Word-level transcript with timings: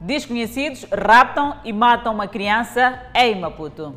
Desconhecidos 0.00 0.86
raptam 0.90 1.56
e 1.62 1.74
matam 1.74 2.14
uma 2.14 2.26
criança 2.26 2.98
em 3.14 3.38
Maputo. 3.38 3.94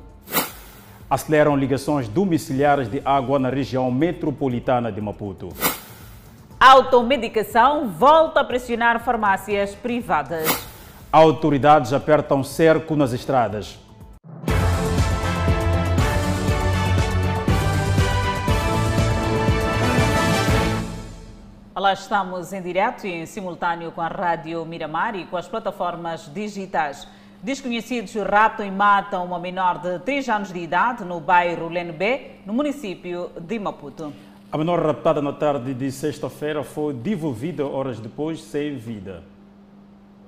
Aceleram 1.10 1.56
ligações 1.56 2.10
domiciliares 2.10 2.92
de 2.92 3.02
água 3.06 3.40
na 3.40 3.49
região 3.49 3.90
metropolitana 3.90 4.92
de 4.92 5.00
Maputo. 5.00 5.47
Automedicação 6.60 7.88
volta 7.88 8.42
a 8.42 8.44
pressionar 8.44 9.00
farmácias 9.00 9.76
privadas. 9.76 10.67
Autoridades 11.10 11.94
apertam 11.94 12.44
cerco 12.44 12.97
nas 12.97 13.13
estradas. 13.13 13.79
Olá, 21.84 21.91
estamos 21.91 22.54
em 22.54 22.62
direto 22.62 23.05
e 23.05 23.12
em 23.12 23.26
simultâneo 23.26 23.91
com 23.91 23.99
a 23.99 24.08
Rádio 24.08 24.66
Miramar 24.66 25.17
e 25.17 25.26
com 25.26 25.35
as 25.35 25.49
plataformas 25.49 26.34
digitais. 26.34 27.05
Desconhecidos 27.41 28.13
raptam 28.13 28.66
e 28.66 28.71
matam 28.71 29.26
uma 29.26 29.38
menor 29.38 29.80
de 29.80 29.99
3 29.99 30.30
anos 30.30 30.54
de 30.54 30.59
idade 30.59 31.04
no 31.04 31.20
bairro 31.20 31.67
Lenbe, 31.67 32.40
no 32.45 32.54
município 32.54 33.31
de 33.38 33.59
Maputo. 33.59 34.13
A 34.49 34.57
menor 34.57 34.81
raptada 34.81 35.21
na 35.21 35.34
tarde 35.34 35.73
de 35.73 35.91
sexta-feira 35.91 36.63
foi 36.63 36.93
devolvida 36.93 37.67
horas 37.67 37.99
depois 37.99 38.41
sem 38.41 38.77
vida. 38.77 39.21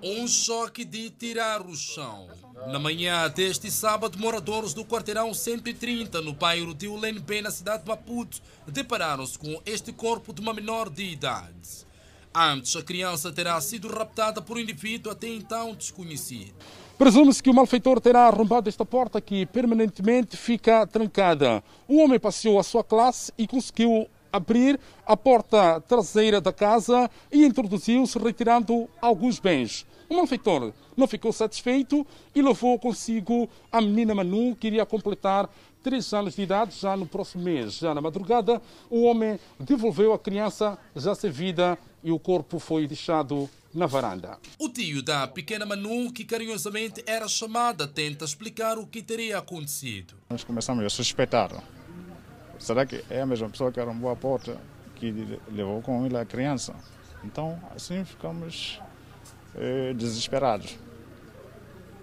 Um 0.04 0.28
choque 0.28 0.84
de 0.84 1.10
tirar 1.10 1.62
o 1.62 1.74
chão. 1.74 2.28
Na 2.68 2.80
manhã 2.80 3.30
deste 3.30 3.70
sábado, 3.70 4.18
moradores 4.18 4.74
do 4.74 4.86
quarteirão 4.86 5.34
130, 5.34 6.22
no 6.22 6.34
bairro 6.34 6.74
de 6.74 6.88
Ulenbe, 6.88 7.42
na 7.42 7.52
cidade 7.52 7.84
de 7.84 7.90
Maputo, 7.90 8.42
depararam-se 8.66 9.38
com 9.38 9.62
este 9.66 9.92
corpo 9.92 10.34
de 10.34 10.42
uma 10.42 10.54
menor 10.54 10.90
de 10.90 11.04
idade. 11.04 11.86
Antes, 12.34 12.76
a 12.76 12.82
criança 12.82 13.32
terá 13.32 13.60
sido 13.60 13.88
raptada 13.88 14.42
por 14.42 14.58
um 14.58 14.60
indivíduo 14.60 15.12
até 15.12 15.28
então 15.28 15.76
desconhecido. 15.76 16.56
Presume-se 16.98 17.44
que 17.44 17.50
o 17.50 17.54
malfeitor 17.54 18.00
terá 18.00 18.28
arrombado 18.28 18.70
esta 18.70 18.86
porta 18.86 19.20
que 19.20 19.46
permanentemente 19.46 20.36
fica 20.38 20.88
trancada. 20.88 21.64
O 21.88 21.98
homem 21.98 22.20
passeou 22.20 22.58
a 22.58 22.64
sua 22.64 22.84
classe 22.84 23.34
e 23.38 23.46
conseguiu 23.46 24.08
abrir 24.32 24.80
a 25.06 25.16
porta 25.16 25.80
traseira 25.82 26.42
da 26.42 26.52
casa 26.52 27.10
e 27.32 27.46
introduziu-se 27.46 28.18
retirando 28.18 28.90
alguns 29.02 29.40
bens. 29.40 29.86
O 30.10 30.16
malfeitor 30.16 30.74
não 30.96 31.08
ficou 31.08 31.32
satisfeito 31.34 32.06
e 32.34 32.42
levou 32.42 32.78
consigo 32.80 33.50
a 33.72 33.82
menina 33.82 34.16
Manu, 34.16 34.56
que 34.56 34.68
iria 34.68 34.86
completar 34.86 35.50
três 35.84 36.12
anos 36.14 36.36
de 36.36 36.42
idade 36.42 36.76
já 36.80 36.98
no 36.98 37.06
próximo 37.06 37.44
mês. 37.44 37.76
Já 37.78 37.94
na 37.94 38.02
madrugada, 38.02 38.62
o 38.90 39.04
homem 39.04 39.40
devolveu 39.60 40.14
a 40.14 40.20
criança 40.20 40.78
já 40.96 41.14
sem 41.14 41.30
vida 41.30 41.78
e 42.04 42.12
o 42.12 42.20
corpo 42.20 42.58
foi 42.60 42.88
deixado 42.88 43.50
na 43.74 43.86
varanda. 43.86 44.40
O 44.58 44.70
tio 44.70 45.04
da 45.04 45.28
pequena 45.28 45.66
Manu, 45.66 46.12
que 46.12 46.24
carinhosamente 46.24 47.04
era 47.06 47.28
chamada, 47.28 47.88
tenta 47.88 48.24
explicar 48.24 48.78
o 48.78 48.88
que 48.88 49.04
teria 49.04 49.38
acontecido. 49.38 50.16
Nós 50.30 50.44
começamos 50.44 50.84
a 50.84 50.90
suspeitar. 50.90 51.52
Será 52.58 52.86
que 52.86 53.04
é 53.10 53.22
a 53.22 53.26
mesma 53.26 53.50
pessoa 53.50 53.72
que 53.72 53.80
arrombou 53.80 54.10
a 54.10 54.16
porta 54.16 54.58
que 54.96 55.12
levou 55.52 55.82
com 55.82 56.06
ele 56.06 56.18
a 56.18 56.26
criança? 56.26 56.74
Então, 57.24 57.60
assim 57.76 58.06
ficamos 58.06 58.80
eh, 59.56 59.94
desesperados. 59.94 60.78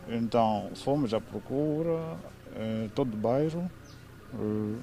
Então, 0.08 0.70
fomos 0.74 1.14
à 1.14 1.20
procura, 1.20 2.18
eh, 2.54 2.88
todo 2.94 3.14
o 3.14 3.16
bairro, 3.16 3.70
eh, 4.34 4.78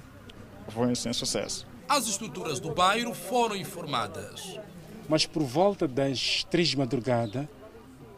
foi 0.70 0.96
sem 0.96 1.14
sucesso. 1.14 1.68
As 1.88 2.08
estruturas 2.08 2.60
do 2.60 2.74
bairro 2.74 3.14
foram 3.14 3.56
informadas. 3.56 4.60
Mas 5.08 5.26
por 5.26 5.42
volta 5.42 5.88
das 5.88 6.44
três 6.44 6.68
de 6.68 6.78
madrugada, 6.78 7.50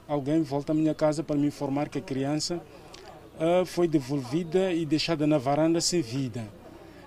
alguém 0.07 0.41
volta 0.41 0.73
à 0.73 0.75
minha 0.75 0.93
casa 0.93 1.23
para 1.23 1.37
me 1.37 1.47
informar 1.47 1.87
que 1.87 1.97
a 1.97 2.01
criança 2.01 2.61
uh, 3.39 3.65
foi 3.65 3.87
devolvida 3.87 4.73
e 4.73 4.85
deixada 4.85 5.25
na 5.25 5.37
varanda 5.37 5.79
sem 5.79 6.01
vida. 6.01 6.45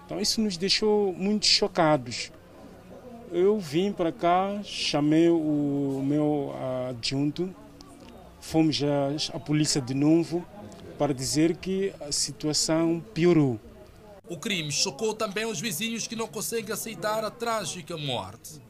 Então 0.07 0.19
isso 0.19 0.41
nos 0.41 0.57
deixou 0.57 1.13
muito 1.13 1.45
chocados. 1.45 2.33
Eu 3.31 3.59
vim 3.59 3.93
para 3.93 4.11
cá, 4.11 4.61
chamei 4.63 5.29
o 5.29 6.03
meu 6.03 6.55
adjunto, 6.89 7.55
fomos 8.45 8.81
à, 8.83 9.37
à 9.37 9.41
polícia 9.41 9.81
de 9.81 9.95
novo 9.95 10.45
para 10.99 11.15
dizer 11.15 11.57
que 11.57 11.93
a 12.07 12.13
situação 12.13 13.03
piorou. 13.13 13.59
O 14.29 14.37
crime 14.37 14.71
chocou 14.71 15.15
também 15.15 15.45
os 15.47 15.61
vizinhos 15.61 16.07
que 16.07 16.15
não 16.15 16.29
conseguem 16.29 16.73
aceitar 16.73 17.25
a 17.25 17.31
trágica 17.31 17.97
morte. 17.97 18.61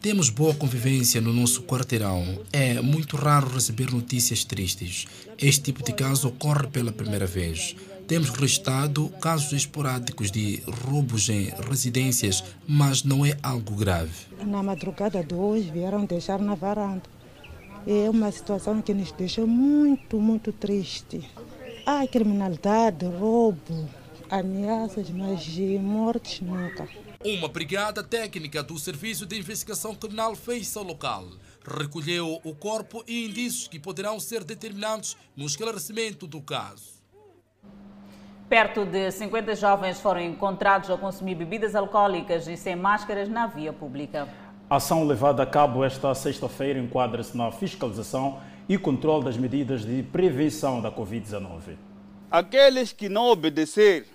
Temos 0.00 0.28
boa 0.28 0.54
convivência 0.54 1.20
no 1.20 1.32
nosso 1.32 1.62
quarteirão. 1.62 2.40
É 2.52 2.80
muito 2.80 3.16
raro 3.16 3.48
receber 3.48 3.90
notícias 3.92 4.44
tristes. 4.44 5.06
Este 5.38 5.62
tipo 5.62 5.82
de 5.84 5.92
caso 5.92 6.28
ocorre 6.28 6.66
pela 6.66 6.92
primeira 6.92 7.26
vez. 7.26 7.76
Temos 8.08 8.30
registrado 8.30 9.08
casos 9.20 9.52
esporádicos 9.52 10.30
de 10.30 10.62
roubos 10.84 11.28
em 11.28 11.50
residências, 11.68 12.44
mas 12.66 13.04
não 13.04 13.24
é 13.24 13.36
algo 13.42 13.74
grave. 13.76 14.26
Na 14.44 14.62
madrugada 14.62 15.22
de 15.22 15.34
hoje 15.34 15.70
vieram 15.70 16.04
deixar 16.04 16.40
na 16.40 16.56
varanda. 16.56 17.21
É 17.86 18.08
uma 18.08 18.30
situação 18.30 18.80
que 18.80 18.94
nos 18.94 19.10
deixa 19.10 19.44
muito, 19.44 20.20
muito 20.20 20.52
triste. 20.52 21.28
Há 21.84 22.06
criminalidade, 22.06 23.04
roubo, 23.06 23.88
ameaças, 24.30 25.10
mas 25.10 25.42
de 25.42 25.78
mortes 25.78 26.40
nunca. 26.40 26.88
Uma 27.24 27.48
brigada 27.48 28.02
técnica 28.02 28.62
do 28.62 28.78
Serviço 28.78 29.26
de 29.26 29.36
Investigação 29.36 29.96
Criminal 29.96 30.36
fez 30.36 30.76
ao 30.76 30.84
local. 30.84 31.26
Recolheu 31.66 32.40
o 32.44 32.54
corpo 32.54 33.02
e 33.06 33.26
indícios 33.26 33.66
que 33.66 33.80
poderão 33.80 34.20
ser 34.20 34.44
determinados 34.44 35.16
no 35.36 35.44
esclarecimento 35.44 36.26
do 36.26 36.40
caso. 36.40 37.02
Perto 38.48 38.84
de 38.84 39.10
50 39.10 39.56
jovens 39.56 39.98
foram 39.98 40.20
encontrados 40.20 40.90
a 40.90 40.96
consumir 40.96 41.34
bebidas 41.34 41.74
alcoólicas 41.74 42.46
e 42.46 42.56
sem 42.56 42.76
máscaras 42.76 43.28
na 43.28 43.46
via 43.46 43.72
pública. 43.72 44.28
A 44.68 44.76
ação 44.76 45.06
levada 45.06 45.42
a 45.42 45.46
cabo 45.46 45.84
esta 45.84 46.14
sexta-feira 46.14 46.78
enquadra-se 46.78 47.36
na 47.36 47.52
fiscalização 47.52 48.40
e 48.68 48.78
controle 48.78 49.24
das 49.24 49.36
medidas 49.36 49.84
de 49.84 50.02
prevenção 50.02 50.80
da 50.80 50.90
Covid-19. 50.90 51.76
Aqueles 52.30 52.92
que 52.92 53.08
não 53.08 53.26
obedecer 53.26 54.06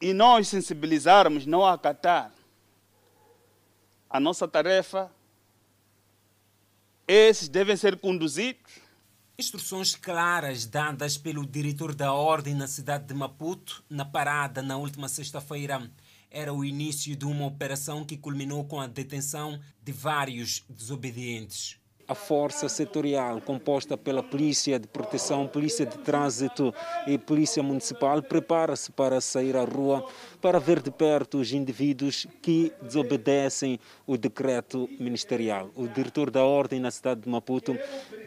e 0.00 0.12
nós 0.12 0.48
sensibilizarmos, 0.48 1.46
não 1.46 1.64
acatar, 1.64 2.32
a 4.08 4.20
nossa 4.20 4.46
tarefa, 4.46 5.10
esses 7.08 7.48
devem 7.48 7.76
ser 7.76 7.98
conduzidos. 7.98 8.80
Instruções 9.38 9.94
claras 9.94 10.66
dadas 10.66 11.16
pelo 11.16 11.46
diretor 11.46 11.94
da 11.94 12.12
ordem 12.12 12.54
na 12.54 12.66
cidade 12.66 13.06
de 13.06 13.14
Maputo, 13.14 13.82
na 13.88 14.04
parada 14.04 14.60
na 14.60 14.76
última 14.76 15.08
sexta-feira, 15.08 15.90
era 16.32 16.52
o 16.52 16.64
início 16.64 17.14
de 17.14 17.26
uma 17.26 17.46
operação 17.46 18.04
que 18.04 18.16
culminou 18.16 18.64
com 18.64 18.80
a 18.80 18.86
detenção 18.86 19.60
de 19.82 19.92
vários 19.92 20.64
desobedientes. 20.68 21.76
A 22.08 22.14
força 22.14 22.68
setorial, 22.68 23.40
composta 23.40 23.96
pela 23.96 24.22
Polícia 24.22 24.78
de 24.78 24.88
Proteção, 24.88 25.46
Polícia 25.46 25.86
de 25.86 25.96
Trânsito 25.98 26.74
e 27.06 27.16
Polícia 27.16 27.62
Municipal, 27.62 28.20
prepara-se 28.22 28.90
para 28.90 29.20
sair 29.20 29.56
à 29.56 29.64
rua 29.64 30.06
para 30.40 30.58
ver 30.58 30.82
de 30.82 30.90
perto 30.90 31.38
os 31.38 31.52
indivíduos 31.52 32.26
que 32.42 32.72
desobedecem 32.82 33.78
o 34.06 34.16
decreto 34.16 34.88
ministerial. 34.98 35.70
O 35.76 35.86
diretor 35.86 36.30
da 36.30 36.44
Ordem 36.44 36.80
na 36.80 36.90
cidade 36.90 37.20
de 37.20 37.28
Maputo 37.28 37.78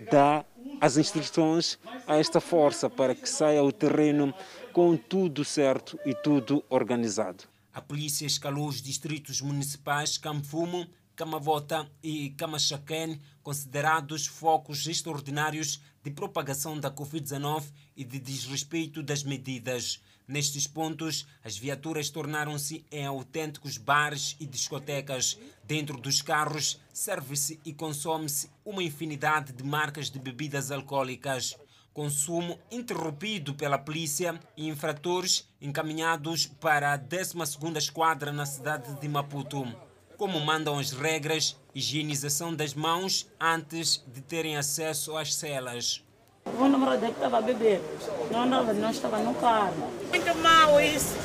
dá 0.09 0.45
as 0.79 0.97
instruções 0.97 1.77
a 2.07 2.17
esta 2.17 2.39
força 2.39 2.89
para 2.89 3.13
que 3.13 3.27
saia 3.27 3.59
ao 3.59 3.71
terreno 3.71 4.33
com 4.71 4.95
tudo 4.95 5.43
certo 5.43 5.99
e 6.05 6.13
tudo 6.13 6.63
organizado. 6.69 7.54
A 7.75 7.81
polícia 7.81 8.25
escalou 8.25 8.69
os 8.69 8.81
distritos 8.81 9.41
municipais 9.41 10.17
Camfumo, 10.17 10.87
Camavota 11.13 11.85
e 12.01 12.29
Camachaquén, 12.29 13.19
considerados 13.43 14.25
focos 14.25 14.87
extraordinários 14.87 15.81
de 16.01 16.09
propagação 16.09 16.79
da 16.79 16.89
Covid-19 16.89 17.65
e 17.93 18.05
de 18.05 18.17
desrespeito 18.17 19.03
das 19.03 19.23
medidas. 19.23 20.01
Nestes 20.25 20.65
pontos, 20.65 21.27
as 21.43 21.57
viaturas 21.57 22.09
tornaram-se 22.09 22.85
em 22.89 23.05
autênticos 23.05 23.77
bares 23.77 24.37
e 24.39 24.45
discotecas. 24.45 25.37
Dentro 25.61 25.99
dos 25.99 26.21
carros, 26.21 26.79
serve-se 26.93 27.59
e 27.65 27.73
consome-se 27.73 28.49
uma 28.63 28.83
infinidade 28.83 29.51
de 29.51 29.63
marcas 29.65 30.09
de 30.09 30.17
bebidas 30.17 30.71
alcoólicas. 30.71 31.57
Consumo 31.95 32.59
interrompido 32.69 33.53
pela 33.53 33.77
polícia 33.77 34.37
e 34.57 34.67
infratores 34.67 35.47
encaminhados 35.61 36.45
para 36.45 36.91
a 36.91 36.99
12ª 36.99 37.77
Esquadra 37.77 38.33
na 38.33 38.45
cidade 38.45 38.99
de 38.99 39.07
Maputo. 39.07 39.65
Como 40.17 40.37
mandam 40.41 40.77
as 40.77 40.91
regras, 40.91 41.55
higienização 41.73 42.53
das 42.53 42.73
mãos 42.73 43.31
antes 43.39 44.03
de 44.13 44.19
terem 44.19 44.57
acesso 44.57 45.15
às 45.15 45.33
celas. 45.35 46.03
O 46.59 46.67
namorado 46.67 46.99
dele 46.99 47.13
estava 47.13 47.37
a 47.37 47.41
beber. 47.41 47.81
Não, 48.29 48.45
não, 48.45 48.73
não 48.73 48.91
estava 48.91 49.17
no 49.19 49.33
carro. 49.35 49.89
Muito 50.09 50.37
mal 50.39 50.81
isso. 50.81 51.15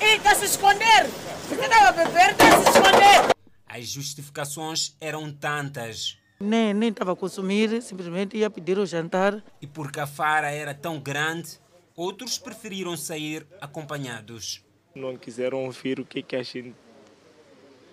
E 0.00 0.16
está 0.16 0.34
se 0.34 0.46
esconder. 0.46 1.10
Porque 1.46 1.62
estava 1.62 1.88
a 1.88 1.92
beber, 1.92 2.30
está 2.30 2.62
se 2.62 2.70
esconder. 2.70 3.34
As 3.66 3.86
justificações 3.86 4.96
eram 4.98 5.30
tantas. 5.30 6.23
Nem 6.44 6.74
nem 6.74 6.90
estava 6.90 7.12
a 7.12 7.16
consumir, 7.16 7.80
simplesmente 7.80 8.36
ia 8.36 8.50
pedir 8.50 8.78
o 8.78 8.84
jantar. 8.84 9.42
E 9.62 9.66
porque 9.66 9.98
a 9.98 10.06
fara 10.06 10.50
era 10.50 10.74
tão 10.74 11.00
grande, 11.00 11.58
outros 11.96 12.38
preferiram 12.38 12.96
sair 12.96 13.46
acompanhados. 13.60 14.62
Não 14.94 15.16
quiseram 15.16 15.64
ouvir 15.64 15.98
o 15.98 16.04
que, 16.04 16.22
que 16.22 16.36
a 16.36 16.42
gente 16.42 16.74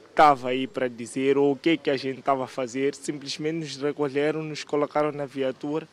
estava 0.10 0.50
aí 0.50 0.68
para 0.68 0.88
dizer 0.88 1.38
ou 1.38 1.54
o 1.54 1.56
que, 1.56 1.78
que 1.78 1.90
a 1.90 1.98
gente 1.98 2.20
estava 2.20 2.44
a 2.44 2.48
fazer, 2.48 2.94
simplesmente 2.94 3.60
nos 3.60 3.78
recolheram, 3.78 4.44
nos 4.44 4.64
colocaram 4.64 5.12
na 5.12 5.26
viatura 5.26 5.88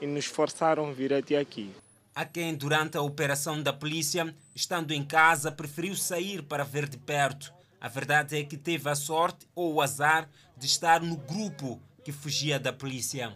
e 0.00 0.06
nos 0.06 0.26
forçaram 0.26 0.88
a 0.88 0.92
vir 0.92 1.14
até 1.14 1.38
aqui. 1.38 1.70
Há 2.14 2.24
quem, 2.24 2.54
durante 2.54 2.96
a 2.96 3.02
operação 3.02 3.62
da 3.62 3.72
polícia, 3.72 4.34
estando 4.54 4.92
em 4.92 5.04
casa, 5.04 5.52
preferiu 5.52 5.94
sair 5.94 6.42
para 6.42 6.64
ver 6.64 6.88
de 6.88 6.98
perto. 6.98 7.52
A 7.80 7.88
verdade 7.88 8.36
é 8.36 8.44
que 8.44 8.56
teve 8.56 8.90
a 8.90 8.94
sorte 8.94 9.46
ou 9.54 9.74
o 9.74 9.80
azar 9.80 10.28
de 10.56 10.66
estar 10.66 11.00
no 11.00 11.16
grupo 11.16 11.80
que 12.04 12.12
fugia 12.12 12.58
da 12.58 12.72
polícia. 12.72 13.32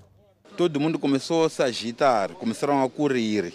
Todo 0.56 0.81
mundo 0.81 0.99
começou 0.99 1.44
a 1.44 1.50
se 1.50 1.62
agitar, 1.62 2.31
começaram 2.34 2.82
a 2.82 2.88
correr. 2.88 3.52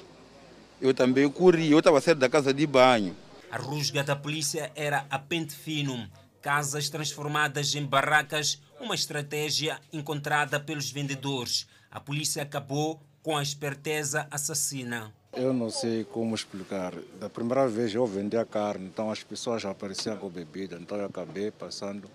Eu 0.81 0.93
também 0.93 1.29
corri, 1.29 1.71
eu 1.71 1.79
estava 1.79 2.01
sair 2.01 2.15
da 2.15 2.29
casa 2.29 2.53
de 2.53 2.65
banho. 2.65 3.15
A 3.51 3.57
rusga 3.57 4.03
da 4.03 4.15
polícia 4.15 4.71
era 4.75 5.05
a 5.09 5.17
pente 5.17 5.53
fino. 5.53 6.09
Casas 6.41 6.89
transformadas 6.89 7.73
em 7.75 7.85
barracas, 7.85 8.61
uma 8.79 8.95
estratégia 8.95 9.79
encontrada 9.91 10.59
pelos 10.59 10.89
vendedores. 10.89 11.67
A 11.91 11.99
polícia 11.99 12.43
acabou 12.43 13.01
com 13.21 13.35
a 13.35 13.43
esperteza 13.43 14.27
assassina. 14.31 15.13
Eu 15.33 15.53
não 15.53 15.69
sei 15.69 16.03
como 16.03 16.33
explicar. 16.33 16.93
Da 17.19 17.29
primeira 17.29 17.67
vez 17.67 17.93
eu 17.93 18.05
vendi 18.05 18.37
a 18.37 18.45
carne, 18.45 18.85
então 18.85 19.11
as 19.11 19.23
pessoas 19.23 19.61
já 19.61 19.71
apareciam 19.71 20.17
com 20.17 20.29
bebida, 20.29 20.77
então 20.79 20.97
eu 20.97 21.05
acabei 21.05 21.51
passando 21.51 22.09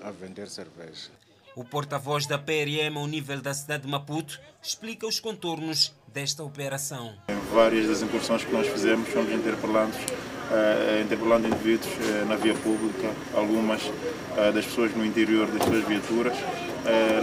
a 0.00 0.10
vender 0.10 0.48
cerveja. 0.48 1.10
O 1.56 1.64
porta-voz 1.64 2.26
da 2.26 2.36
PRM 2.36 2.98
ao 2.98 3.06
nível 3.06 3.40
da 3.40 3.54
cidade 3.54 3.84
de 3.84 3.88
Maputo 3.88 4.38
explica 4.62 5.06
os 5.06 5.18
contornos 5.18 5.96
desta 6.06 6.44
operação. 6.44 7.14
Várias 7.50 7.88
das 7.88 8.02
incursões 8.02 8.44
que 8.44 8.52
nós 8.52 8.66
fizemos 8.66 9.08
fomos 9.08 9.32
interpelando, 9.32 9.96
uh, 9.96 11.02
interpelando 11.02 11.48
indivíduos 11.48 11.90
uh, 11.94 12.26
na 12.26 12.36
via 12.36 12.52
pública, 12.56 13.10
algumas 13.34 13.82
uh, 13.84 14.52
das 14.52 14.66
pessoas 14.66 14.94
no 14.94 15.02
interior 15.02 15.46
das 15.46 15.62
suas 15.62 15.82
viaturas, 15.86 16.36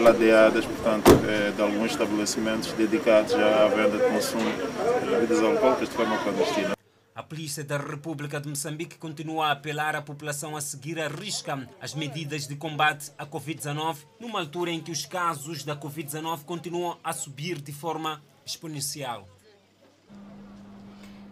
ladeadas, 0.02 0.66
portanto, 0.66 1.10
de 1.56 1.62
alguns 1.62 1.92
estabelecimentos 1.92 2.74
dedicados 2.74 3.34
à 3.34 3.68
venda 3.68 3.98
de 3.98 4.12
consumo 4.12 4.44
de 5.00 5.10
bebidas 5.10 5.40
alcoólicas 5.42 5.88
de 5.88 5.96
forma 5.96 6.18
clandestina. 6.18 6.83
A 7.16 7.22
Polícia 7.22 7.64
da 7.64 7.78
República 7.78 8.42
de 8.42 8.50
Moçambique 8.50 8.98
continua 8.98 9.46
a 9.46 9.52
apelar 9.52 9.96
à 9.96 10.02
população 10.02 10.58
a 10.58 10.62
seguir 10.62 11.00
a 11.00 11.08
risca 11.08 11.70
as 11.80 11.94
medidas 11.94 12.48
de 12.48 12.56
combate 12.56 13.12
à 13.20 13.24
Covid-19, 13.24 13.98
numa 14.20 14.40
altura 14.40 14.72
em 14.72 14.80
que 14.80 14.90
os 14.90 15.06
casos 15.06 15.64
da 15.64 15.76
Covid-19 15.76 16.44
continuam 16.44 16.98
a 17.04 17.14
subir 17.14 17.62
de 17.62 17.72
forma 17.72 18.20
exponencial. 18.44 19.28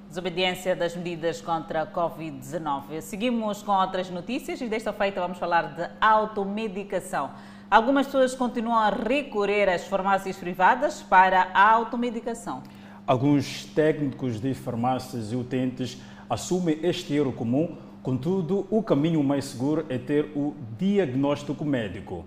Desobediência 0.08 0.76
das 0.76 0.96
medidas 0.96 1.42
contra 1.42 1.82
a 1.82 1.88
Covid-19. 1.88 3.02
Seguimos 3.02 3.64
com 3.64 3.72
outras 3.72 4.08
notícias 4.12 4.62
e 4.62 4.68
desta 4.68 4.94
feita 4.94 5.20
vamos 5.20 5.40
falar 5.40 5.74
de 5.74 5.90
automedicação. 6.00 7.32
Algumas 7.72 8.06
pessoas 8.06 8.36
continuam 8.36 8.78
a 8.78 8.92
recorrer 8.92 9.68
às 9.68 9.88
farmácias 9.88 10.38
privadas 10.38 11.02
para 11.02 11.50
a 11.56 11.72
automedicação. 11.72 12.62
Alguns 13.06 13.66
técnicos 13.66 14.40
de 14.40 14.54
farmácias 14.54 15.32
e 15.32 15.36
utentes 15.36 15.98
assumem 16.30 16.80
este 16.84 17.14
erro 17.14 17.34
comum, 17.34 17.76
contudo, 18.02 18.68
o 18.70 18.82
caminho 18.82 19.24
mais 19.24 19.46
seguro 19.46 19.86
é 19.90 19.98
ter 19.98 20.32
o 20.36 20.56
diagnóstico 20.78 21.66
médico. 21.66 22.26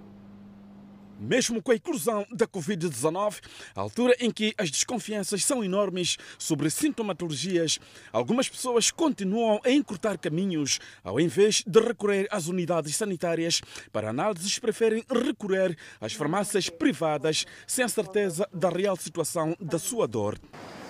Mesmo 1.18 1.62
com 1.62 1.70
a 1.70 1.76
inclusão 1.76 2.26
da 2.32 2.46
Covid-19, 2.46 3.40
a 3.74 3.80
altura 3.80 4.16
em 4.18 4.30
que 4.30 4.52
as 4.58 4.70
desconfianças 4.70 5.44
são 5.44 5.62
enormes 5.62 6.16
sobre 6.38 6.68
sintomatologias, 6.70 7.78
algumas 8.12 8.48
pessoas 8.48 8.90
continuam 8.90 9.60
a 9.64 9.70
encurtar 9.70 10.18
caminhos. 10.18 10.80
Ao 11.02 11.20
invés 11.20 11.62
de 11.66 11.80
recorrer 11.80 12.26
às 12.30 12.48
unidades 12.48 12.96
sanitárias 12.96 13.62
para 13.92 14.10
análises, 14.10 14.58
preferem 14.58 15.04
recorrer 15.08 15.76
às 16.00 16.12
farmácias 16.12 16.68
privadas 16.68 17.46
sem 17.66 17.84
a 17.84 17.88
certeza 17.88 18.48
da 18.52 18.68
real 18.68 18.96
situação 18.96 19.56
da 19.60 19.78
sua 19.78 20.08
dor. 20.08 20.38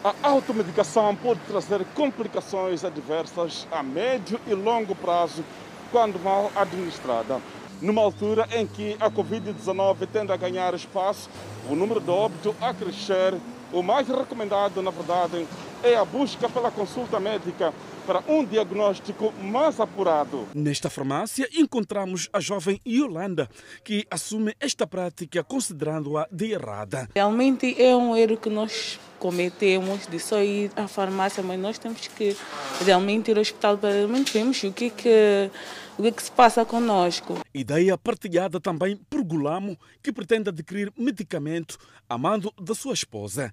A 0.02 0.28
automedicação 0.28 1.14
pode 1.16 1.40
trazer 1.40 1.84
complicações 1.94 2.84
adversas 2.84 3.66
a 3.70 3.82
médio 3.82 4.40
e 4.46 4.54
longo 4.54 4.94
prazo 4.94 5.44
quando 5.90 6.18
mal 6.18 6.50
administrada 6.54 7.40
numa 7.84 8.00
altura 8.00 8.48
em 8.52 8.66
que 8.66 8.96
a 8.98 9.10
Covid-19 9.10 10.08
tende 10.10 10.32
a 10.32 10.36
ganhar 10.36 10.72
espaço, 10.74 11.28
o 11.68 11.76
número 11.76 12.00
de 12.00 12.10
óbito 12.10 12.56
a 12.60 12.72
crescer, 12.72 13.34
o 13.72 13.82
mais 13.82 14.08
recomendado, 14.08 14.80
na 14.80 14.90
verdade, 14.90 15.46
é 15.82 15.94
a 15.94 16.04
busca 16.04 16.48
pela 16.48 16.70
consulta 16.70 17.20
médica 17.20 17.74
para 18.06 18.22
um 18.26 18.44
diagnóstico 18.44 19.32
mais 19.42 19.78
apurado. 19.80 20.46
Nesta 20.54 20.88
farmácia 20.88 21.48
encontramos 21.52 22.28
a 22.32 22.40
jovem 22.40 22.80
Yolanda, 22.86 23.48
que 23.82 24.06
assume 24.10 24.54
esta 24.60 24.86
prática 24.86 25.44
considerando-a 25.44 26.26
de 26.30 26.52
errada. 26.52 27.08
Realmente 27.14 27.80
é 27.80 27.94
um 27.94 28.16
erro 28.16 28.36
que 28.36 28.48
nós 28.48 28.98
cometemos 29.18 30.06
de 30.06 30.18
só 30.18 30.42
ir 30.42 30.70
à 30.76 30.86
farmácia, 30.86 31.42
mas 31.42 31.58
nós 31.58 31.78
temos 31.78 32.06
que 32.08 32.36
realmente 32.84 33.30
ir 33.30 33.36
ao 33.36 33.42
hospital 33.42 33.78
para 33.78 33.90
realmente 33.90 34.32
vermos 34.32 34.62
o 34.62 34.72
que, 34.72 34.90
que, 34.90 35.50
o 35.98 36.02
que, 36.02 36.12
que 36.12 36.22
se 36.22 36.30
passa 36.30 36.64
conosco. 36.64 37.38
Ideia 37.52 37.96
partilhada 37.96 38.60
também 38.60 38.96
por 39.08 39.22
Gulamo, 39.22 39.78
que 40.02 40.12
pretende 40.12 40.48
adquirir 40.48 40.92
medicamento 40.96 41.78
a 42.08 42.18
mando 42.18 42.52
da 42.60 42.74
sua 42.74 42.94
esposa. 42.94 43.52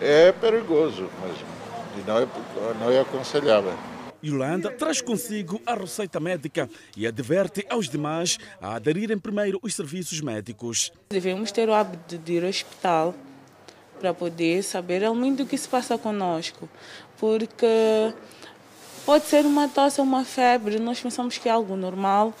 É 0.00 0.32
perigoso, 0.32 1.08
mas 1.20 1.36
não 2.06 2.18
é, 2.18 2.28
não 2.80 2.90
é 2.90 3.00
aconselhável. 3.00 3.74
Yolanda 4.22 4.70
traz 4.70 5.00
consigo 5.00 5.60
a 5.64 5.74
receita 5.74 6.20
médica 6.20 6.68
e 6.96 7.06
adverte 7.06 7.64
aos 7.70 7.88
demais 7.88 8.38
a 8.60 8.74
aderirem 8.74 9.18
primeiro 9.18 9.58
os 9.62 9.74
serviços 9.74 10.20
médicos. 10.20 10.92
Devemos 11.08 11.50
ter 11.50 11.68
o 11.68 11.74
hábito 11.74 12.18
de 12.18 12.34
ir 12.34 12.42
ao 12.42 12.50
hospital 12.50 13.14
para 13.98 14.12
poder 14.12 14.62
saber 14.62 15.00
realmente 15.00 15.42
o 15.42 15.46
que 15.46 15.56
se 15.56 15.68
passa 15.68 15.96
conosco, 15.96 16.68
porque 17.18 17.66
pode 19.10 19.26
ser 19.26 19.44
uma 19.44 19.66
tosse 19.66 20.00
ou 20.00 20.06
uma 20.06 20.24
febre, 20.24 20.78
nós 20.78 21.00
pensamos 21.00 21.36
que 21.36 21.48
é 21.48 21.50
algo 21.50 21.74
normal, 21.74 22.32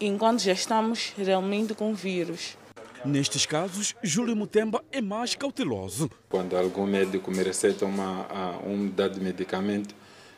enquanto 0.00 0.40
já 0.40 0.52
estamos 0.52 1.12
realmente 1.18 1.74
com 1.74 1.92
vírus. 1.92 2.56
Nestes 3.04 3.44
casos, 3.44 3.94
Júlio 4.02 4.34
Mutemba 4.34 4.82
é 4.90 5.02
mais 5.02 5.34
cauteloso. 5.34 6.10
Quando 6.30 6.56
algum 6.56 6.86
médico 6.86 7.30
me 7.30 7.42
receita 7.42 7.84
uma, 7.84 8.26
unidade 8.66 9.16
de 9.16 9.20
medicamento, 9.20 9.94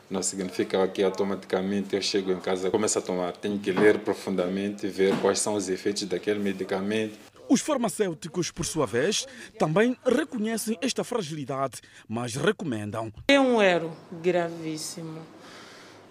não 0.09 0.21
significa 0.21 0.85
que 0.89 1.01
automaticamente 1.01 1.95
eu 1.95 2.01
chego 2.01 2.33
em 2.33 2.39
casa 2.41 2.67
e 2.67 2.71
começo 2.71 2.99
a 2.99 3.01
tomar. 3.01 3.31
Tenho 3.37 3.57
que 3.57 3.71
ler 3.71 3.99
profundamente, 3.99 4.89
ver 4.89 5.15
quais 5.21 5.39
são 5.39 5.53
os 5.53 5.69
efeitos 5.69 6.03
daquele 6.03 6.39
medicamento. 6.39 7.17
Os 7.47 7.61
farmacêuticos, 7.61 8.51
por 8.51 8.65
sua 8.65 8.85
vez, 8.85 9.25
também 9.57 9.95
reconhecem 10.05 10.77
esta 10.81 11.05
fragilidade, 11.05 11.79
mas 12.09 12.35
recomendam. 12.35 13.09
É 13.29 13.39
um 13.39 13.61
erro 13.61 13.95
gravíssimo. 14.21 15.36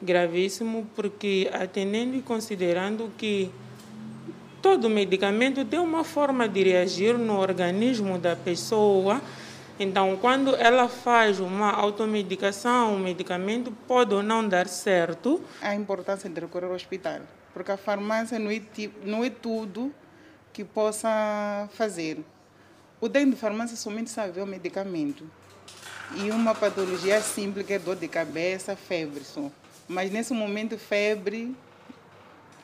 Gravíssimo 0.00 0.86
porque, 0.94 1.50
atendendo 1.52 2.16
e 2.16 2.22
considerando 2.22 3.10
que 3.16 3.50
todo 4.60 4.90
medicamento 4.90 5.64
tem 5.64 5.78
uma 5.78 6.04
forma 6.04 6.48
de 6.48 6.64
reagir 6.64 7.16
no 7.16 7.38
organismo 7.38 8.18
da 8.18 8.36
pessoa, 8.36 9.22
então, 9.78 10.16
quando 10.16 10.56
ela 10.56 10.88
faz 10.88 11.38
uma 11.38 11.70
automedicação, 11.70 12.94
o 12.94 12.98
medicamento 12.98 13.70
pode 13.86 14.14
ou 14.14 14.22
não 14.22 14.46
dar 14.48 14.66
certo. 14.66 15.42
A 15.60 15.74
importância 15.74 16.30
de 16.30 16.40
recorrer 16.40 16.66
ao 16.66 16.72
hospital, 16.72 17.20
porque 17.52 17.70
a 17.70 17.76
farmácia 17.76 18.38
não 18.38 18.50
é, 18.50 18.62
não 19.04 19.22
é 19.22 19.28
tudo 19.28 19.94
que 20.50 20.64
possa 20.64 21.68
fazer. 21.74 22.24
O 22.98 23.08
dentro 23.08 23.32
de 23.32 23.36
farmácia 23.36 23.76
somente 23.76 24.08
sabe 24.08 24.40
o 24.40 24.46
medicamento. 24.46 25.30
E 26.14 26.30
uma 26.30 26.54
patologia 26.54 27.20
simples 27.20 27.66
que 27.66 27.74
é 27.74 27.78
dor 27.78 27.96
de 27.96 28.08
cabeça, 28.08 28.74
febre 28.74 29.24
só. 29.24 29.50
Mas 29.88 30.10
nesse 30.10 30.32
momento, 30.32 30.76
febre, 30.76 31.54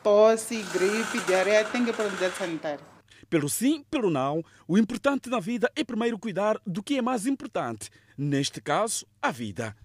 tosse, 0.03 0.61
gripe, 0.73 1.19
diarreia, 1.25 1.63
tem 1.65 1.83
que 1.83 1.91
ir 1.91 1.93
para 1.93 2.05
a 2.05 2.07
unidade 2.09 2.35
sanitária. 2.35 2.93
Pelo 3.29 3.49
sim, 3.49 3.83
pelo 3.89 4.09
não, 4.09 4.43
o 4.67 4.77
importante 4.77 5.29
na 5.29 5.39
vida 5.39 5.71
é 5.75 5.83
primeiro 5.83 6.19
cuidar 6.19 6.59
do 6.67 6.83
que 6.83 6.97
é 6.97 7.01
mais 7.01 7.25
importante. 7.25 7.89
Neste 8.17 8.61
caso, 8.61 9.07
a 9.21 9.31
vida. 9.31 9.75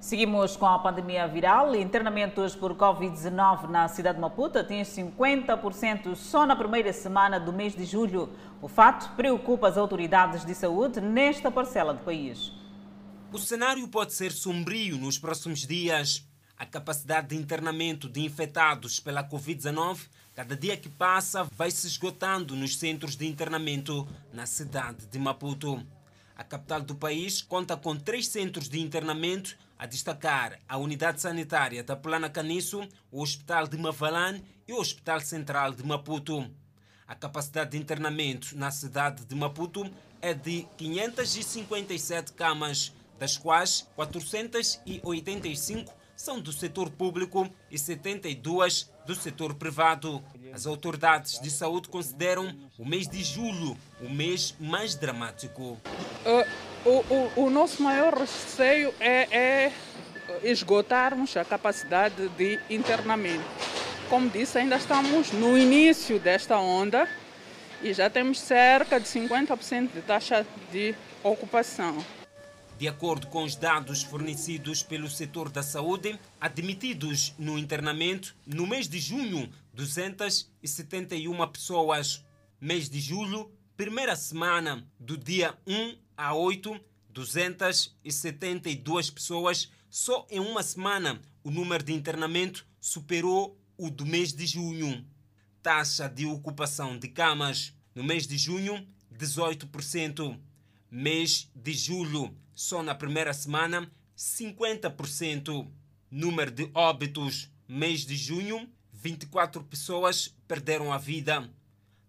Seguimos 0.00 0.56
com 0.56 0.66
a 0.66 0.80
pandemia 0.80 1.28
viral. 1.28 1.76
Internamentos 1.76 2.56
por 2.56 2.74
Covid-19 2.74 3.68
na 3.68 3.86
cidade 3.86 4.16
de 4.16 4.20
Maputo 4.20 4.58
atinge 4.58 4.90
50% 4.90 6.16
só 6.16 6.44
na 6.44 6.56
primeira 6.56 6.92
semana 6.92 7.38
do 7.38 7.52
mês 7.52 7.72
de 7.72 7.84
julho. 7.84 8.30
O 8.60 8.66
fato 8.66 9.14
preocupa 9.14 9.68
as 9.68 9.76
autoridades 9.76 10.44
de 10.44 10.56
saúde 10.56 11.00
nesta 11.00 11.52
parcela 11.52 11.94
do 11.94 12.02
país. 12.02 12.61
O 13.32 13.38
cenário 13.38 13.88
pode 13.88 14.12
ser 14.12 14.30
sombrio 14.30 14.98
nos 14.98 15.18
próximos 15.18 15.66
dias. 15.66 16.22
A 16.54 16.66
capacidade 16.66 17.28
de 17.28 17.36
internamento 17.36 18.06
de 18.06 18.20
infectados 18.20 19.00
pela 19.00 19.26
Covid-19, 19.26 20.00
cada 20.34 20.54
dia 20.54 20.76
que 20.76 20.90
passa, 20.90 21.44
vai 21.56 21.70
se 21.70 21.86
esgotando 21.86 22.54
nos 22.54 22.76
centros 22.76 23.16
de 23.16 23.26
internamento 23.26 24.06
na 24.34 24.44
cidade 24.44 25.06
de 25.06 25.18
Maputo. 25.18 25.82
A 26.36 26.44
capital 26.44 26.82
do 26.82 26.94
país 26.94 27.40
conta 27.40 27.74
com 27.74 27.96
três 27.96 28.28
centros 28.28 28.68
de 28.68 28.78
internamento, 28.78 29.56
a 29.78 29.86
destacar 29.86 30.60
a 30.68 30.76
unidade 30.76 31.22
sanitária 31.22 31.82
da 31.82 31.96
Plana 31.96 32.28
Caniço, 32.28 32.86
o 33.10 33.22
Hospital 33.22 33.66
de 33.66 33.78
Mavalane 33.78 34.44
e 34.68 34.74
o 34.74 34.78
Hospital 34.78 35.20
Central 35.20 35.72
de 35.72 35.82
Maputo. 35.82 36.50
A 37.08 37.14
capacidade 37.14 37.70
de 37.70 37.78
internamento 37.78 38.54
na 38.58 38.70
cidade 38.70 39.24
de 39.24 39.34
Maputo 39.34 39.90
é 40.20 40.34
de 40.34 40.66
557 40.76 42.34
camas, 42.34 42.92
das 43.22 43.38
quais 43.38 43.88
485 43.94 45.94
são 46.16 46.40
do 46.40 46.52
setor 46.52 46.90
público 46.90 47.48
e 47.70 47.78
72 47.78 48.90
do 49.06 49.14
setor 49.14 49.54
privado. 49.54 50.20
As 50.52 50.66
autoridades 50.66 51.40
de 51.40 51.48
saúde 51.48 51.88
consideram 51.88 52.52
o 52.76 52.84
mês 52.84 53.06
de 53.06 53.22
julho 53.22 53.78
o 54.00 54.10
mês 54.10 54.56
mais 54.58 54.96
dramático. 54.96 55.78
Uh, 56.26 56.44
o, 56.84 57.14
o, 57.14 57.32
o, 57.44 57.50
nosso 57.50 57.80
maior 57.80 58.12
receio 58.12 58.92
é, 58.98 59.28
é 59.30 59.72
esgotarmos 60.42 61.36
a 61.36 61.44
capacidade 61.44 62.28
de 62.30 62.58
internamento. 62.68 63.44
Como 64.10 64.28
disse, 64.28 64.58
ainda 64.58 64.74
estamos 64.74 65.30
no 65.30 65.56
início 65.56 66.18
desta 66.18 66.58
onda 66.58 67.08
e 67.80 67.92
já 67.92 68.10
temos 68.10 68.40
cerca 68.40 68.98
de 68.98 69.06
50% 69.06 69.92
de 69.92 70.02
taxa 70.02 70.44
de 70.72 70.92
ocupação. 71.22 72.04
De 72.82 72.88
acordo 72.88 73.28
com 73.28 73.44
os 73.44 73.54
dados 73.54 74.02
fornecidos 74.02 74.82
pelo 74.82 75.08
setor 75.08 75.48
da 75.48 75.62
saúde, 75.62 76.18
admitidos 76.40 77.32
no 77.38 77.56
internamento, 77.56 78.34
no 78.44 78.66
mês 78.66 78.88
de 78.88 78.98
junho, 78.98 79.48
271 79.72 81.46
pessoas. 81.46 82.24
Mês 82.60 82.90
de 82.90 82.98
julho, 82.98 83.52
primeira 83.76 84.16
semana, 84.16 84.84
do 84.98 85.16
dia 85.16 85.56
1 85.64 85.96
a 86.16 86.34
8, 86.34 86.80
272 87.08 89.10
pessoas. 89.10 89.70
Só 89.88 90.26
em 90.28 90.40
uma 90.40 90.64
semana, 90.64 91.22
o 91.44 91.52
número 91.52 91.84
de 91.84 91.92
internamento 91.92 92.66
superou 92.80 93.56
o 93.78 93.90
do 93.90 94.04
mês 94.04 94.32
de 94.32 94.44
junho. 94.44 95.06
Taxa 95.62 96.08
de 96.08 96.26
ocupação 96.26 96.98
de 96.98 97.06
camas 97.06 97.72
no 97.94 98.02
mês 98.02 98.26
de 98.26 98.36
junho, 98.36 98.84
18%. 99.16 100.36
Mês 100.90 101.48
de 101.54 101.72
julho, 101.72 102.36
só 102.62 102.80
na 102.80 102.94
primeira 102.94 103.34
semana, 103.34 103.90
50%. 104.16 105.68
Número 106.10 106.50
de 106.50 106.70
óbitos, 106.74 107.50
mês 107.66 108.06
de 108.06 108.14
junho, 108.14 108.68
24 108.92 109.64
pessoas 109.64 110.34
perderam 110.46 110.92
a 110.92 110.98
vida. 110.98 111.50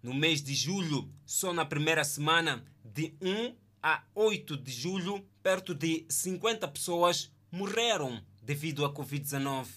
No 0.02 0.14
mês 0.14 0.44
de 0.44 0.54
julho, 0.54 1.10
só 1.26 1.54
na 1.54 1.66
primeira 1.66 2.04
semana, 2.04 2.64
de 2.84 3.16
1 3.22 3.56
a 3.82 4.04
8 4.14 4.58
de 4.58 4.72
julho, 4.72 5.26
perto 5.42 5.74
de 5.74 6.06
50 6.08 6.68
pessoas 6.68 7.32
morreram 7.52 8.22
devido 8.42 8.86
à 8.86 8.94
Covid-19. 8.94 9.68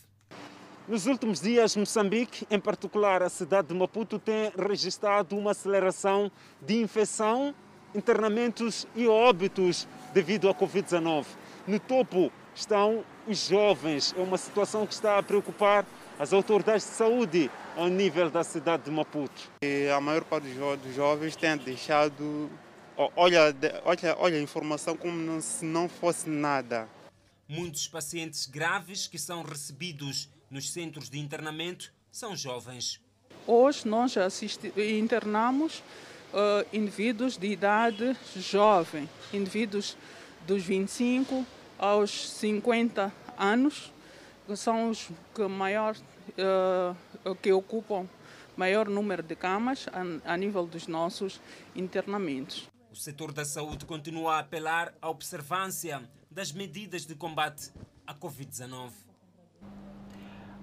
Nos 0.89 1.07
últimos 1.07 1.41
dias, 1.41 1.75
Moçambique, 1.75 2.47
em 2.51 2.61
particular 2.61 3.23
a 3.23 3.29
cidade 3.31 3.69
de 3.69 3.75
Maputo, 3.75 4.19
tem 4.19 4.53
registrado 4.59 5.37
uma 5.37 5.53
aceleração 5.53 6.31
de 6.61 6.77
infecção, 6.83 7.55
internamentos 7.95 8.87
e 8.95 9.07
óbitos 9.07 9.89
devido 10.17 10.49
à 10.49 10.55
Covid-19. 10.55 11.27
No 11.67 11.79
topo 11.79 12.33
estão 12.55 13.05
os 13.29 13.49
jovens. 13.49 14.15
É 14.17 14.21
uma 14.23 14.39
situação 14.39 14.87
que 14.87 14.95
está 14.95 15.19
a 15.19 15.23
preocupar 15.23 15.85
as 16.19 16.33
autoridades 16.33 16.87
de 16.87 16.93
saúde 16.93 17.51
ao 17.77 17.89
nível 17.89 18.31
da 18.31 18.43
cidade 18.43 18.85
de 18.85 18.91
Maputo. 18.91 19.51
E 19.63 19.91
a 19.91 20.01
maior 20.01 20.25
parte 20.25 20.49
dos 20.49 20.95
jovens 20.95 21.37
tem 21.37 21.55
deixado, 21.59 22.51
olha, 23.15 23.55
olha, 23.85 24.17
olha 24.17 24.39
a 24.39 24.41
informação 24.41 24.97
como 24.97 25.39
se 25.43 25.67
não 25.67 25.87
fosse 25.87 26.31
nada. 26.31 26.89
Muitos 27.47 27.87
pacientes 27.87 28.47
graves 28.47 29.07
que 29.07 29.19
são 29.19 29.43
recebidos 29.43 30.31
nos 30.51 30.73
centros 30.73 31.11
de 31.11 31.19
internamento 31.19 31.93
são 32.11 32.35
jovens. 32.35 33.03
Hoje 33.47 33.87
nós 33.87 34.17
assisti, 34.17 34.73
internamos 34.99 35.83
uh, 36.33 36.67
indivíduos 36.73 37.37
de 37.37 37.49
idade 37.49 38.17
jovem, 38.37 39.09
indivíduos 39.33 39.97
dos 40.47 40.63
25 40.63 41.45
aos 41.79 42.31
50 42.31 43.13
anos, 43.37 43.93
que 44.47 44.57
são 44.57 44.91
os 44.91 45.09
que, 45.35 45.47
maior, 45.47 45.97
uh, 46.39 47.35
que 47.37 47.53
ocupam 47.53 48.09
maior 48.57 48.89
número 48.89 49.23
de 49.23 49.37
camas 49.37 49.87
a 50.25 50.37
nível 50.37 50.67
dos 50.67 50.87
nossos 50.87 51.41
internamentos. 51.75 52.69
O 52.91 52.97
setor 52.97 53.33
da 53.33 53.45
saúde 53.45 53.85
continua 53.85 54.37
a 54.37 54.39
apelar 54.39 54.95
à 55.03 55.11
observância 55.11 56.03
das 56.31 56.53
medidas 56.53 57.05
de 57.05 57.15
combate 57.15 57.71
à 58.07 58.15
Covid-19. 58.15 58.91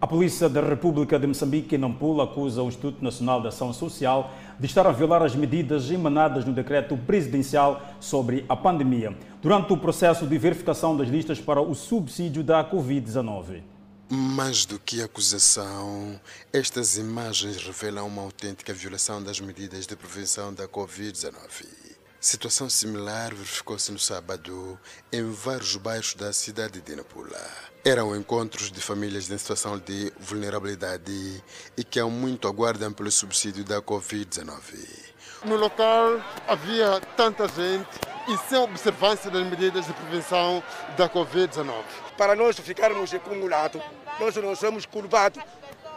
A 0.04 0.08
Polícia 0.08 0.50
da 0.50 0.60
República 0.60 1.18
de 1.18 1.26
Moçambique, 1.26 1.76
em 1.76 1.78
Nampula, 1.78 2.26
acusa 2.26 2.62
o 2.62 2.68
Instituto 2.68 3.02
Nacional 3.02 3.40
de 3.40 3.48
Ação 3.48 3.72
Social 3.72 4.34
de 4.60 4.66
estar 4.66 4.86
a 4.86 4.92
violar 4.92 5.24
as 5.24 5.34
medidas 5.34 5.90
emanadas 5.90 6.44
no 6.44 6.52
decreto 6.52 6.98
presidencial 6.98 7.82
sobre 8.02 8.44
a 8.50 8.54
pandemia, 8.54 9.18
durante 9.42 9.72
o 9.72 9.78
processo 9.78 10.28
de 10.28 10.38
verificação 10.38 10.98
das 10.98 11.08
listas 11.08 11.40
para 11.40 11.62
o 11.62 11.74
subsídio 11.74 12.44
da 12.44 12.70
Covid-19. 12.70 13.62
Mais 14.10 14.66
do 14.66 14.78
que 14.78 15.02
acusação, 15.02 16.20
estas 16.52 16.98
imagens 16.98 17.56
revelam 17.66 18.06
uma 18.06 18.24
autêntica 18.24 18.74
violação 18.74 19.24
das 19.24 19.40
medidas 19.40 19.88
de 19.88 19.96
prevenção 19.96 20.54
da 20.54 20.68
Covid-19. 20.68 21.83
Situação 22.24 22.70
similar 22.70 23.36
verificou-se 23.36 23.92
no 23.92 24.00
sábado 24.00 24.80
em 25.12 25.30
vários 25.30 25.76
bairros 25.76 26.14
da 26.14 26.32
cidade 26.32 26.80
de 26.80 26.96
Nampula. 26.96 27.38
Eram 27.84 28.16
encontros 28.16 28.72
de 28.72 28.80
famílias 28.80 29.30
em 29.30 29.38
situação 29.38 29.78
de 29.78 30.10
vulnerabilidade 30.18 31.44
e 31.76 31.84
que 31.84 32.00
há 32.00 32.06
muito 32.06 32.48
aguardam 32.48 32.94
pelo 32.94 33.12
subsídio 33.12 33.66
da 33.66 33.82
Covid-19. 33.82 34.56
No 35.44 35.58
local 35.58 36.22
havia 36.48 37.02
tanta 37.18 37.46
gente 37.50 38.00
e 38.30 38.38
sem 38.48 38.58
observância 38.58 39.30
das 39.30 39.46
medidas 39.46 39.86
de 39.86 39.92
prevenção 39.92 40.64
da 40.96 41.10
Covid-19. 41.10 41.84
Para 42.18 42.38
nós 42.38 42.58
ficarmos 42.58 43.14
acumulados, 43.14 43.82
nós 44.18 44.34
não 44.38 44.56
somos 44.56 44.86
culpados 44.86 45.44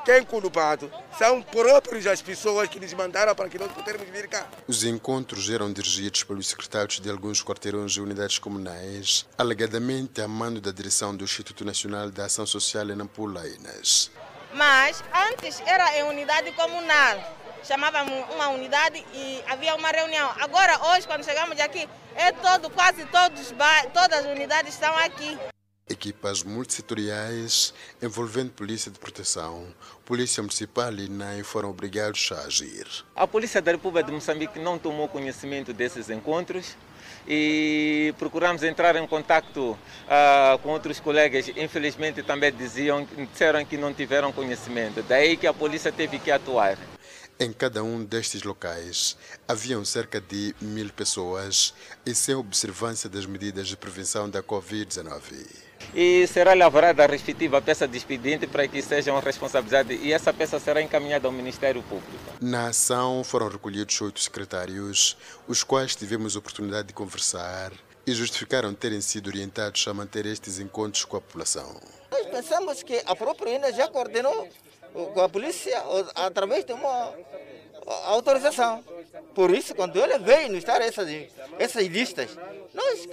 quem 0.06 0.14
é 0.14 0.24
culpado 0.24 0.88
são 1.18 1.42
próprios 1.42 2.06
as 2.06 2.22
pessoas 2.22 2.68
que 2.68 2.78
nos 2.78 2.94
mandaram 2.94 3.34
para 3.34 3.48
que 3.48 3.58
nós 3.58 3.72
pudéssemos 3.72 4.08
vir 4.08 4.28
cá. 4.28 4.46
Os 4.68 4.84
encontros 4.84 5.50
eram 5.50 5.72
dirigidos 5.72 6.22
pelos 6.22 6.46
secretários 6.46 7.00
de 7.00 7.10
alguns 7.10 7.42
quarteirões 7.42 7.96
e 7.96 8.00
unidades 8.00 8.38
comunais, 8.38 9.26
alegadamente 9.36 10.20
a 10.20 10.28
mando 10.28 10.60
da 10.60 10.70
direção 10.70 11.14
do 11.14 11.24
Instituto 11.24 11.64
Nacional 11.64 12.08
de 12.08 12.22
Ação 12.22 12.46
Social 12.46 12.88
em 12.88 12.94
Nampula, 12.94 13.48
Inas. 13.48 14.12
Mas 14.54 15.02
antes 15.32 15.60
era 15.66 15.98
em 15.98 16.04
unidade 16.04 16.52
comunal. 16.52 17.36
Chamávamos 17.64 18.12
uma 18.32 18.48
unidade 18.50 19.04
e 19.12 19.42
havia 19.48 19.74
uma 19.74 19.90
reunião. 19.90 20.32
Agora, 20.40 20.92
hoje, 20.92 21.04
quando 21.08 21.24
chegamos 21.24 21.58
aqui, 21.58 21.88
é 22.14 22.30
todo, 22.30 22.70
quase 22.70 23.04
todos, 23.06 23.52
todas 23.92 24.20
as 24.20 24.26
unidades 24.26 24.72
estão 24.72 24.96
aqui. 24.98 25.36
Equipas 25.88 26.42
multissetoriais 26.42 27.72
envolvendo 28.02 28.50
Polícia 28.50 28.90
de 28.90 28.98
Proteção, 28.98 29.72
Polícia 30.04 30.42
Municipal 30.42 30.92
e 30.94 31.08
NAI 31.08 31.44
foram 31.44 31.70
obrigados 31.70 32.28
a 32.32 32.40
agir. 32.40 32.88
A 33.14 33.24
Polícia 33.24 33.62
da 33.62 33.70
República 33.70 34.04
de 34.04 34.12
Moçambique 34.12 34.58
não 34.58 34.80
tomou 34.80 35.06
conhecimento 35.06 35.72
desses 35.72 36.10
encontros 36.10 36.76
e 37.24 38.12
procuramos 38.18 38.64
entrar 38.64 38.96
em 38.96 39.06
contato 39.06 39.78
uh, 40.08 40.58
com 40.58 40.70
outros 40.70 40.98
colegas. 40.98 41.48
Infelizmente 41.56 42.20
também 42.20 42.52
diziam, 42.52 43.06
disseram 43.30 43.64
que 43.64 43.76
não 43.76 43.94
tiveram 43.94 44.32
conhecimento. 44.32 45.04
Daí 45.04 45.36
que 45.36 45.46
a 45.46 45.54
polícia 45.54 45.92
teve 45.92 46.18
que 46.18 46.32
atuar. 46.32 46.76
Em 47.38 47.52
cada 47.52 47.84
um 47.84 48.04
destes 48.04 48.42
locais 48.42 49.16
haviam 49.46 49.84
cerca 49.84 50.20
de 50.20 50.52
mil 50.60 50.90
pessoas 50.90 51.74
e 52.04 52.12
sem 52.12 52.34
observância 52.34 53.08
das 53.08 53.24
medidas 53.24 53.68
de 53.68 53.76
prevenção 53.76 54.28
da 54.28 54.42
Covid-19. 54.42 55.65
E 55.94 56.26
será 56.26 56.54
lavrada 56.54 57.04
a 57.04 57.06
respectiva 57.06 57.60
peça 57.62 57.88
de 57.88 57.96
expediente 57.96 58.46
para 58.46 58.68
que 58.68 58.82
sejam 58.82 59.18
responsabilizados 59.18 59.96
e 60.02 60.12
essa 60.12 60.32
peça 60.32 60.58
será 60.58 60.82
encaminhada 60.82 61.26
ao 61.26 61.32
Ministério 61.32 61.82
Público. 61.82 62.34
Na 62.40 62.68
ação 62.68 63.24
foram 63.24 63.48
recolhidos 63.48 63.98
oito 64.00 64.20
secretários, 64.20 65.16
os 65.48 65.64
quais 65.64 65.96
tivemos 65.96 66.36
a 66.36 66.38
oportunidade 66.38 66.88
de 66.88 66.94
conversar 66.94 67.72
e 68.06 68.12
justificaram 68.12 68.72
terem 68.72 69.00
sido 69.00 69.28
orientados 69.28 69.86
a 69.88 69.94
manter 69.94 70.26
estes 70.26 70.60
encontros 70.60 71.04
com 71.04 71.16
a 71.16 71.20
população. 71.20 71.80
Nós 72.10 72.26
pensamos 72.26 72.82
que 72.82 73.02
a 73.04 73.16
própria 73.16 73.56
INA 73.56 73.72
já 73.72 73.88
coordenou 73.88 74.48
com 74.92 75.20
a 75.20 75.28
polícia 75.28 75.82
através 76.14 76.64
de 76.64 76.72
uma 76.72 77.14
autorização. 78.04 78.84
Por 79.34 79.50
isso, 79.50 79.74
quando 79.74 79.96
ele 79.98 80.18
veio 80.18 80.52
nos 80.52 80.64
dar 80.64 80.80
essas, 80.80 81.08
essas 81.58 81.86
listas, 81.86 82.30
nós 82.72 83.08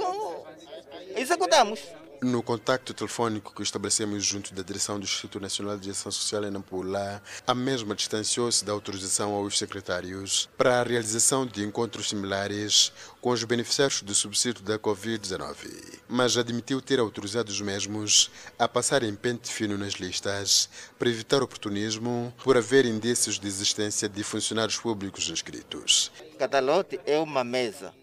executamos. 1.15 1.79
No 2.23 2.41
contacto 2.41 2.93
telefônico 2.93 3.53
que 3.53 3.61
estabelecemos 3.61 4.23
junto 4.23 4.53
da 4.53 4.63
direção 4.63 4.97
do 4.97 5.03
Instituto 5.03 5.41
Nacional 5.41 5.77
de 5.77 5.89
Ação 5.89 6.09
Social 6.09 6.45
em 6.45 6.51
Nampula, 6.51 7.21
a 7.45 7.53
mesma 7.53 7.93
distanciou-se 7.93 8.63
da 8.63 8.71
autorização 8.71 9.33
aos 9.33 9.57
secretários 9.57 10.49
para 10.57 10.79
a 10.79 10.83
realização 10.83 11.45
de 11.45 11.65
encontros 11.65 12.07
similares 12.07 12.93
com 13.19 13.31
os 13.31 13.43
beneficiários 13.43 14.01
do 14.01 14.15
subsídio 14.15 14.63
da 14.63 14.79
Covid-19, 14.79 15.99
mas 16.07 16.37
admitiu 16.37 16.79
ter 16.79 16.97
autorizado 16.97 17.51
os 17.51 17.59
mesmos 17.59 18.31
a 18.57 18.69
passar 18.69 19.03
em 19.03 19.13
pente 19.13 19.51
fino 19.51 19.77
nas 19.77 19.95
listas 19.95 20.69
para 20.97 21.09
evitar 21.09 21.43
oportunismo 21.43 22.33
por 22.41 22.55
haver 22.55 22.85
indícios 22.85 23.37
de 23.37 23.47
existência 23.49 24.07
de 24.07 24.23
funcionários 24.23 24.77
públicos 24.77 25.27
inscritos. 25.27 26.09
Catalote 26.39 27.01
é 27.05 27.19
uma 27.19 27.43
mesa. 27.43 27.93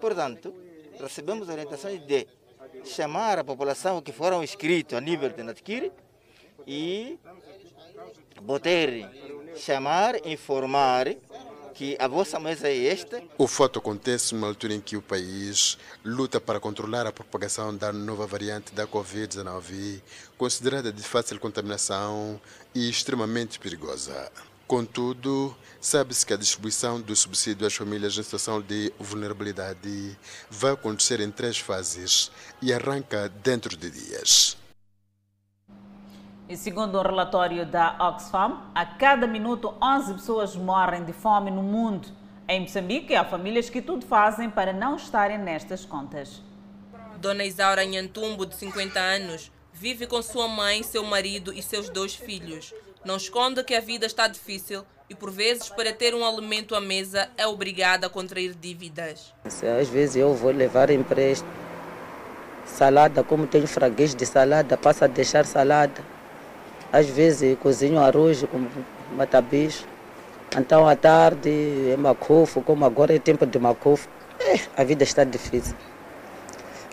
Portanto, 0.00 0.54
recebemos 0.98 1.50
orientações 1.50 2.00
de 2.06 2.26
chamar 2.84 3.38
a 3.38 3.44
população 3.44 4.00
que 4.00 4.12
foram 4.12 4.42
inscritos 4.42 4.96
a 4.96 5.00
nível 5.00 5.30
de 5.30 5.42
Natquiri 5.42 5.92
e 6.66 7.18
poder 8.46 9.08
chamar, 9.56 10.26
informar 10.26 11.14
que 11.72 11.96
a 11.98 12.06
vossa 12.06 12.38
mesa 12.38 12.68
é 12.68 12.86
esta. 12.86 13.22
O 13.38 13.46
fato 13.46 13.78
acontece 13.78 14.34
numa 14.34 14.46
altura 14.46 14.74
em 14.74 14.80
que 14.80 14.96
o 14.96 15.02
país 15.02 15.78
luta 16.04 16.40
para 16.40 16.60
controlar 16.60 17.06
a 17.06 17.12
propagação 17.12 17.74
da 17.74 17.92
nova 17.92 18.26
variante 18.26 18.74
da 18.74 18.86
Covid-19, 18.86 20.00
considerada 20.36 20.92
de 20.92 21.02
fácil 21.02 21.40
contaminação 21.40 22.40
e 22.74 22.88
extremamente 22.88 23.58
perigosa. 23.58 24.30
Contudo, 24.72 25.54
sabe-se 25.82 26.24
que 26.24 26.32
a 26.32 26.36
distribuição 26.38 26.98
do 26.98 27.14
subsídio 27.14 27.66
às 27.66 27.74
famílias 27.74 28.16
em 28.16 28.22
situação 28.22 28.58
de 28.58 28.90
vulnerabilidade 28.98 30.16
vai 30.48 30.72
acontecer 30.72 31.20
em 31.20 31.30
três 31.30 31.58
fases 31.58 32.32
e 32.62 32.72
arranca 32.72 33.28
dentro 33.28 33.76
de 33.76 33.90
dias. 33.90 34.56
E 36.48 36.56
segundo 36.56 36.96
o 36.96 37.02
relatório 37.02 37.66
da 37.66 37.98
Oxfam, 38.00 38.62
a 38.74 38.86
cada 38.86 39.26
minuto 39.26 39.74
11 39.82 40.14
pessoas 40.14 40.56
morrem 40.56 41.04
de 41.04 41.12
fome 41.12 41.50
no 41.50 41.62
mundo. 41.62 42.08
Em 42.48 42.62
Moçambique, 42.62 43.14
há 43.14 43.26
famílias 43.26 43.68
que 43.68 43.82
tudo 43.82 44.06
fazem 44.06 44.48
para 44.48 44.72
não 44.72 44.96
estarem 44.96 45.36
nestas 45.36 45.84
contas. 45.84 46.40
Dona 47.18 47.44
Isaura 47.44 47.84
Nhantumbo, 47.84 48.46
de 48.46 48.56
50 48.56 48.98
anos, 48.98 49.52
vive 49.70 50.06
com 50.06 50.22
sua 50.22 50.48
mãe, 50.48 50.82
seu 50.82 51.04
marido 51.04 51.52
e 51.52 51.62
seus 51.62 51.90
dois 51.90 52.14
filhos. 52.14 52.72
Não 53.04 53.16
esconde 53.16 53.64
que 53.64 53.74
a 53.74 53.80
vida 53.80 54.06
está 54.06 54.28
difícil 54.28 54.84
e, 55.10 55.14
por 55.14 55.30
vezes, 55.30 55.68
para 55.68 55.92
ter 55.92 56.14
um 56.14 56.24
alimento 56.24 56.76
à 56.76 56.80
mesa, 56.80 57.28
é 57.36 57.44
obrigada 57.46 58.06
a 58.06 58.10
contrair 58.10 58.54
dívidas. 58.54 59.34
Às 59.44 59.88
vezes 59.88 60.16
eu 60.16 60.32
vou 60.34 60.52
levar 60.52 60.88
empréstimo. 60.90 61.50
Salada, 62.64 63.24
como 63.24 63.46
tenho 63.46 63.66
fraguês 63.66 64.14
de 64.14 64.24
salada, 64.24 64.76
passo 64.76 65.04
a 65.04 65.08
deixar 65.08 65.44
salada. 65.44 66.00
Às 66.92 67.08
vezes 67.08 67.58
cozinho 67.58 67.98
arroz 67.98 68.44
com 68.44 68.66
matabicho. 69.16 69.84
Então 70.56 70.86
à 70.86 70.94
tarde 70.94 71.90
é 71.90 71.96
macofo, 71.96 72.62
como 72.62 72.84
agora 72.84 73.14
é 73.14 73.18
tempo 73.18 73.44
de 73.44 73.58
macofo. 73.58 74.08
É, 74.38 74.60
a 74.80 74.84
vida 74.84 75.02
está 75.02 75.24
difícil. 75.24 75.76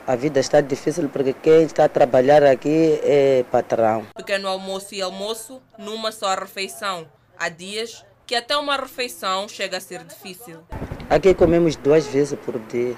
A 0.09 0.15
vida 0.15 0.39
está 0.39 0.59
difícil 0.59 1.07
porque 1.07 1.33
quem 1.33 1.61
está 1.65 1.83
a 1.83 1.87
trabalhar 1.87 2.41
aqui 2.41 2.99
é 3.03 3.45
patrão. 3.51 4.07
Pequeno 4.15 4.47
almoço 4.47 4.95
e 4.95 5.03
almoço 5.03 5.61
numa 5.77 6.11
só 6.11 6.33
refeição. 6.33 7.05
Há 7.37 7.47
dias 7.47 8.03
que 8.25 8.33
até 8.33 8.57
uma 8.57 8.75
refeição 8.75 9.47
chega 9.47 9.77
a 9.77 9.79
ser 9.79 10.03
difícil. 10.03 10.63
Aqui 11.11 11.35
comemos 11.35 11.75
duas 11.75 12.07
vezes 12.07 12.35
por 12.43 12.57
dia. 12.57 12.95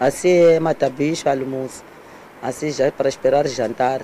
Assim 0.00 0.30
é 0.30 0.58
matabicho, 0.58 1.28
almoço. 1.28 1.84
Assim 2.40 2.70
já 2.70 2.86
é 2.86 2.90
para 2.90 3.10
esperar 3.10 3.46
jantar. 3.46 4.00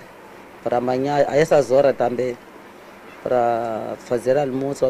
Para 0.63 0.77
amanhã, 0.77 1.25
a 1.27 1.35
essas 1.35 1.71
horas 1.71 1.97
também. 1.97 2.37
Para 3.23 3.97
fazer 4.01 4.37
almoço 4.37 4.85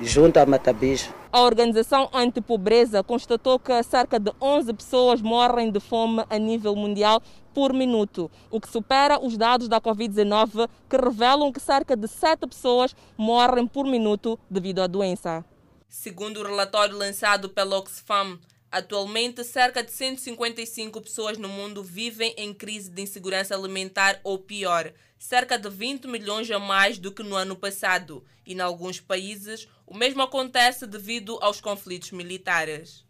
junto 0.00 0.38
a 0.38 0.46
matabicho. 0.46 1.14
A 1.30 1.42
organização 1.42 2.10
anti-pobreza 2.12 3.02
constatou 3.02 3.58
que 3.58 3.80
cerca 3.84 4.18
de 4.18 4.32
11 4.40 4.74
pessoas 4.74 5.22
morrem 5.22 5.70
de 5.70 5.78
fome 5.78 6.24
a 6.28 6.36
nível 6.36 6.74
mundial 6.74 7.22
por 7.54 7.72
minuto, 7.72 8.30
o 8.50 8.60
que 8.60 8.68
supera 8.68 9.20
os 9.20 9.36
dados 9.36 9.68
da 9.68 9.80
Covid-19, 9.80 10.68
que 10.88 10.96
revelam 10.96 11.52
que 11.52 11.60
cerca 11.60 11.96
de 11.96 12.08
7 12.08 12.46
pessoas 12.46 12.94
morrem 13.16 13.66
por 13.66 13.84
minuto 13.84 14.38
devido 14.50 14.80
à 14.80 14.86
doença. 14.86 15.44
Segundo 15.88 16.40
o 16.40 16.44
relatório 16.44 16.96
lançado 16.96 17.48
pela 17.48 17.78
Oxfam, 17.78 18.38
atualmente 18.70 19.42
cerca 19.42 19.82
de 19.82 19.90
155 19.90 21.00
pessoas 21.00 21.38
no 21.38 21.48
mundo 21.48 21.82
vivem 21.82 22.34
em 22.36 22.52
crise 22.52 22.90
de 22.90 23.02
insegurança 23.02 23.54
alimentar 23.54 24.20
ou 24.22 24.38
pior, 24.38 24.92
cerca 25.18 25.58
de 25.58 25.68
20 25.68 26.06
milhões 26.06 26.50
a 26.50 26.58
mais 26.58 26.98
do 26.98 27.10
que 27.10 27.22
no 27.22 27.34
ano 27.34 27.56
passado, 27.56 28.24
e 28.46 28.54
em 28.54 28.60
alguns 28.60 29.00
países 29.00 29.68
o 29.86 29.96
mesmo 29.96 30.22
acontece 30.22 30.86
devido 30.86 31.38
aos 31.40 31.60
conflitos 31.60 32.12
militares. 32.12 33.04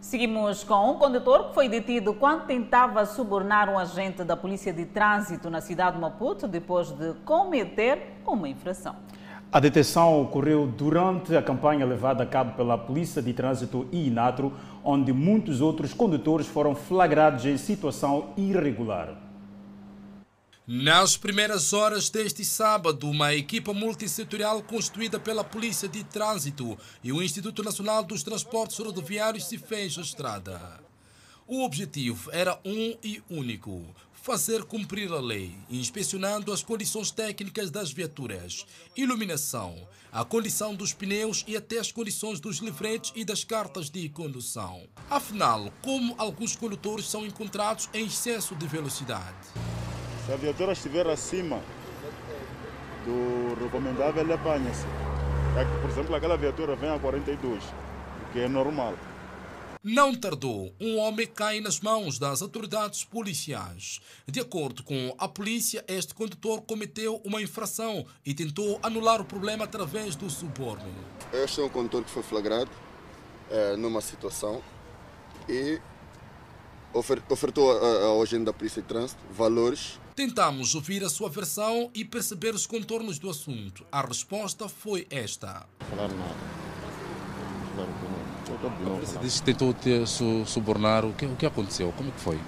Seguimos 0.00 0.62
com 0.62 0.90
um 0.90 0.98
condutor 0.98 1.48
que 1.48 1.54
foi 1.54 1.66
detido 1.66 2.12
quando 2.12 2.44
tentava 2.46 3.06
subornar 3.06 3.70
um 3.70 3.78
agente 3.78 4.22
da 4.22 4.36
Polícia 4.36 4.70
de 4.70 4.84
Trânsito 4.84 5.48
na 5.48 5.62
cidade 5.62 5.96
de 5.96 6.02
Maputo 6.02 6.46
depois 6.46 6.90
de 6.90 7.14
cometer 7.24 8.12
uma 8.26 8.46
infração. 8.46 8.96
A 9.50 9.58
detenção 9.58 10.20
ocorreu 10.20 10.66
durante 10.66 11.34
a 11.34 11.42
campanha 11.42 11.86
levada 11.86 12.22
a 12.22 12.26
cabo 12.26 12.54
pela 12.54 12.76
Polícia 12.76 13.22
de 13.22 13.32
Trânsito 13.32 13.88
e 13.90 14.08
Inatro, 14.08 14.52
onde 14.84 15.10
muitos 15.10 15.62
outros 15.62 15.94
condutores 15.94 16.46
foram 16.46 16.74
flagrados 16.74 17.46
em 17.46 17.56
situação 17.56 18.34
irregular. 18.36 19.23
Nas 20.66 21.14
primeiras 21.14 21.74
horas 21.74 22.08
deste 22.08 22.42
sábado, 22.42 23.06
uma 23.10 23.34
equipa 23.34 23.74
multissetorial 23.74 24.62
constituída 24.62 25.20
pela 25.20 25.44
Polícia 25.44 25.86
de 25.86 26.02
Trânsito 26.04 26.78
e 27.02 27.12
o 27.12 27.22
Instituto 27.22 27.62
Nacional 27.62 28.02
dos 28.02 28.22
Transportes 28.22 28.78
Rodoviários 28.78 29.44
se 29.44 29.58
fez 29.58 29.98
a 29.98 30.00
estrada. 30.00 30.80
O 31.46 31.62
objetivo 31.62 32.30
era 32.32 32.58
um 32.64 32.96
e 33.04 33.22
único: 33.28 33.84
fazer 34.14 34.64
cumprir 34.64 35.12
a 35.12 35.20
lei, 35.20 35.54
inspecionando 35.68 36.50
as 36.50 36.62
condições 36.62 37.10
técnicas 37.10 37.70
das 37.70 37.92
viaturas, 37.92 38.64
iluminação, 38.96 39.86
a 40.10 40.24
condição 40.24 40.74
dos 40.74 40.94
pneus 40.94 41.44
e 41.46 41.58
até 41.58 41.78
as 41.78 41.92
condições 41.92 42.40
dos 42.40 42.60
livretes 42.60 43.12
e 43.14 43.22
das 43.22 43.44
cartas 43.44 43.90
de 43.90 44.08
condução. 44.08 44.88
Afinal, 45.10 45.70
como 45.82 46.14
alguns 46.16 46.56
condutores 46.56 47.04
são 47.04 47.26
encontrados 47.26 47.90
em 47.92 48.06
excesso 48.06 48.56
de 48.56 48.66
velocidade? 48.66 49.36
Se 50.26 50.32
a 50.32 50.36
viatura 50.36 50.72
estiver 50.72 51.06
acima 51.06 51.60
do 53.04 53.62
recomendável, 53.62 54.22
ele 54.22 54.32
apanha-se. 54.32 54.86
Por 55.82 55.90
exemplo, 55.90 56.14
aquela 56.14 56.36
viatura 56.38 56.74
vem 56.74 56.88
a 56.88 56.98
42, 56.98 57.62
o 57.62 58.32
que 58.32 58.40
é 58.40 58.48
normal. 58.48 58.94
Não 59.82 60.14
tardou, 60.14 60.74
um 60.80 60.96
homem 60.96 61.26
cai 61.26 61.60
nas 61.60 61.78
mãos 61.78 62.18
das 62.18 62.40
autoridades 62.40 63.04
policiais. 63.04 64.00
De 64.26 64.40
acordo 64.40 64.82
com 64.82 65.14
a 65.18 65.28
polícia, 65.28 65.84
este 65.86 66.14
condutor 66.14 66.62
cometeu 66.62 67.20
uma 67.22 67.42
infração 67.42 68.06
e 68.24 68.32
tentou 68.32 68.80
anular 68.82 69.20
o 69.20 69.26
problema 69.26 69.64
através 69.64 70.16
do 70.16 70.30
suborno. 70.30 70.90
Este 71.34 71.60
é 71.60 71.64
um 71.64 71.68
condutor 71.68 72.02
que 72.02 72.10
foi 72.10 72.22
flagrado 72.22 72.70
é, 73.50 73.76
numa 73.76 74.00
situação 74.00 74.62
e 75.46 75.78
ofer 76.94 77.22
ofertou 77.28 77.70
ao 77.70 78.22
agente 78.22 78.44
da 78.44 78.54
Polícia 78.54 78.80
de 78.80 78.88
Trânsito 78.88 79.20
valores 79.30 80.00
Tentamos 80.14 80.76
ouvir 80.76 81.02
a 81.02 81.08
sua 81.08 81.28
versão 81.28 81.90
e 81.92 82.04
perceber 82.04 82.54
os 82.54 82.68
contornos 82.68 83.18
do 83.18 83.28
assunto. 83.28 83.84
A 83.90 84.00
resposta 84.00 84.68
foi 84.68 85.08
esta. 85.10 85.66
Falar 85.90 86.08
nada. 86.08 86.34
Você 89.00 89.18
disse 89.18 89.40
que 89.40 89.46
tentou 89.46 89.74
te 89.74 90.06
su 90.06 90.46
subornar. 90.46 91.04
O 91.04 91.12
que, 91.14 91.26
o 91.26 91.34
que 91.34 91.44
aconteceu? 91.44 91.92
Como 91.96 92.12
que 92.12 92.20
foi? 92.20 92.38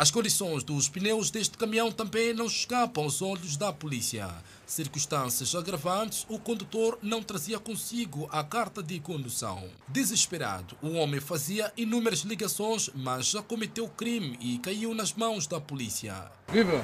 As 0.00 0.10
condições 0.10 0.64
dos 0.64 0.88
pneus 0.88 1.30
deste 1.30 1.58
caminhão 1.58 1.92
também 1.92 2.32
não 2.32 2.46
escapam 2.46 3.04
aos 3.04 3.20
olhos 3.20 3.58
da 3.58 3.70
polícia. 3.70 4.30
Circunstâncias 4.66 5.54
agravantes, 5.54 6.24
o 6.26 6.38
condutor 6.38 6.98
não 7.02 7.22
trazia 7.22 7.58
consigo 7.58 8.26
a 8.32 8.42
carta 8.42 8.82
de 8.82 8.98
condução. 8.98 9.62
Desesperado, 9.86 10.74
o 10.80 10.92
homem 10.94 11.20
fazia 11.20 11.70
inúmeras 11.76 12.20
ligações, 12.20 12.88
mas 12.94 13.26
já 13.26 13.42
cometeu 13.42 13.86
crime 13.88 14.38
e 14.40 14.56
caiu 14.60 14.94
nas 14.94 15.12
mãos 15.12 15.46
da 15.46 15.60
polícia. 15.60 16.32
Viva! 16.48 16.82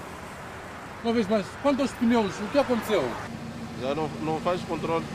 Uma 1.03 1.15
vez 1.15 1.27
mais, 1.27 1.47
quanto 1.63 1.81
aos 1.81 1.93
pneus, 1.93 2.35
o 2.39 2.49
que 2.53 2.59
aconteceu? 2.59 3.03
Já 3.81 3.95
não, 3.95 4.11
não 4.21 4.39
faz 4.43 4.61
controle. 4.61 5.07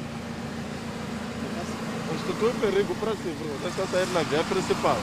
Constitui 2.09 2.49
é 2.49 2.53
perigo 2.65 2.95
para 2.95 3.11
si, 3.11 3.35
está 3.67 3.85
saindo 3.85 4.11
na 4.11 4.23
via 4.23 4.43
principal. 4.45 4.97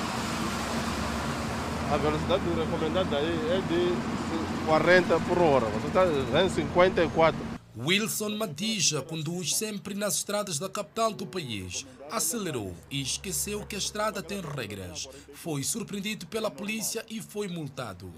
A 1.90 1.96
velocidade 1.96 2.42
recomendada 2.50 3.16
é 3.16 3.62
de 3.66 4.66
40 4.66 5.20
por 5.20 5.38
hora. 5.38 5.64
Você 5.66 5.86
está 5.86 6.44
em 6.44 6.50
54. 6.50 7.40
Wilson 7.78 8.28
Madija 8.36 9.00
conduz 9.00 9.56
sempre 9.56 9.94
nas 9.94 10.16
estradas 10.16 10.58
da 10.58 10.68
capital 10.68 11.14
do 11.14 11.26
país. 11.26 11.86
Acelerou 12.10 12.74
e 12.90 13.00
esqueceu 13.00 13.64
que 13.64 13.74
a 13.74 13.78
estrada 13.78 14.22
tem 14.22 14.42
regras. 14.42 15.08
Foi 15.32 15.62
surpreendido 15.62 16.26
pela 16.26 16.50
polícia 16.50 17.06
e 17.08 17.22
foi 17.22 17.48
multado. 17.48 18.12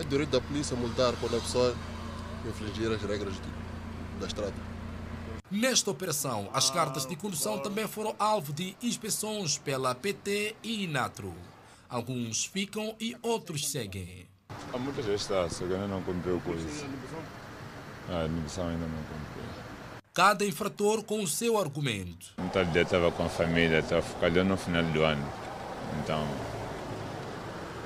É 0.00 0.02
direito 0.02 0.30
da 0.30 0.40
polícia 0.40 0.76
multar 0.76 1.14
quando 1.20 1.36
a 1.36 1.40
pessoa 1.40 1.72
infringir 2.44 2.90
as 2.90 3.00
regras 3.00 3.34
de, 3.34 4.18
da 4.20 4.26
estrada. 4.26 4.54
Nesta 5.48 5.92
operação, 5.92 6.50
as 6.52 6.68
cartas 6.68 7.06
de 7.06 7.14
condução 7.14 7.60
também 7.60 7.86
foram 7.86 8.16
alvo 8.18 8.52
de 8.52 8.76
inspeções 8.82 9.56
pela 9.56 9.94
PT 9.94 10.56
e 10.64 10.82
Inatro. 10.82 11.32
Alguns 11.88 12.44
ficam 12.44 12.96
e 13.00 13.16
outros 13.22 13.68
seguem. 13.70 14.26
Há 14.72 14.78
muita 14.78 15.02
gente 15.02 15.20
está, 15.20 15.48
só 15.48 15.64
que 15.64 15.72
ainda 15.72 15.86
não 15.86 16.02
cumpriu 16.02 16.40
com 16.44 16.52
isso. 16.54 16.84
A 18.08 18.24
admissão 18.24 18.68
ainda 18.68 18.86
não 18.86 18.98
cumpriu. 19.04 19.44
Cada 20.12 20.44
infrator 20.44 21.04
com 21.04 21.22
o 21.22 21.26
seu 21.26 21.58
argumento. 21.58 22.32
Um 22.38 22.48
tal 22.48 22.64
dia 22.64 22.82
estava 22.82 23.12
com 23.12 23.24
a 23.24 23.28
família, 23.28 23.78
estava 23.78 24.02
focado 24.02 24.42
no 24.42 24.56
final 24.56 24.82
do 24.82 25.02
ano. 25.02 25.32
Então, 26.02 26.26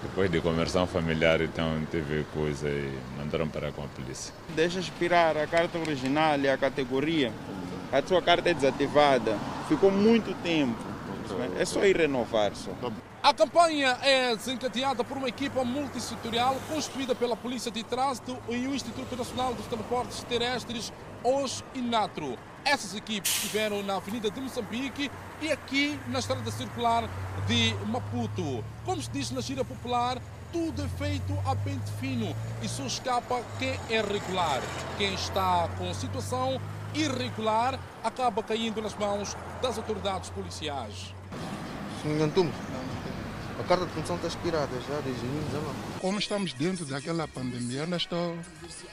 depois 0.03 0.31
de 0.31 0.41
conversão 0.41 0.87
familiar, 0.87 1.43
então 1.43 1.85
teve 1.91 2.25
coisa 2.33 2.71
e 2.71 2.99
mandaram 3.19 3.49
parar 3.49 3.71
com 3.73 3.85
a 3.85 3.89
polícia. 3.89 4.33
Deixa 4.55 4.81
expirar 4.81 5.37
a 5.37 5.47
carta 5.47 5.79
original 5.79 6.39
e 6.41 6.49
a 6.49 6.57
categoria. 6.57 7.33
A 7.93 8.01
sua 8.01 8.23
carta 8.23 8.49
é 8.49 8.55
desativada. 8.55 9.37
Ficou 9.69 9.91
muito 9.91 10.35
tempo. 10.43 10.79
É 11.59 11.65
só 11.67 11.85
ir 11.85 11.97
renovar. 11.97 12.55
Só. 12.55 12.71
A 13.23 13.35
campanha 13.35 13.99
é 14.01 14.35
desencadeada 14.35 15.05
por 15.05 15.19
uma 15.19 15.29
equipa 15.29 15.63
multissetorial 15.63 16.57
constituída 16.67 17.15
pela 17.15 17.37
Polícia 17.37 17.71
de 17.71 17.85
Trânsito 17.85 18.39
e 18.49 18.67
o 18.67 18.75
Instituto 18.75 19.15
Nacional 19.15 19.53
dos 19.53 19.67
Transportes 19.67 20.25
Terrestres, 20.25 20.91
e 21.75 21.81
Natro. 21.83 22.39
Essas 22.65 22.95
equipes 22.95 23.31
estiveram 23.31 23.83
na 23.83 23.97
Avenida 23.97 24.31
de 24.31 24.41
Moçambique 24.41 25.11
e 25.43 25.53
aqui 25.53 26.01
na 26.09 26.21
Estrada 26.21 26.51
Circular 26.51 27.05
de 27.47 27.75
Maputo. 27.89 28.65
Como 28.87 29.03
se 29.03 29.11
diz 29.11 29.31
na 29.31 29.43
gira 29.43 29.67
popular, 29.67 30.17
tudo 30.51 30.83
é 30.83 30.89
feito 30.89 31.39
a 31.45 31.55
pente 31.55 31.91
fino 32.01 32.35
e 32.63 32.69
só 32.69 32.85
escapa 32.85 33.43
quem 33.59 33.79
é 33.91 34.01
regular. 34.01 34.63
Quem 34.97 35.13
está 35.13 35.69
com 35.77 35.93
situação 35.93 36.59
irregular 36.95 37.79
acaba 38.03 38.43
caindo 38.43 38.81
nas 38.81 38.95
mãos 38.95 39.37
das 39.61 39.77
autoridades 39.77 40.31
policiais. 40.31 41.15
A 43.61 43.63
carta 43.65 43.85
de 43.85 43.93
condução 43.93 44.17
está 44.17 44.29
expirada 44.29 44.73
já 44.89 45.01
desde 45.01 45.21
2019. 45.21 46.01
Como 46.01 46.19
estamos 46.19 46.53
dentro 46.55 46.87
daquela 46.87 47.29
pandemia, 47.29 47.83
ainda 47.83 47.99
estou, 47.99 48.35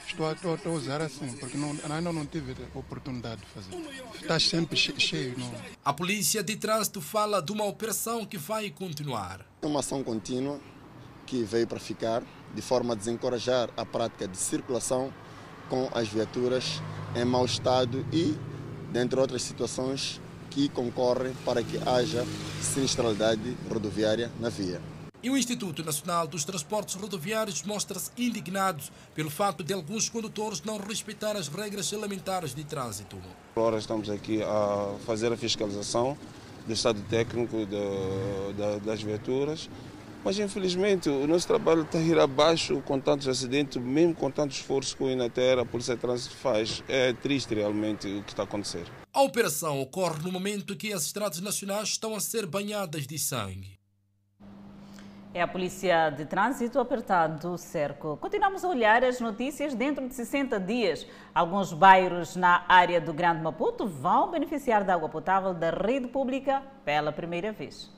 estou, 0.06 0.30
estou, 0.30 0.54
estou 0.56 0.72
a 0.72 0.76
usar 0.76 1.00
assim, 1.00 1.32
porque 1.38 1.56
não, 1.56 1.70
ainda 1.70 2.12
não 2.12 2.26
tive 2.26 2.54
oportunidade 2.74 3.40
de 3.40 3.46
fazer. 3.46 3.74
Está 4.14 4.38
sempre 4.38 4.76
cheio. 4.76 5.38
Não? 5.38 5.50
A 5.82 5.94
polícia 5.94 6.42
de 6.42 6.54
trânsito 6.54 7.00
fala 7.00 7.40
de 7.40 7.50
uma 7.50 7.64
operação 7.64 8.26
que 8.26 8.36
vai 8.36 8.68
continuar. 8.68 9.40
É 9.62 9.66
uma 9.66 9.80
ação 9.80 10.04
contínua 10.04 10.60
que 11.24 11.42
veio 11.44 11.66
para 11.66 11.80
ficar, 11.80 12.22
de 12.54 12.60
forma 12.60 12.92
a 12.92 12.96
desencorajar 12.96 13.70
a 13.74 13.86
prática 13.86 14.28
de 14.28 14.36
circulação 14.36 15.10
com 15.70 15.88
as 15.94 16.08
viaturas 16.08 16.82
em 17.16 17.24
mau 17.24 17.46
estado 17.46 18.04
e, 18.12 18.36
dentre 18.92 19.18
outras 19.18 19.40
situações, 19.40 20.20
que 20.50 20.68
concorrem 20.68 21.32
para 21.44 21.62
que 21.62 21.78
haja 21.88 22.24
sinistralidade 22.60 23.56
rodoviária 23.70 24.30
na 24.40 24.48
via. 24.48 24.80
E 25.20 25.28
o 25.28 25.36
Instituto 25.36 25.82
Nacional 25.84 26.28
dos 26.28 26.44
Transportes 26.44 26.94
Rodoviários 26.94 27.64
mostra-se 27.64 28.10
indignado 28.16 28.82
pelo 29.16 29.28
fato 29.28 29.64
de 29.64 29.72
alguns 29.72 30.08
condutores 30.08 30.62
não 30.62 30.78
respeitar 30.78 31.36
as 31.36 31.48
regras 31.48 31.92
elementares 31.92 32.54
de 32.54 32.62
trânsito. 32.62 33.16
Agora 33.56 33.78
estamos 33.78 34.08
aqui 34.08 34.40
a 34.42 34.94
fazer 35.04 35.32
a 35.32 35.36
fiscalização 35.36 36.16
do 36.64 36.72
estado 36.72 37.00
técnico 37.10 37.66
de, 37.66 37.66
de, 37.66 38.80
das 38.86 39.02
viaturas, 39.02 39.68
mas 40.28 40.38
infelizmente 40.38 41.08
o 41.08 41.26
nosso 41.26 41.48
trabalho 41.48 41.80
está 41.80 41.96
a 41.96 42.02
ir 42.02 42.18
abaixo 42.18 42.82
com 42.82 43.00
tantos 43.00 43.26
acidentes, 43.26 43.80
mesmo 43.80 44.14
com 44.14 44.30
tanto 44.30 44.50
esforço 44.50 44.94
que 44.94 45.02
o 45.02 45.08
Inater, 45.08 45.58
a 45.58 45.64
Polícia 45.64 45.94
de 45.94 46.02
Trânsito 46.02 46.36
faz. 46.36 46.84
É 46.86 47.14
triste 47.14 47.54
realmente 47.54 48.06
o 48.06 48.22
que 48.22 48.32
está 48.32 48.42
a 48.42 48.44
acontecer. 48.44 48.84
A 49.10 49.22
operação 49.22 49.80
ocorre 49.80 50.22
no 50.22 50.30
momento 50.30 50.76
que 50.76 50.92
as 50.92 51.04
estradas 51.04 51.40
nacionais 51.40 51.88
estão 51.88 52.14
a 52.14 52.20
ser 52.20 52.44
banhadas 52.44 53.06
de 53.06 53.18
sangue. 53.18 53.78
É 55.32 55.40
a 55.40 55.48
Polícia 55.48 56.10
de 56.10 56.26
Trânsito 56.26 56.78
apertado 56.78 57.50
o 57.50 57.56
cerco. 57.56 58.18
Continuamos 58.18 58.62
a 58.62 58.68
olhar 58.68 59.02
as 59.02 59.20
notícias 59.20 59.72
dentro 59.72 60.06
de 60.06 60.14
60 60.14 60.60
dias. 60.60 61.06
Alguns 61.34 61.72
bairros 61.72 62.36
na 62.36 62.66
área 62.68 63.00
do 63.00 63.14
Grande 63.14 63.40
Maputo 63.40 63.86
vão 63.86 64.30
beneficiar 64.30 64.84
da 64.84 64.92
água 64.92 65.08
potável 65.08 65.54
da 65.54 65.70
rede 65.70 66.08
pública 66.08 66.62
pela 66.84 67.10
primeira 67.10 67.50
vez. 67.50 67.96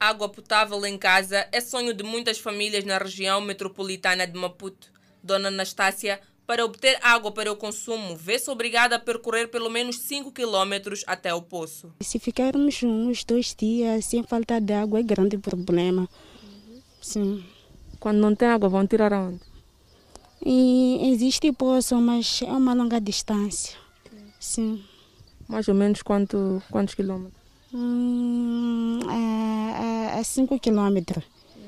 Água 0.00 0.30
potável 0.30 0.86
em 0.86 0.96
casa 0.96 1.46
é 1.52 1.60
sonho 1.60 1.92
de 1.92 2.02
muitas 2.02 2.38
famílias 2.38 2.84
na 2.86 2.96
região 2.96 3.38
metropolitana 3.38 4.26
de 4.26 4.32
Maputo. 4.32 4.90
Dona 5.22 5.48
Anastácia 5.48 6.18
para 6.46 6.64
obter 6.64 6.98
água 7.02 7.30
para 7.30 7.52
o 7.52 7.56
consumo, 7.56 8.16
vê-se 8.16 8.50
obrigada 8.50 8.96
a 8.96 8.98
percorrer 8.98 9.48
pelo 9.48 9.68
menos 9.68 9.98
5 9.98 10.32
quilômetros 10.32 11.04
até 11.06 11.34
o 11.34 11.42
poço. 11.42 11.92
Se 12.00 12.18
ficarmos 12.18 12.82
uns 12.82 13.22
dois 13.24 13.54
dias 13.54 14.06
sem 14.06 14.22
falta 14.22 14.58
de 14.58 14.72
água, 14.72 14.98
é 14.98 15.02
grande 15.02 15.36
problema. 15.36 16.08
Sim. 17.02 17.44
Quando 18.00 18.16
não 18.16 18.34
tem 18.34 18.48
água, 18.48 18.70
vão 18.70 18.86
tirar 18.86 19.12
aonde? 19.12 19.42
E 20.44 21.12
existe 21.12 21.52
poço, 21.52 22.00
mas 22.00 22.40
é 22.42 22.50
uma 22.50 22.72
longa 22.72 22.98
distância. 22.98 23.76
Sim. 24.40 24.82
Mais 25.46 25.68
ou 25.68 25.74
menos 25.74 26.02
quanto, 26.02 26.62
quantos 26.70 26.94
quilômetros? 26.94 27.39
Hum, 27.72 29.00
é 30.20 30.22
5 30.22 30.58
quilômetros. 30.58 31.24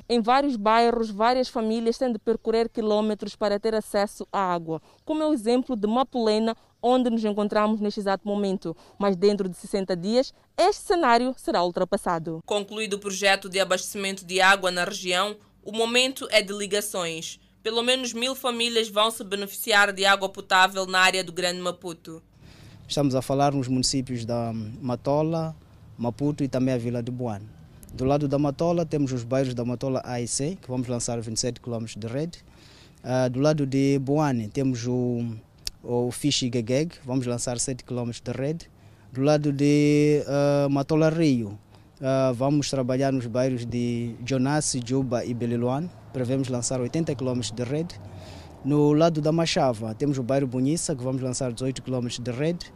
Em 0.09 0.21
vários 0.21 0.57
bairros, 0.57 1.11
várias 1.11 1.49
famílias 1.49 1.97
têm 1.97 2.12
de 2.12 2.19
percorrer 2.19 2.69
quilômetros 2.69 3.35
para 3.35 3.59
ter 3.59 3.75
acesso 3.75 4.27
à 4.33 4.53
água, 4.53 4.83
como 5.05 5.23
é 5.23 5.27
o 5.27 5.33
exemplo 5.33 5.75
de 5.75 5.87
Mapulena, 5.87 6.57
onde 6.83 7.09
nos 7.09 7.25
encontramos 7.25 7.81
neste 7.81 8.01
exato 8.01 8.27
momento. 8.27 8.77
Mas 8.99 9.17
dentro 9.17 9.49
de 9.49 9.57
60 9.57 9.97
dias, 9.97 10.35
este 10.59 10.83
cenário 10.83 11.35
será 11.38 11.62
ultrapassado. 11.62 12.43
Concluído 12.45 12.95
o 12.95 12.99
projeto 12.99 13.49
de 13.49 13.61
abastecimento 13.61 14.25
de 14.25 14.41
água 14.41 14.71
na 14.71 14.85
região, 14.85 15.37
o 15.65 15.73
momento 15.73 16.29
é 16.31 16.43
de 16.43 16.53
ligações. 16.53 17.41
Pelo 17.62 17.83
menos 17.83 18.12
mil 18.12 18.35
famílias 18.35 18.88
vão 18.88 19.11
se 19.11 19.23
beneficiar 19.23 19.93
de 19.93 20.05
água 20.05 20.29
potável 20.29 20.85
na 20.85 20.99
área 20.99 21.23
do 21.23 21.33
Grande 21.33 21.61
Maputo. 21.61 22.21
Estamos 22.88 23.15
a 23.15 23.23
falar 23.23 23.55
nos 23.55 23.69
municípios 23.69 24.25
da 24.25 24.53
Matola, 24.53 25.57
Maputo 25.97 26.43
e 26.43 26.49
também 26.49 26.75
a 26.75 26.79
Vila 26.79 27.03
de 27.03 27.11
Boane. 27.11 27.47
Do 27.95 28.07
lado 28.07 28.27
da 28.27 28.39
Matola 28.39 28.87
temos 28.87 29.13
os 29.13 29.23
bairros 29.23 29.55
da 29.55 29.65
Matola 29.65 30.01
A 30.05 30.21
e 30.21 30.27
C, 30.27 30.57
que 30.61 30.69
vamos 30.69 30.89
lançar 30.89 31.21
27 31.21 31.61
km 31.61 31.85
de 31.97 32.07
rede. 32.07 32.39
Uh, 33.05 33.29
do 33.29 33.39
lado 33.41 33.67
de 33.67 33.99
Boane 33.99 34.49
temos 34.49 34.87
o, 34.87 35.23
o 35.83 36.11
Fishi 36.11 36.51
Gegeg, 36.53 36.95
vamos 37.05 37.27
lançar 37.27 37.59
7 37.59 37.85
km 37.85 38.11
de 38.25 38.33
rede. 38.33 38.71
Do 39.13 39.21
lado 39.21 39.53
de 39.53 40.25
uh, 40.27 40.71
Matola 40.71 41.11
Rio, 41.11 41.49
uh, 41.49 42.33
vamos 42.33 42.71
trabalhar 42.71 43.13
nos 43.13 43.27
bairros 43.27 43.67
de 43.67 44.15
Jonas, 44.25 44.75
Juba 44.87 45.25
e 45.27 45.35
Beliloane. 45.35 45.91
Prevemos 46.15 46.49
lançar 46.49 46.81
80 46.81 47.15
km 47.15 47.41
de 47.55 47.63
rede. 47.63 48.01
No 48.65 48.95
lado 48.95 49.21
da 49.21 49.33
Machava 49.33 49.95
temos 49.95 50.17
o 50.17 50.23
bairro 50.23 50.47
Bonissa, 50.47 50.97
que 50.97 51.03
vamos 51.03 51.21
lançar 51.21 51.53
18 51.53 51.83
km 51.83 52.09
de 52.23 52.31
rede. 52.31 52.73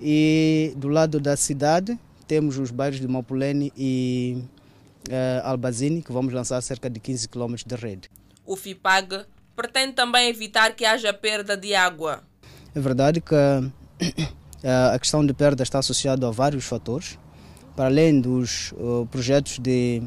E 0.00 0.72
do 0.76 0.86
lado 0.86 1.18
da 1.18 1.36
cidade 1.36 1.98
temos 2.32 2.56
os 2.56 2.70
bairros 2.70 2.98
de 2.98 3.06
Mapulene 3.06 3.70
e 3.76 4.42
uh, 5.10 5.46
Albazini, 5.46 6.00
que 6.00 6.10
vamos 6.10 6.32
lançar 6.32 6.62
cerca 6.62 6.88
de 6.88 6.98
15 6.98 7.28
km 7.28 7.56
de 7.66 7.74
rede. 7.74 8.10
O 8.46 8.56
FIPAG 8.56 9.26
pretende 9.54 9.92
também 9.92 10.30
evitar 10.30 10.74
que 10.74 10.82
haja 10.82 11.12
perda 11.12 11.58
de 11.58 11.74
água. 11.74 12.22
É 12.74 12.80
verdade 12.80 13.20
que 13.20 13.34
a 14.64 14.98
questão 14.98 15.26
de 15.26 15.34
perda 15.34 15.62
está 15.62 15.80
associada 15.80 16.26
a 16.26 16.30
vários 16.30 16.64
fatores, 16.64 17.18
para 17.76 17.84
além 17.84 18.18
dos 18.18 18.72
uh, 18.78 19.06
projetos 19.10 19.58
de 19.58 20.02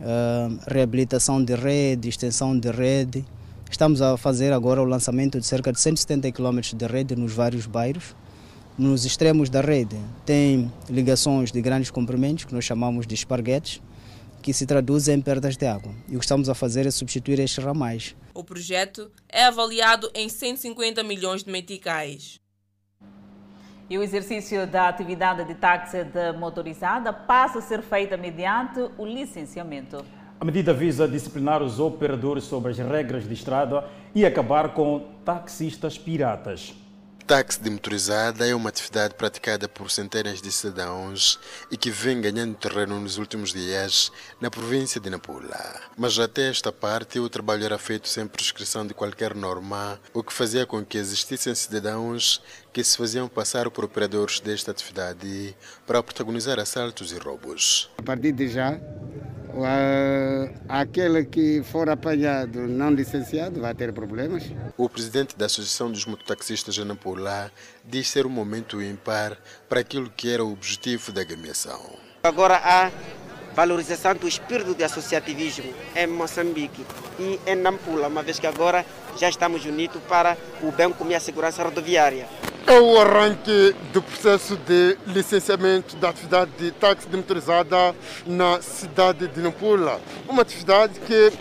uh, 0.00 0.58
reabilitação 0.66 1.44
de 1.44 1.54
rede, 1.54 2.08
extensão 2.08 2.58
de 2.58 2.70
rede. 2.70 3.22
Estamos 3.70 4.00
a 4.00 4.16
fazer 4.16 4.54
agora 4.54 4.80
o 4.80 4.86
lançamento 4.86 5.38
de 5.38 5.44
cerca 5.44 5.70
de 5.70 5.78
170 5.78 6.32
km 6.32 6.60
de 6.74 6.86
rede 6.86 7.14
nos 7.14 7.34
vários 7.34 7.66
bairros. 7.66 8.16
Nos 8.80 9.04
extremos 9.04 9.50
da 9.50 9.60
rede 9.60 10.00
tem 10.24 10.72
ligações 10.88 11.52
de 11.52 11.60
grandes 11.60 11.90
comprimentos, 11.90 12.46
que 12.46 12.54
nós 12.54 12.64
chamamos 12.64 13.06
de 13.06 13.14
esparguetes, 13.14 13.78
que 14.40 14.54
se 14.54 14.64
traduzem 14.64 15.18
em 15.18 15.20
perdas 15.20 15.54
de 15.54 15.66
água. 15.66 15.92
E 16.08 16.16
o 16.16 16.18
que 16.18 16.24
estamos 16.24 16.48
a 16.48 16.54
fazer 16.54 16.86
é 16.86 16.90
substituir 16.90 17.38
estes 17.40 17.62
ramais. 17.62 18.16
O 18.32 18.42
projeto 18.42 19.10
é 19.28 19.44
avaliado 19.44 20.10
em 20.14 20.30
150 20.30 21.02
milhões 21.02 21.44
de 21.44 21.52
meticais. 21.52 22.40
E 23.90 23.98
o 23.98 24.02
exercício 24.02 24.66
da 24.66 24.88
atividade 24.88 25.44
de 25.44 25.56
táxi 25.56 26.02
de 26.02 26.32
motorizada 26.38 27.12
passa 27.12 27.58
a 27.58 27.62
ser 27.62 27.82
feita 27.82 28.16
mediante 28.16 28.80
o 28.96 29.04
licenciamento. 29.04 30.02
A 30.40 30.44
medida 30.46 30.72
visa 30.72 31.06
disciplinar 31.06 31.62
os 31.62 31.78
operadores 31.78 32.44
sobre 32.44 32.70
as 32.70 32.78
regras 32.78 33.28
de 33.28 33.34
estrada 33.34 33.86
e 34.14 34.24
acabar 34.24 34.72
com 34.72 35.06
taxistas 35.22 35.98
piratas. 35.98 36.74
Táxi 37.26 37.60
de 37.60 37.70
motorizada 37.70 38.46
é 38.46 38.54
uma 38.54 38.70
atividade 38.70 39.14
praticada 39.14 39.68
por 39.68 39.90
centenas 39.90 40.42
de 40.42 40.50
cidadãos 40.50 41.38
e 41.70 41.76
que 41.76 41.90
vem 41.90 42.20
ganhando 42.20 42.56
terreno 42.56 42.98
nos 42.98 43.18
últimos 43.18 43.52
dias 43.52 44.10
na 44.40 44.50
província 44.50 45.00
de 45.00 45.08
Nampula. 45.08 45.80
Mas 45.96 46.18
até 46.18 46.48
esta 46.48 46.72
parte 46.72 47.20
o 47.20 47.28
trabalho 47.28 47.64
era 47.64 47.78
feito 47.78 48.08
sem 48.08 48.26
prescrição 48.26 48.86
de 48.86 48.94
qualquer 48.94 49.34
norma, 49.34 50.00
o 50.12 50.24
que 50.24 50.32
fazia 50.32 50.66
com 50.66 50.84
que 50.84 50.98
existissem 50.98 51.54
cidadãos 51.54 52.42
que 52.72 52.82
se 52.84 52.96
faziam 52.96 53.28
passar 53.28 53.70
por 53.70 53.84
operadores 53.84 54.40
desta 54.40 54.70
atividade 54.70 55.56
para 55.86 56.02
protagonizar 56.02 56.58
assaltos 56.58 57.12
e 57.12 57.18
roubos. 57.18 57.90
A 57.98 58.02
partir 58.02 58.32
de 58.32 58.48
já, 58.48 58.78
aquele 60.68 61.24
que 61.24 61.62
for 61.64 61.88
apanhado 61.88 62.66
não 62.68 62.90
licenciado 62.90 63.60
vai 63.60 63.74
ter 63.74 63.92
problemas. 63.92 64.44
O 64.76 64.88
presidente 64.88 65.36
da 65.36 65.46
Associação 65.46 65.90
dos 65.90 66.06
Mototaxistas 66.06 66.74
de 66.74 66.84
Nampula 66.84 67.50
diz 67.84 68.08
ser 68.08 68.26
um 68.26 68.30
momento 68.30 68.80
ímpar 68.80 69.36
para 69.68 69.80
aquilo 69.80 70.10
que 70.10 70.32
era 70.32 70.44
o 70.44 70.52
objetivo 70.52 71.12
da 71.12 71.20
agremiação. 71.20 71.80
Agora 72.22 72.60
há 72.62 72.90
valorização 73.54 74.14
do 74.14 74.28
espírito 74.28 74.74
de 74.74 74.84
associativismo 74.84 75.74
em 75.96 76.06
Moçambique 76.06 76.84
e 77.18 77.40
em 77.46 77.56
Nampula, 77.56 78.06
uma 78.06 78.22
vez 78.22 78.38
que 78.38 78.46
agora 78.46 78.86
já 79.18 79.28
estamos 79.28 79.64
unidos 79.64 80.00
para 80.08 80.36
o 80.62 80.70
bem 80.70 80.92
comum 80.92 81.10
e 81.10 81.14
a 81.16 81.20
segurança 81.20 81.62
rodoviária. 81.64 82.28
É 82.70 82.80
o 82.80 83.00
arranque 83.00 83.74
do 83.92 84.00
processo 84.00 84.56
de 84.56 84.96
licenciamento 85.08 85.96
da 85.96 86.10
atividade 86.10 86.52
de 86.56 86.70
táxi 86.70 87.08
motorizada 87.12 87.92
na 88.24 88.62
cidade 88.62 89.26
de 89.26 89.40
Nampula. 89.40 90.00
Uma 90.28 90.42
atividade 90.42 91.00
que, 91.00 91.32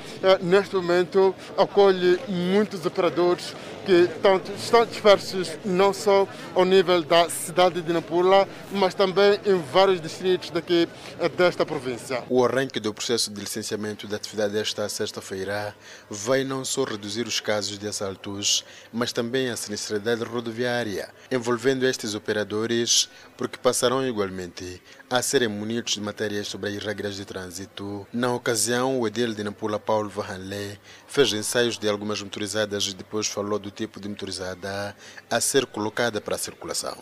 neste 0.41 0.75
momento, 0.75 1.35
acolhe 1.55 2.19
muitos 2.27 2.83
operadores 2.83 3.55
que 3.89 4.07
tanto 4.21 4.51
estão 4.51 4.85
dispersos 4.85 5.57
não 5.65 5.91
só 5.91 6.27
ao 6.53 6.63
nível 6.63 7.01
da 7.01 7.27
cidade 7.27 7.81
de 7.81 7.91
Nampula, 7.91 8.47
mas 8.71 8.93
também 8.93 9.39
em 9.43 9.59
vários 9.73 9.99
distritos 9.99 10.51
daqui 10.51 10.87
desta 11.35 11.65
província. 11.65 12.23
O 12.29 12.45
arranque 12.45 12.79
do 12.79 12.93
processo 12.93 13.31
de 13.31 13.41
licenciamento 13.41 14.05
da 14.05 14.17
atividade 14.17 14.53
desta 14.53 14.87
sexta-feira 14.87 15.75
vai 16.07 16.43
não 16.43 16.63
só 16.63 16.83
reduzir 16.83 17.25
os 17.25 17.39
casos 17.39 17.79
de 17.79 17.87
assaltos, 17.87 18.63
mas 18.93 19.11
também 19.11 19.49
a 19.49 19.57
sinistralidade 19.57 20.23
rodoviária, 20.23 21.09
envolvendo 21.31 21.83
estes 21.83 22.13
operadores, 22.13 23.09
porque 23.39 23.57
passarão 23.57 24.05
igualmente 24.05 24.81
a 25.09 25.21
serem 25.21 25.47
munidos 25.47 25.93
de 25.93 26.01
matérias 26.01 26.45
sobre 26.49 26.71
as 26.71 26.83
regras 26.83 27.15
de 27.15 27.23
trânsito. 27.23 28.05
Na 28.11 28.33
ocasião, 28.33 28.99
o 28.99 29.07
edil 29.07 29.33
de 29.33 29.41
Nampula, 29.45 29.79
Paulo 29.79 30.09
Vahanlé, 30.09 30.77
fez 31.07 31.31
ensaios 31.31 31.77
de 31.77 31.87
algumas 31.87 32.21
motorizadas 32.21 32.87
e 32.87 32.93
depois 32.93 33.27
falou 33.27 33.57
do 33.57 33.71
tipo 33.71 33.97
de 33.97 34.09
motorizada 34.09 34.93
a 35.31 35.39
ser 35.39 35.65
colocada 35.67 36.19
para 36.19 36.35
a 36.35 36.37
circulação. 36.37 36.97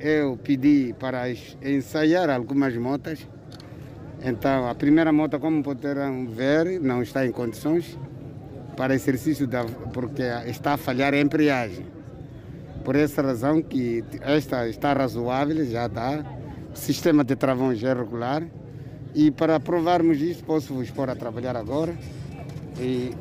Eu 0.00 0.38
pedi 0.42 0.94
para 0.98 1.30
ensaiar 1.30 2.30
algumas 2.30 2.74
motas. 2.74 3.18
Então, 4.22 4.66
a 4.66 4.74
primeira 4.74 5.12
moto, 5.12 5.38
como 5.38 5.62
poderão 5.62 6.26
ver, 6.26 6.80
não 6.80 7.02
está 7.02 7.26
em 7.26 7.32
condições 7.32 7.98
para 8.78 8.94
exercício, 8.94 9.46
da, 9.46 9.66
porque 9.92 10.22
está 10.46 10.72
a 10.72 10.76
falhar 10.78 11.12
em 11.12 11.20
embreagem. 11.20 11.99
Por 12.84 12.96
essa 12.96 13.22
razão 13.22 13.62
que 13.62 14.04
esta 14.20 14.68
está 14.68 14.92
razoável, 14.92 15.64
já 15.66 15.86
está, 15.86 16.24
o 16.72 16.76
sistema 16.76 17.22
de 17.22 17.36
travões 17.36 17.82
é 17.82 17.92
regular. 17.92 18.42
E 19.14 19.30
para 19.30 19.58
provarmos 19.58 20.20
isso, 20.20 20.44
posso 20.44 20.74
vos 20.74 20.90
pôr 20.90 21.10
a 21.10 21.16
trabalhar 21.16 21.56
agora. 21.56 21.96
E 22.78 23.12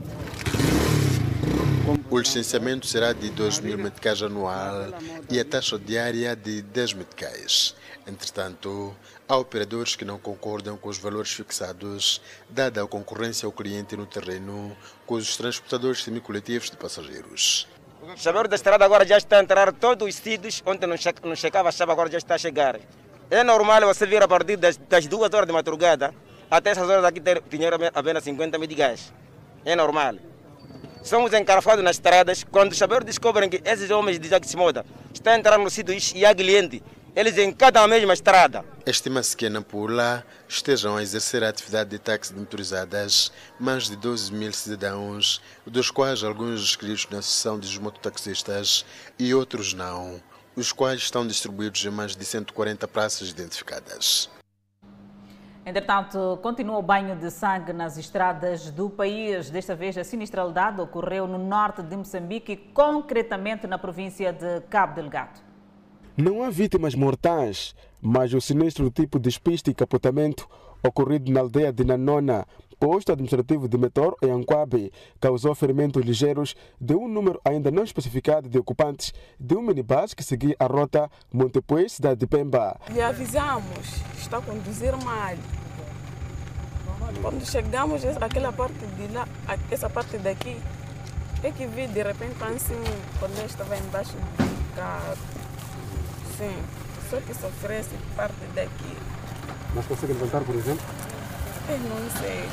o 2.10 2.20
licenciamento 2.20 2.86
será 2.86 3.14
de 3.14 3.30
2 3.30 3.60
mil 3.60 3.78
meticais 3.78 4.22
anual 4.22 4.94
e 5.30 5.40
a 5.40 5.46
taxa 5.46 5.78
diária 5.80 6.36
de 6.36 6.62
10 6.62 6.94
meticais. 6.94 7.76
Entretanto, 8.08 8.96
há 9.28 9.38
operadores 9.38 9.96
que 9.96 10.06
não 10.06 10.18
concordam 10.18 10.78
com 10.78 10.90
os 10.90 10.98
valores 10.98 11.32
fixados, 11.32 12.22
dada 12.50 12.84
a 12.84 12.88
concorrência 12.88 13.46
ao 13.46 13.52
cliente 13.52 13.96
no 13.96 14.06
terreno 14.06 14.76
com 15.06 15.16
os 15.16 15.38
transportadores 15.38 16.04
semicoletivos 16.04 16.70
de 16.70 16.78
passageiros. 16.78 17.68
Chaveiro 18.16 18.48
da 18.48 18.56
estrada 18.56 18.84
agora 18.84 19.06
já 19.06 19.18
está 19.18 19.38
a 19.38 19.42
entrar 19.42 19.72
todos 19.72 20.08
os 20.08 20.16
sítios 20.16 20.64
onde 20.66 20.88
não, 20.88 20.98
che 20.98 21.14
não 21.24 21.36
chegava 21.36 21.70
a 21.70 21.72
chave, 21.72 21.92
agora 21.92 22.10
já 22.10 22.18
está 22.18 22.36
a 22.36 22.38
chegar. 22.38 22.80
É 23.30 23.44
normal 23.44 23.82
você 23.82 24.06
vir 24.06 24.24
a 24.24 24.28
partir 24.28 24.58
das, 24.58 24.78
das 24.78 25.06
duas 25.06 25.32
horas 25.34 25.46
de 25.46 25.54
madrugada 25.54 26.14
até 26.50 26.72
essas 26.72 26.90
horas 26.90 27.06
aqui 27.06 27.20
ter 27.22 27.44
dinheiro 27.48 27.78
apenas 27.94 28.24
50 28.24 28.58
meticais. 28.58 29.14
É 29.64 29.76
normal. 29.76 30.16
Somos 31.04 31.34
encarafados 31.34 31.84
nas 31.84 31.98
estradas. 31.98 32.44
Quando 32.44 32.72
os 32.72 32.80
descobrem 33.06 33.48
que 33.48 33.62
esses 33.64 33.92
homens 33.92 34.20
de 34.20 34.28
Jaquismoda 34.28 34.84
estão 35.14 35.34
entrando 35.34 35.64
no 35.64 35.70
sítio 35.70 35.96
e 36.16 36.26
há 36.26 36.34
cliente, 36.34 36.82
eles 37.16 37.38
encadam 37.38 37.84
a 37.84 37.88
mesma 37.88 38.14
estrada. 38.14 38.64
Estima-se 38.86 39.36
que 39.36 39.48
em 39.48 39.50
Nampula 39.50 40.26
estejam 40.48 40.98
a 40.98 41.02
exercer 41.02 41.44
a 41.44 41.50
atividade 41.50 41.90
de 41.90 42.00
táxi 42.00 42.34
de 42.34 42.40
motorizadas 42.40 43.32
mais 43.60 43.90
de 43.90 43.96
12 43.96 44.34
mil 44.34 44.52
cidadãos, 44.54 45.42
dos 45.66 45.92
quais 45.92 46.24
alguns 46.24 46.62
inscritos 46.62 47.08
na 47.12 47.20
Associação 47.20 47.60
dos 47.60 47.78
Mototaxistas 47.78 48.86
e 49.18 49.34
outros 49.34 49.74
não, 49.74 50.22
os 50.56 50.72
quais 50.72 51.02
estão 51.02 51.26
distribuídos 51.26 51.84
em 51.86 51.90
mais 51.90 52.16
de 52.16 52.26
140 52.26 52.88
praças 52.88 53.30
identificadas. 53.30 54.30
Entretanto, 55.66 56.40
continua 56.42 56.80
o 56.80 56.82
banho 56.82 57.16
de 57.16 57.30
sangue 57.30 57.74
nas 57.74 57.96
estradas 57.98 58.72
do 58.72 58.90
país. 58.90 59.52
Desta 59.52 59.76
vez, 59.76 59.96
a 59.98 60.04
sinistralidade 60.04 60.82
ocorreu 60.82 61.28
no 61.28 61.38
norte 61.38 61.84
de 61.84 61.96
Moçambique, 61.96 62.56
concretamente 62.74 63.68
na 63.68 63.78
província 63.78 64.34
de 64.34 64.62
Cabo 64.62 64.96
Delgado. 64.96 65.49
Não 66.22 66.44
há 66.44 66.50
vítimas 66.50 66.96
mortais, 66.96 67.74
mas 68.02 68.34
o 68.34 68.42
sinistro 68.42 68.92
tipo 68.92 69.18
de 69.18 69.30
despiste 69.30 69.72
e 69.72 69.74
capotamento 69.74 70.50
ocorrido 70.86 71.32
na 71.32 71.40
aldeia 71.40 71.72
de 71.72 71.86
Nanona, 71.86 72.46
posto 72.78 73.14
administrativo 73.14 73.70
de 73.70 73.78
Metor, 73.78 74.18
em 74.22 74.30
Anquabe, 74.30 74.92
causou 75.18 75.56
ferimentos 75.56 76.04
ligeiros 76.04 76.58
de 76.78 76.94
um 76.94 77.08
número 77.08 77.40
ainda 77.46 77.72
não 77.72 77.86
especificado 77.86 78.50
de 78.50 78.60
ocupantes 78.60 79.14
de 79.40 79.56
um 79.56 79.62
minibus 79.62 80.14
que 80.14 80.22
seguia 80.22 80.58
a 80.60 80.66
rota 80.66 81.10
Montepuez, 81.32 81.94
cidade 81.94 82.20
de 82.20 82.28
Pemba. 82.28 82.78
E 82.94 83.00
avisamos, 83.00 83.88
está 84.18 84.40
a 84.40 84.42
conduzir 84.42 84.92
mal. 84.98 85.38
Quando 87.22 87.46
chegamos 87.46 88.04
àquela 88.04 88.52
parte 88.52 88.86
de 88.98 89.08
lá, 89.14 89.26
essa 89.72 89.90
parte 89.90 90.18
daqui, 90.18 90.58
é 91.42 91.50
que 91.50 91.66
vi 91.66 91.88
de 91.88 92.04
repente 92.04 92.44
assim, 92.44 92.76
quando 93.20 93.40
eu 93.40 93.46
estava 93.46 93.78
embaixo 93.78 94.12
do 94.18 94.76
carro. 94.76 95.39
Sim, 96.40 96.56
só 97.10 97.18
que 97.20 97.32
essa 97.32 97.52
parte 98.16 98.34
daqui. 98.56 98.96
Mas 99.76 99.86
consegue 99.86 100.14
levantar, 100.14 100.42
por 100.42 100.56
exemplo? 100.56 100.86
Eu 101.68 101.78
não 101.80 102.10
sei. 102.12 102.46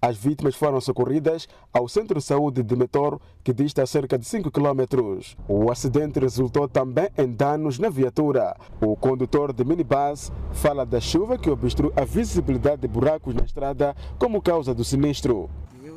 As 0.00 0.16
vítimas 0.16 0.54
foram 0.54 0.80
socorridas 0.80 1.48
ao 1.72 1.88
Centro 1.88 2.20
de 2.20 2.24
Saúde 2.24 2.62
de 2.62 2.76
Metor, 2.76 3.20
que 3.42 3.52
dista 3.52 3.82
a 3.82 3.86
cerca 3.86 4.16
de 4.16 4.24
5 4.24 4.48
km. 4.52 5.24
O 5.48 5.72
acidente 5.72 6.20
resultou 6.20 6.68
também 6.68 7.08
em 7.18 7.32
danos 7.32 7.80
na 7.80 7.88
viatura. 7.88 8.56
O 8.80 8.94
condutor 8.94 9.52
de 9.52 9.64
minibus 9.64 10.30
fala 10.52 10.86
da 10.86 11.00
chuva 11.00 11.36
que 11.36 11.50
obstrui 11.50 11.90
a 11.96 12.04
visibilidade 12.04 12.82
de 12.82 12.86
buracos 12.86 13.34
na 13.34 13.42
estrada 13.42 13.96
como 14.20 14.40
causa 14.40 14.72
do 14.72 14.84
sinistro. 14.84 15.50
Eu 15.82 15.96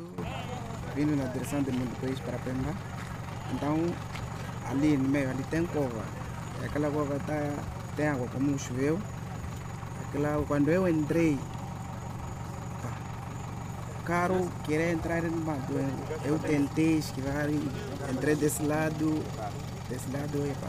vindo 0.96 1.16
na 1.16 1.26
direção 1.26 1.62
de 1.62 1.70
Montepuez 1.70 2.18
para 2.18 2.38
Pemba, 2.38 2.74
então 3.54 3.76
ali 4.70 4.96
no 4.96 5.08
meio 5.08 5.30
ali 5.30 5.42
tem 5.44 5.66
cova. 5.66 6.04
E 6.60 6.64
aquela 6.64 6.90
cova 6.90 7.18
tá, 7.26 7.54
tem 7.96 8.08
água 8.08 8.28
como 8.32 8.58
choveu. 8.58 8.98
Aquela, 10.06 10.42
quando 10.46 10.68
eu 10.68 10.88
entrei, 10.88 11.38
o 13.98 14.02
carro 14.04 14.50
queria 14.64 14.92
entrar 14.92 15.22
no 15.22 15.36
mato. 15.38 15.72
Eu 16.24 16.38
tentei 16.38 16.98
esquivar, 16.98 17.48
entrei 18.12 18.34
desse 18.34 18.62
lado, 18.62 19.22
desse 19.88 20.10
lado, 20.10 20.46
epa, 20.46 20.68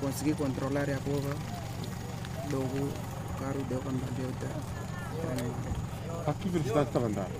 consegui 0.00 0.34
controlar 0.34 0.88
a 0.90 0.98
cova. 0.98 1.34
Logo 2.50 2.64
o 2.64 3.38
carro 3.38 3.64
deu 3.68 3.80
quando 3.80 4.00
deu. 4.16 4.30
A 6.26 6.32
que 6.32 6.48
velocidade 6.48 6.88
estava 6.88 7.06
andando? 7.06 7.30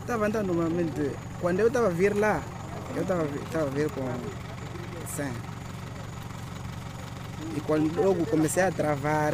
Estava 0.00 0.26
andando 0.26 0.46
normalmente. 0.46 1.16
Quando 1.40 1.60
eu 1.60 1.68
estava 1.68 1.86
a 1.86 1.90
vir 1.90 2.16
lá, 2.16 2.42
eu 2.96 3.02
estava 3.02 3.22
a 3.22 3.70
vir 3.70 3.88
com 3.90 4.00
100. 5.10 5.26
E 7.56 7.60
quando 7.62 8.00
logo 8.00 8.26
comecei 8.26 8.62
a 8.62 8.70
travar, 8.70 9.32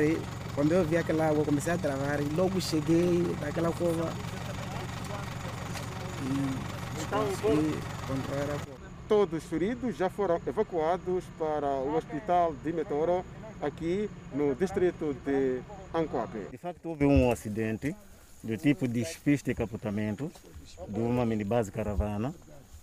quando 0.55 0.73
eu 0.73 0.85
vi 0.85 0.97
aquela 0.97 1.29
água, 1.29 1.45
comecei 1.45 1.73
a 1.73 1.79
travar 1.79 2.21
e 2.21 2.25
logo 2.35 2.61
cheguei 2.61 3.23
daquela 3.41 3.71
cova 3.73 4.11
e 6.23 7.05
consegui 7.07 7.79
controlar 8.07 8.55
a 8.55 8.59
cova. 8.59 8.77
Todos 9.09 9.43
os 9.43 9.49
feridos 9.49 9.97
já 9.97 10.09
foram 10.09 10.41
evacuados 10.47 11.25
para 11.39 11.67
o 11.67 11.95
hospital 11.97 12.55
de 12.65 12.73
Metoro, 12.73 13.25
aqui 13.61 14.11
no 14.35 14.55
distrito 14.55 15.15
de 15.25 15.61
Ancoape. 15.95 16.51
De 16.51 16.59
facto, 16.59 16.89
houve 16.89 17.05
um 17.05 17.31
acidente 17.31 17.95
do 18.43 18.57
tipo 18.57 18.89
de 18.89 19.01
despiste 19.01 19.51
e 19.51 19.55
capotamento 19.55 20.31
de 20.89 21.01
uma 21.01 21.25
minibase 21.25 21.71
caravana 21.71 22.35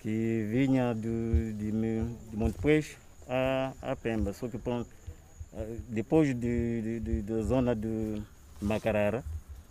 que 0.03 0.45
vinha 0.51 0.93
de, 0.93 1.53
de, 1.53 1.71
de 1.71 2.35
Montepuez 2.37 2.97
a, 3.27 3.71
a 3.81 3.95
Pemba. 3.95 4.33
Só 4.33 4.49
que 4.49 4.57
pronto, 4.57 4.89
depois 5.87 6.27
de, 6.27 6.81
de, 6.81 6.99
de, 6.99 7.21
da 7.21 7.41
zona 7.41 7.73
de 7.73 8.21
Macarara, 8.61 9.23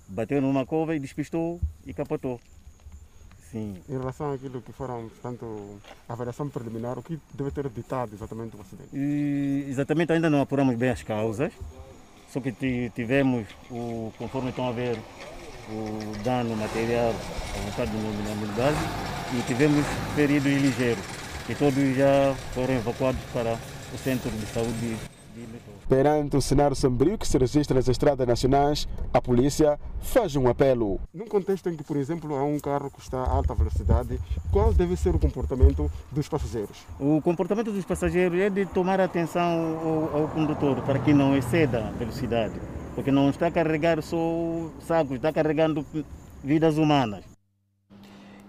bateu 0.09 0.41
numa 0.41 0.65
cova 0.65 0.97
e 0.97 0.99
despistou 0.99 1.61
e 1.87 1.93
capotou. 1.93 2.41
Sim. 3.51 3.77
Em 3.87 3.99
relação 3.99 4.33
àquilo 4.33 4.63
que 4.63 4.73
foram, 4.73 5.11
portanto, 5.11 5.79
a 6.09 6.15
avaliação 6.15 6.49
preliminar, 6.49 6.99
o 6.99 7.03
que 7.03 7.21
deve 7.35 7.51
ter 7.51 7.69
ditado 7.69 8.15
exatamente 8.15 8.57
o 8.57 8.61
acidente? 8.63 8.89
E, 8.95 9.67
exatamente, 9.69 10.15
ainda 10.15 10.31
não 10.31 10.41
apuramos 10.41 10.75
bem 10.77 10.89
as 10.89 11.03
causas, 11.03 11.53
só 12.31 12.41
que 12.41 12.51
tivemos, 12.95 13.47
o, 13.71 14.11
conforme 14.17 14.49
estão 14.49 14.67
a 14.67 14.73
ver, 14.73 14.99
o 15.71 16.23
dano 16.23 16.57
material 16.57 17.15
avultado 17.57 17.93
na 17.93 18.35
minibase 18.35 18.77
e 19.35 19.43
tivemos 19.43 19.85
feridos 20.15 20.53
ligeiros, 20.53 21.05
que 21.47 21.55
todos 21.55 21.97
já 21.97 22.35
foram 22.55 22.75
evacuados 22.75 23.21
para 23.33 23.59
o 23.95 23.99
centro 23.99 24.31
de 24.31 24.47
saúde 24.47 24.97
Perante 25.89 26.37
o 26.37 26.43
cenário 26.43 26.77
sombrio 26.77 27.19
que 27.19 27.27
se 27.27 27.39
registra 27.39 27.75
nas 27.75 27.89
estradas 27.89 28.27
nacionais, 28.27 28.89
a 29.13 29.21
polícia 29.21 29.79
faz 30.01 30.37
um 30.37 30.49
apelo. 30.49 31.01
Num 31.13 31.27
contexto 31.27 31.69
em 31.69 31.77
que, 31.77 31.85
por 31.85 31.97
exemplo, 31.97 32.35
há 32.35 32.45
um 32.45 32.59
carro 32.59 32.91
que 32.91 33.01
está 33.01 33.19
a 33.19 33.29
alta 33.29 33.55
velocidade, 33.55 34.19
qual 34.51 34.73
deve 34.73 34.97
ser 34.97 35.15
o 35.15 35.19
comportamento 35.19 35.91
dos 36.11 36.29
passageiros? 36.29 36.79
O 37.01 37.21
comportamento 37.23 37.73
dos 37.73 37.85
passageiros 37.85 38.39
é 38.39 38.51
de 38.51 38.67
tomar 38.67 39.01
atenção 39.01 39.79
ao, 40.13 40.23
ao 40.23 40.29
condutor 40.29 40.81
para 40.83 40.99
que 40.99 41.13
não 41.13 41.37
exceda 41.37 41.89
a 41.89 41.91
velocidade, 41.91 42.55
porque 42.95 43.11
não 43.11 43.31
está 43.31 43.47
a 43.47 43.51
carregar 43.51 44.03
só 44.03 44.17
sacos, 44.81 45.17
está 45.17 45.33
carregando 45.33 45.85
vidas 46.43 46.77
humanas. 46.77 47.25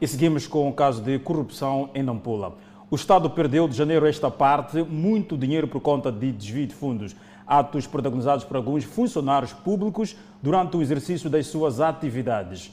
E 0.01 0.07
seguimos 0.07 0.47
com 0.47 0.67
o 0.67 0.73
caso 0.73 1.01
de 1.01 1.17
corrupção 1.19 1.89
em 1.93 2.03
Nampula. 2.03 2.57
O 2.91 2.95
Estado 2.95 3.29
perdeu 3.29 3.67
de 3.67 3.75
janeiro 3.75 4.05
a 4.05 4.09
esta 4.09 4.29
parte 4.29 4.83
muito 4.83 5.37
dinheiro 5.37 5.67
por 5.67 5.81
conta 5.81 6.11
de 6.11 6.31
desvio 6.31 6.67
de 6.67 6.75
fundos. 6.75 7.15
Atos 7.47 7.87
protagonizados 7.87 8.43
por 8.43 8.57
alguns 8.57 8.83
funcionários 8.83 9.53
públicos 9.53 10.15
durante 10.41 10.77
o 10.77 10.81
exercício 10.81 11.29
das 11.29 11.47
suas 11.47 11.79
atividades. 11.79 12.71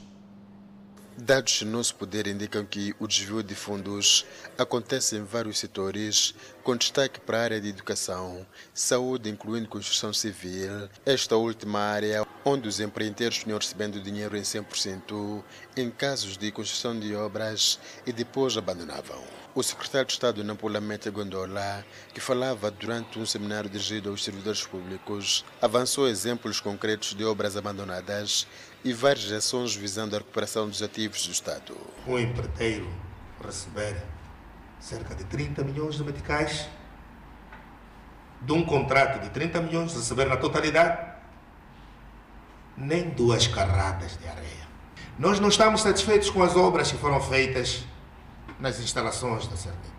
Dados 1.22 1.60
no 1.60 1.72
nosso 1.72 1.96
poder 1.96 2.26
indicam 2.26 2.64
que 2.64 2.94
o 2.98 3.06
desvio 3.06 3.42
de 3.42 3.54
fundos 3.54 4.24
acontece 4.56 5.16
em 5.16 5.22
vários 5.22 5.58
setores, 5.58 6.34
com 6.62 6.74
destaque 6.74 7.20
para 7.20 7.36
a 7.36 7.42
área 7.42 7.60
de 7.60 7.68
educação, 7.68 8.46
saúde, 8.72 9.28
incluindo 9.28 9.68
construção 9.68 10.14
civil, 10.14 10.88
esta 11.04 11.36
última 11.36 11.78
área 11.78 12.26
onde 12.42 12.68
os 12.68 12.80
empreiteiros 12.80 13.36
vinham 13.44 13.58
recebendo 13.58 14.00
dinheiro 14.00 14.34
em 14.34 14.40
100% 14.40 15.44
em 15.76 15.90
casos 15.90 16.38
de 16.38 16.50
construção 16.50 16.98
de 16.98 17.14
obras 17.14 17.78
e 18.06 18.12
depois 18.14 18.56
abandonavam. 18.56 19.22
O 19.52 19.64
secretário 19.64 20.06
de 20.06 20.12
Estado 20.12 20.44
Nampula 20.44 20.80
Mete 20.80 21.10
Gondola, 21.10 21.84
que 22.14 22.20
falava 22.20 22.70
durante 22.70 23.18
um 23.18 23.26
seminário 23.26 23.68
dirigido 23.68 24.08
aos 24.08 24.22
servidores 24.22 24.64
públicos, 24.64 25.44
avançou 25.60 26.08
exemplos 26.08 26.60
concretos 26.60 27.14
de 27.14 27.24
obras 27.24 27.56
abandonadas 27.56 28.46
e 28.84 28.92
várias 28.92 29.30
ações 29.30 29.74
visando 29.74 30.16
a 30.16 30.18
recuperação 30.18 30.68
dos 30.68 30.82
ativos 30.82 31.26
do 31.26 31.32
Estado. 31.32 31.76
Um 32.06 32.18
empreiteiro 32.18 32.88
receber 33.44 34.02
cerca 34.78 35.14
de 35.14 35.24
30 35.24 35.62
milhões 35.64 35.96
de 35.96 36.04
meticais, 36.04 36.68
de 38.40 38.52
um 38.52 38.64
contrato 38.64 39.20
de 39.20 39.28
30 39.30 39.60
milhões, 39.60 39.94
receber 39.94 40.26
na 40.26 40.36
totalidade 40.36 41.10
nem 42.76 43.10
duas 43.10 43.46
carradas 43.46 44.16
de 44.16 44.26
areia. 44.26 44.68
Nós 45.18 45.38
não 45.38 45.50
estamos 45.50 45.82
satisfeitos 45.82 46.30
com 46.30 46.42
as 46.42 46.56
obras 46.56 46.90
que 46.90 46.96
foram 46.96 47.20
feitas 47.20 47.84
nas 48.58 48.80
instalações 48.80 49.46
da 49.46 49.56
Cernic. 49.56 49.90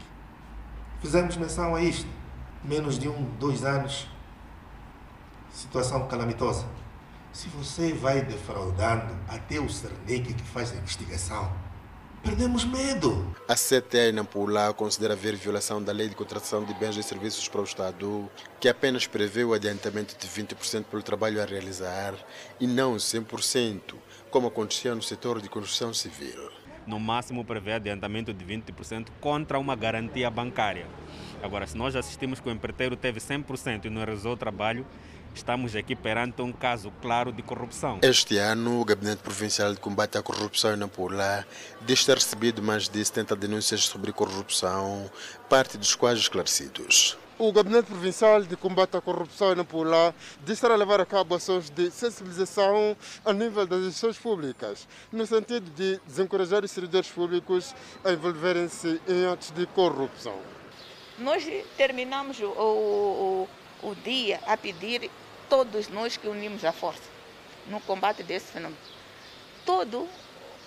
Fizemos 1.00 1.38
menção 1.38 1.76
a 1.76 1.82
isto. 1.82 2.10
Menos 2.63 2.98
de 2.98 3.10
um, 3.10 3.24
dois 3.39 3.63
anos, 3.63 4.08
situação 5.52 6.08
calamitosa. 6.08 6.65
Se 7.34 7.48
você 7.48 7.94
vai 7.94 8.22
defraudando 8.22 9.15
até 9.30 9.58
o 9.58 9.70
Cernic 9.70 10.34
que 10.34 10.44
faz 10.44 10.74
a 10.74 10.76
investigação, 10.76 11.50
perdemos 12.22 12.65
medo. 12.65 13.34
A 13.48 13.56
CTA 13.56 14.10
em 14.10 14.12
Nampula 14.12 14.74
considera 14.74 15.13
haver 15.13 15.38
violação 15.38 15.82
da 15.82 15.94
lei 15.94 16.10
de 16.10 16.15
contratação 16.15 16.65
de 16.65 16.74
bens 16.74 16.98
e 16.98 17.04
serviços 17.04 17.48
para 17.48 17.62
o 17.62 17.63
Estado, 17.63 18.30
que 18.60 18.67
apenas 18.67 19.08
prevê 19.08 19.46
o 19.46 19.54
adiantamento 19.54 20.13
de 20.20 20.28
20% 20.28 20.84
pelo 20.86 21.02
trabalho 21.02 21.41
a 21.41 21.46
realizar 21.46 22.13
e 22.60 22.67
não 22.67 22.98
100%, 22.98 23.96
como 24.30 24.48
acontecia 24.48 24.94
no 24.94 25.02
setor 25.02 25.41
de 25.41 25.48
construção 25.48 25.94
civil 25.94 26.52
no 26.86 27.00
máximo 27.00 27.46
prevê 27.46 27.74
adiantamento 27.74 28.34
de 28.34 28.44
20% 28.44 29.08
contra 29.20 29.60
uma 29.60 29.76
garantia 29.76 30.30
bancária. 30.30 30.88
Agora, 31.41 31.65
se 31.67 31.78
nós 31.78 31.96
assistimos 31.96 32.39
que 32.39 32.50
o 32.50 32.52
empreiteiro 32.52 32.96
teve 32.96 33.20
100% 33.20 33.86
e 33.86 33.89
não 33.89 34.04
realizou 34.04 34.34
o 34.34 34.38
trabalho, 34.38 34.86
estamos 35.34 35.76
aqui 35.76 35.96
perante 35.96 36.41
um 36.41 36.52
caso 36.52 36.91
claro 37.02 37.32
de 37.32 37.41
corrupção. 37.41 38.00
Este 38.02 38.38
ano, 38.38 38.82
o 38.82 38.86
Gabinete 38.86 39.22
Provincial 39.22 39.74
de 39.74 39.80
Combate 39.80 40.17
à 40.17 40.22
Corrupção 40.22 40.74
em 40.74 40.78
Nampula 40.78 41.46
diz 41.82 42.06
ter 42.06 42.15
recebido 42.15 42.62
mais 42.62 42.88
de 42.89 43.04
70 43.04 43.36
denúncias 43.36 43.84
sobre 43.84 44.12
corrupção, 44.12 45.10
parte 45.50 45.78
dos 45.78 45.96
quais 45.96 46.20
esclarecidos. 46.20 47.17
O 47.39 47.52
Gabinete 47.52 47.88
Provincial 47.88 48.44
de 48.44 48.56
Combate 48.56 48.98
à 48.98 49.02
Corrupção 49.02 49.52
em 49.52 49.56
Nampula 49.56 50.13
diz 50.44 50.54
estar 50.54 50.70
a 50.70 50.76
levar 50.76 51.02
a 51.02 51.06
cabo 51.08 51.34
ações 51.34 51.72
de 51.72 51.89
sensibilização 51.89 52.96
a 53.26 53.34
nível 53.34 53.65
das 53.65 53.80
instituições 53.80 54.17
públicas, 54.20 54.88
no 55.12 55.26
sentido 55.26 55.67
de 55.72 56.00
desencorajar 56.06 56.63
os 56.63 56.70
servidores 56.70 57.10
públicos 57.10 57.74
a 58.04 58.12
envolverem-se 58.12 59.02
em 59.08 59.26
atos 59.26 59.50
de 59.50 59.65
corrupção. 59.65 60.38
Nós 61.17 61.44
terminamos 61.76 62.39
o, 62.39 62.46
o, 62.46 63.50
o 63.82 63.96
dia 63.96 64.39
a 64.46 64.56
pedir 64.56 65.10
todos 65.52 65.90
nós 65.90 66.16
que 66.16 66.30
unimos 66.30 66.64
a 66.64 66.72
força 66.72 67.04
no 67.68 67.82
combate 67.82 68.24
desse 68.24 68.54
fenômeno. 68.54 68.80
Todo 69.66 70.08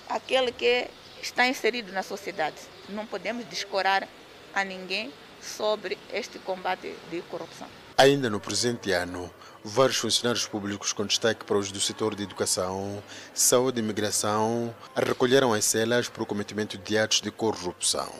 aquele 0.06 0.52
que 0.52 0.86
está 1.22 1.48
inserido 1.48 1.90
na 1.90 2.02
sociedade. 2.02 2.56
Não 2.90 3.06
podemos 3.06 3.46
descorar 3.46 4.06
a 4.54 4.62
ninguém 4.62 5.10
sobre 5.40 5.96
este 6.12 6.38
combate 6.38 6.94
de 7.10 7.22
corrupção. 7.22 7.66
Ainda 7.96 8.28
no 8.28 8.38
presente 8.38 8.92
ano, 8.92 9.30
vários 9.64 9.96
funcionários 9.96 10.46
públicos 10.46 10.92
com 10.92 11.06
destaque 11.06 11.46
para 11.46 11.56
os 11.56 11.72
do 11.72 11.80
setor 11.80 12.14
de 12.14 12.22
educação, 12.22 13.02
saúde 13.32 13.80
e 13.80 13.82
imigração 13.82 14.74
recolheram 14.94 15.54
as 15.54 15.64
celas 15.64 16.10
por 16.10 16.26
cometimento 16.26 16.76
de 16.76 16.98
atos 16.98 17.22
de 17.22 17.30
corrupção. 17.30 18.12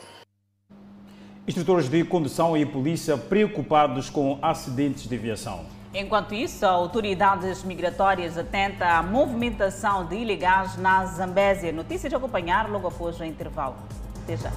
Instrutores 1.47 1.87
de 1.87 2.03
condução 2.03 2.57
e 2.57 2.65
polícia 2.65 3.15
preocupados 3.15 4.09
com 4.09 4.39
acidentes 4.41 5.07
de 5.07 5.15
aviação. 5.15 5.74
Enquanto 5.97 6.35
isso, 6.35 6.65
autoridades 6.65 7.63
migratórias 7.63 8.37
atentam 8.37 8.85
à 8.85 9.01
movimentação 9.01 10.05
de 10.05 10.17
ilegais 10.17 10.75
na 10.75 11.05
Zambésia. 11.05 11.71
Notícia 11.71 12.09
de 12.09 12.15
acompanhar 12.15 12.69
logo 12.69 12.89
após 12.89 13.17
o 13.17 13.23
intervalo. 13.23 13.77
Até 14.21 14.35
já. 14.35 14.51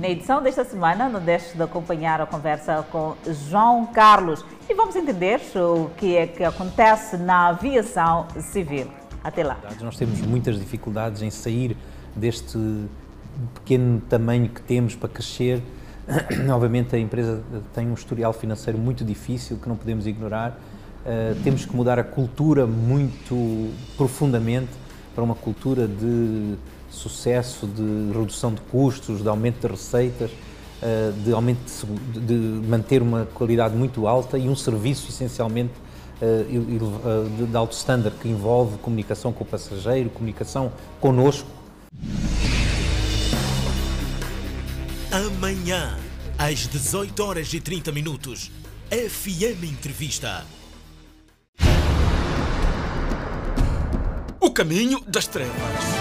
Na 0.00 0.08
edição 0.08 0.42
desta 0.42 0.64
semana, 0.64 1.08
não 1.08 1.20
deixe 1.20 1.56
de 1.56 1.62
acompanhar 1.62 2.20
a 2.20 2.26
conversa 2.26 2.84
com 2.90 3.14
João 3.48 3.86
Carlos 3.86 4.44
e 4.68 4.74
vamos 4.74 4.94
entender 4.94 5.40
o 5.54 5.90
que 5.96 6.16
é 6.16 6.26
que 6.26 6.44
acontece 6.44 7.16
na 7.16 7.48
aviação 7.48 8.26
civil. 8.40 8.88
Até 9.24 9.42
lá. 9.42 9.58
Nós 9.80 9.96
temos 9.96 10.20
muitas 10.20 10.58
dificuldades 10.58 11.22
em 11.22 11.30
sair 11.30 11.76
deste 12.14 12.58
pequeno 13.54 14.00
tamanho 14.08 14.48
que 14.48 14.60
temos 14.62 14.94
para 14.94 15.08
crescer. 15.08 15.62
Obviamente 16.52 16.94
a 16.94 16.98
empresa 16.98 17.42
tem 17.74 17.88
um 17.88 17.94
historial 17.94 18.32
financeiro 18.32 18.78
muito 18.78 19.04
difícil 19.04 19.56
que 19.56 19.68
não 19.68 19.76
podemos 19.76 20.06
ignorar. 20.06 20.58
Uh, 21.04 21.40
temos 21.42 21.64
que 21.64 21.74
mudar 21.74 21.98
a 21.98 22.04
cultura 22.04 22.66
muito 22.66 23.70
profundamente 23.96 24.70
para 25.14 25.24
uma 25.24 25.34
cultura 25.34 25.88
de 25.88 26.56
sucesso 26.96 27.66
de 27.66 28.12
redução 28.16 28.52
de 28.52 28.60
custos, 28.62 29.22
de 29.22 29.28
aumento 29.28 29.60
de 29.60 29.66
receitas, 29.66 30.30
eh, 30.82 31.12
de, 31.24 31.32
aumento 31.32 31.86
de, 32.12 32.20
de 32.20 32.34
manter 32.68 33.00
uma 33.00 33.26
qualidade 33.26 33.74
muito 33.74 34.06
alta 34.06 34.36
e 34.36 34.48
um 34.48 34.56
serviço 34.56 35.08
essencialmente 35.08 35.72
eh, 36.20 36.44
de 37.48 37.56
alto 37.56 37.72
standard 37.72 38.16
que 38.18 38.28
envolve 38.28 38.78
comunicação 38.78 39.32
com 39.32 39.44
o 39.44 39.46
passageiro, 39.46 40.10
comunicação 40.10 40.72
conosco. 41.00 41.48
Amanhã, 45.10 45.96
às 46.38 46.66
18 46.66 47.22
horas 47.22 47.52
e 47.54 47.60
30 47.60 47.92
minutos, 47.92 48.50
FM 48.90 49.64
Entrevista. 49.64 50.44
O 54.40 54.50
caminho 54.50 55.00
das 55.06 55.26
trevas. 55.26 55.95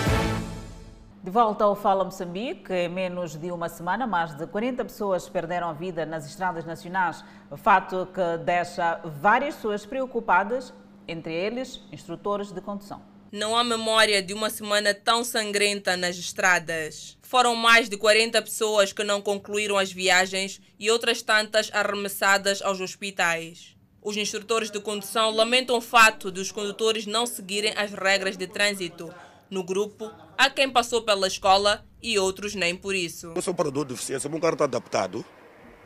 De 1.26 1.32
volta 1.32 1.64
ao 1.64 1.76
Fala 1.76 2.04
Moçambique, 2.04 2.72
em 2.72 2.88
menos 2.88 3.36
de 3.36 3.52
uma 3.52 3.68
semana, 3.68 4.06
mais 4.06 4.38
de 4.38 4.46
40 4.46 4.86
pessoas 4.86 5.28
perderam 5.28 5.68
a 5.68 5.74
vida 5.74 6.06
nas 6.06 6.28
estradas 6.28 6.64
nacionais. 6.66 7.26
Fato 7.58 8.08
que 8.14 8.38
deixa 8.46 9.02
várias 9.04 9.56
pessoas 9.56 9.88
preocupadas, 9.88 10.72
entre 11.08 11.34
eles 11.34 11.82
instrutores 11.92 12.52
de 12.52 12.62
condução. 12.62 13.02
Não 13.32 13.58
há 13.58 13.64
memória 13.64 14.22
de 14.22 14.36
uma 14.36 14.52
semana 14.52 14.94
tão 14.94 15.24
sangrenta 15.24 15.98
nas 15.98 16.16
estradas. 16.16 17.18
Foram 17.24 17.56
mais 17.56 17.90
de 17.90 17.98
40 17.98 18.40
pessoas 18.44 18.94
que 18.94 19.04
não 19.04 19.20
concluíram 19.20 19.80
as 19.80 19.92
viagens 19.92 20.62
e 20.78 20.92
outras 20.92 21.24
tantas 21.24 21.72
arremessadas 21.74 22.62
aos 22.62 22.80
hospitais. 22.80 23.76
Os 24.00 24.16
instrutores 24.16 24.70
de 24.70 24.80
condução 24.80 25.32
lamentam 25.32 25.76
o 25.76 25.82
fato 25.82 26.32
de 26.32 26.40
os 26.40 26.52
condutores 26.52 27.08
não 27.08 27.26
seguirem 27.26 27.74
as 27.76 27.92
regras 27.92 28.38
de 28.38 28.46
trânsito. 28.46 29.12
No 29.50 29.64
grupo, 29.64 30.12
há 30.38 30.50
quem 30.50 30.70
passou 30.70 31.04
pela 31.04 31.28
escola 31.28 31.86
e 32.02 32.18
outros 32.18 32.56
nem 32.56 32.76
por 32.76 32.96
isso. 32.96 33.32
Eu 33.36 33.42
sou 33.42 33.54
operador 33.54 33.86
de 33.86 33.94
deficiência, 33.94 34.30
meu 34.30 34.40
carro 34.40 34.54
está 34.54 34.66
adaptado. 34.66 35.24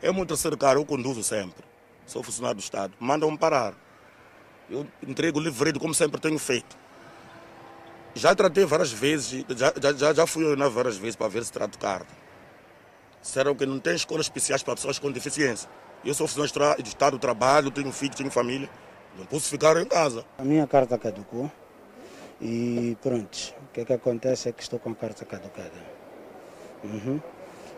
É 0.00 0.10
meu 0.10 0.24
terceiro 0.24 0.56
carro, 0.56 0.80
eu 0.80 0.84
conduzo 0.84 1.22
sempre. 1.22 1.62
Sou 2.06 2.22
funcionário 2.22 2.56
do 2.56 2.62
Estado. 2.62 2.94
Mandam-me 2.98 3.36
parar. 3.36 3.74
Eu 4.68 4.86
entrego 5.06 5.38
livre 5.38 5.78
como 5.78 5.94
sempre 5.94 6.20
tenho 6.20 6.38
feito. 6.38 6.78
Já 8.14 8.34
tratei 8.34 8.64
várias 8.64 8.90
vezes, 8.90 9.44
já, 9.56 9.72
já, 9.96 10.14
já 10.14 10.26
fui 10.26 10.44
olhar 10.44 10.68
várias 10.68 10.96
vezes 10.96 11.16
para 11.16 11.28
ver 11.28 11.44
se 11.44 11.52
trato 11.52 11.78
carta. 11.78 12.12
Disseram 13.20 13.54
que 13.54 13.66
não 13.66 13.78
tem 13.78 13.94
escolas 13.94 14.26
especiais 14.26 14.62
para 14.62 14.74
pessoas 14.74 14.98
com 14.98 15.12
deficiência. 15.12 15.68
Eu 16.04 16.14
sou 16.14 16.26
funcionário 16.26 16.82
de 16.82 16.88
Estado, 16.88 17.18
trabalho, 17.18 17.70
tenho 17.70 17.92
filho, 17.92 18.14
tenho 18.16 18.30
família. 18.30 18.70
Não 19.18 19.26
posso 19.26 19.48
ficar 19.48 19.76
em 19.76 19.84
casa. 19.84 20.24
A 20.38 20.42
minha 20.42 20.66
carta 20.66 20.96
caducou 20.96 21.50
e 22.40 22.96
pronto. 23.02 23.54
O 23.68 23.72
que, 23.72 23.80
é 23.80 23.84
que 23.84 23.92
acontece 23.92 24.48
é 24.48 24.52
que 24.52 24.62
estou 24.62 24.78
com 24.78 24.90
a 24.90 24.94
carta 24.94 25.24
caducada. 25.24 25.70
Uhum. 26.82 27.20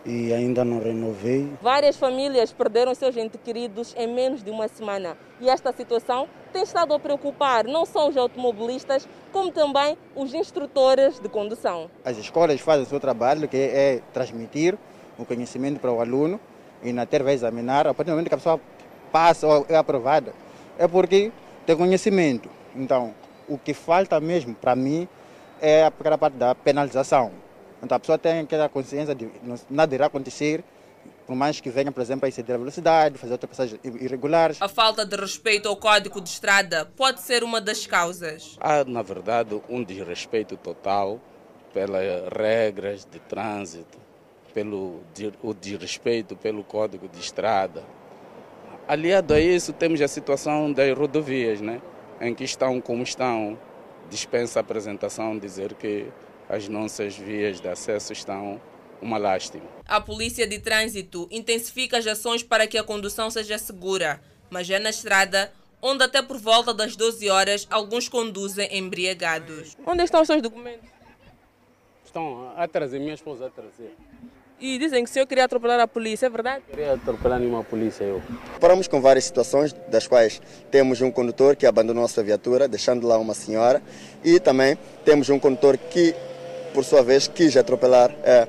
E 0.05 0.33
ainda 0.33 0.65
não 0.65 0.81
renovei. 0.81 1.49
Várias 1.61 1.97
famílias 1.97 2.53
perderam 2.53 2.95
seus 2.95 3.17
entes 3.17 3.41
queridos 3.43 3.95
em 3.97 4.13
menos 4.13 4.43
de 4.43 4.51
uma 4.51 4.67
semana. 4.69 5.17
E 5.41 5.49
esta 5.49 5.73
situação 5.73 6.29
tem 6.53 6.63
estado 6.63 6.93
a 6.93 6.99
preocupar 6.99 7.65
não 7.65 7.87
só 7.87 8.09
os 8.09 8.17
automobilistas, 8.17 9.09
como 9.33 9.53
também 9.53 9.97
os 10.17 10.35
instrutores 10.35 11.21
de 11.21 11.29
condução. 11.29 11.89
As 12.05 12.17
escolas 12.19 12.61
fazem 12.61 12.85
o 12.85 12.89
seu 12.89 12.99
trabalho, 12.99 13.49
que 13.49 13.57
é 13.57 14.01
transmitir 14.13 14.77
o 15.19 15.25
conhecimento 15.25 15.79
para 15.79 15.93
o 15.93 16.01
aluno 16.01 16.41
e 16.83 16.93
na 16.93 17.07
ter 17.07 17.23
vai 17.23 17.35
examinar, 17.35 17.87
a 17.87 17.95
partir 17.95 18.11
do 18.11 18.15
momento 18.15 18.29
que 18.29 18.35
a 18.35 18.39
pessoa 18.39 18.61
passa 19.13 19.47
ou 19.47 19.67
é 19.69 19.77
aprovada, 19.77 20.33
é 20.79 20.89
porque 20.89 21.31
tem 21.65 21.77
conhecimento. 21.77 22.51
Então, 22.75 23.15
o 23.49 23.59
que 23.59 23.74
falta 23.74 24.18
mesmo 24.20 24.55
para 24.55 24.74
mim 24.74 25.09
é 25.61 25.84
aquela 25.84 26.18
parte 26.18 26.34
da 26.34 26.55
penalização. 26.55 27.32
Então, 27.82 27.97
a 27.97 28.01
pessoa 28.01 28.18
tem 28.18 28.40
aquela 28.40 28.68
consciência 28.68 29.14
de 29.14 29.28
nada 29.68 29.95
irá 29.95 30.07
acontecer, 30.07 30.62
por 31.26 31.34
mais 31.34 31.61
que 31.61 31.70
venha, 31.70 31.90
por 31.90 32.01
exemplo, 32.01 32.26
a 32.26 32.28
exceder 32.28 32.55
a 32.55 32.59
velocidade, 32.59 33.18
fazer 33.18 33.32
ultrapassagens 33.32 33.80
irregulares. 33.82 34.61
A 34.61 34.68
falta 34.68 35.05
de 35.05 35.16
respeito 35.16 35.68
ao 35.68 35.76
código 35.76 36.20
de 36.20 36.28
estrada 36.28 36.86
pode 36.97 37.20
ser 37.20 37.43
uma 37.43 37.61
das 37.61 37.86
causas. 37.86 38.57
Há, 38.61 38.84
na 38.84 39.03
verdade, 39.03 39.61
um 39.68 39.82
desrespeito 39.82 40.57
total 40.57 41.20
pelas 41.72 42.28
regras 42.28 43.07
de 43.11 43.18
trânsito, 43.20 43.99
pelo 44.53 45.01
o 45.43 45.55
desrespeito 45.55 46.36
pelo 46.36 46.62
código 46.62 47.09
de 47.09 47.18
estrada. 47.18 47.82
Aliado 48.86 49.32
a 49.32 49.40
isso, 49.40 49.72
temos 49.72 50.01
a 50.03 50.09
situação 50.09 50.72
das 50.72 50.97
rodovias, 50.97 51.61
né? 51.61 51.80
Em 52.23 52.35
que 52.35 52.45
estão 52.45 52.81
como 52.81 53.03
estão. 53.03 53.59
Dispensa 54.09 54.61
a 54.61 54.62
apresentação 54.62 55.39
dizer 55.39 55.75
que 55.75 56.07
as 56.49 56.68
nossas 56.68 57.16
vias 57.16 57.61
de 57.61 57.68
acesso 57.68 58.12
estão 58.12 58.61
uma 59.01 59.18
lástima. 59.18 59.64
A 59.87 60.01
Polícia 60.01 60.47
de 60.47 60.59
Trânsito 60.61 61.27
intensifica 61.31 61.99
as 61.99 62.07
ações 62.07 62.43
para 62.43 62.66
que 62.66 62.79
a 62.79 62.85
condução 62.85 63.31
seja 63.31 63.59
segura, 63.59 64.20
mas 64.49 64.70
é 64.70 64.79
na 64.79 64.91
estrada 64.91 65.53
onde 65.81 66.05
até 66.05 66.23
por 66.23 66.39
volta 66.39 66.73
das 66.73 66.95
12 66.95 67.29
horas 67.29 67.66
alguns 67.68 68.09
conduzem 68.09 68.68
embriagados. 68.77 69.77
Onde 69.85 70.05
estão 70.05 70.20
os 70.20 70.27
seus 70.27 70.41
documentos? 70.41 70.89
Estão 72.05 72.53
a 72.57 72.68
trazer, 72.68 73.01
minha 73.01 73.14
esposa 73.14 73.47
a 73.47 73.51
trazer. 73.51 73.97
E 74.63 74.79
dizem 74.79 75.03
que 75.03 75.11
o 75.11 75.13
senhor 75.13 75.27
queria 75.27 75.45
atropelar 75.45 75.81
a 75.81 75.89
polícia, 75.89 76.27
é 76.27 76.31
verdade? 76.31 76.63
Queria 76.71 76.93
atropelar 76.93 77.41
nenhuma 77.41 77.65
polícia, 77.65 78.05
eu. 78.05 78.23
Paramos 78.61 78.87
com 78.87 79.01
várias 79.01 79.25
situações, 79.25 79.75
das 79.89 80.07
quais 80.07 80.41
temos 80.71 81.01
um 81.01 81.11
condutor 81.11 81.57
que 81.57 81.67
abandonou 81.67 82.05
a 82.05 82.09
sua 82.09 82.23
viatura, 82.23 82.69
deixando 82.69 83.05
lá 83.05 83.19
uma 83.19 83.35
senhora, 83.35 83.83
e 84.23 84.39
também 84.39 84.79
temos 85.05 85.29
um 85.31 85.39
condutor 85.41 85.77
que, 85.77 86.15
por 86.73 86.85
sua 86.85 87.03
vez, 87.03 87.27
quis 87.27 87.57
atropelar 87.57 88.15
é, 88.23 88.47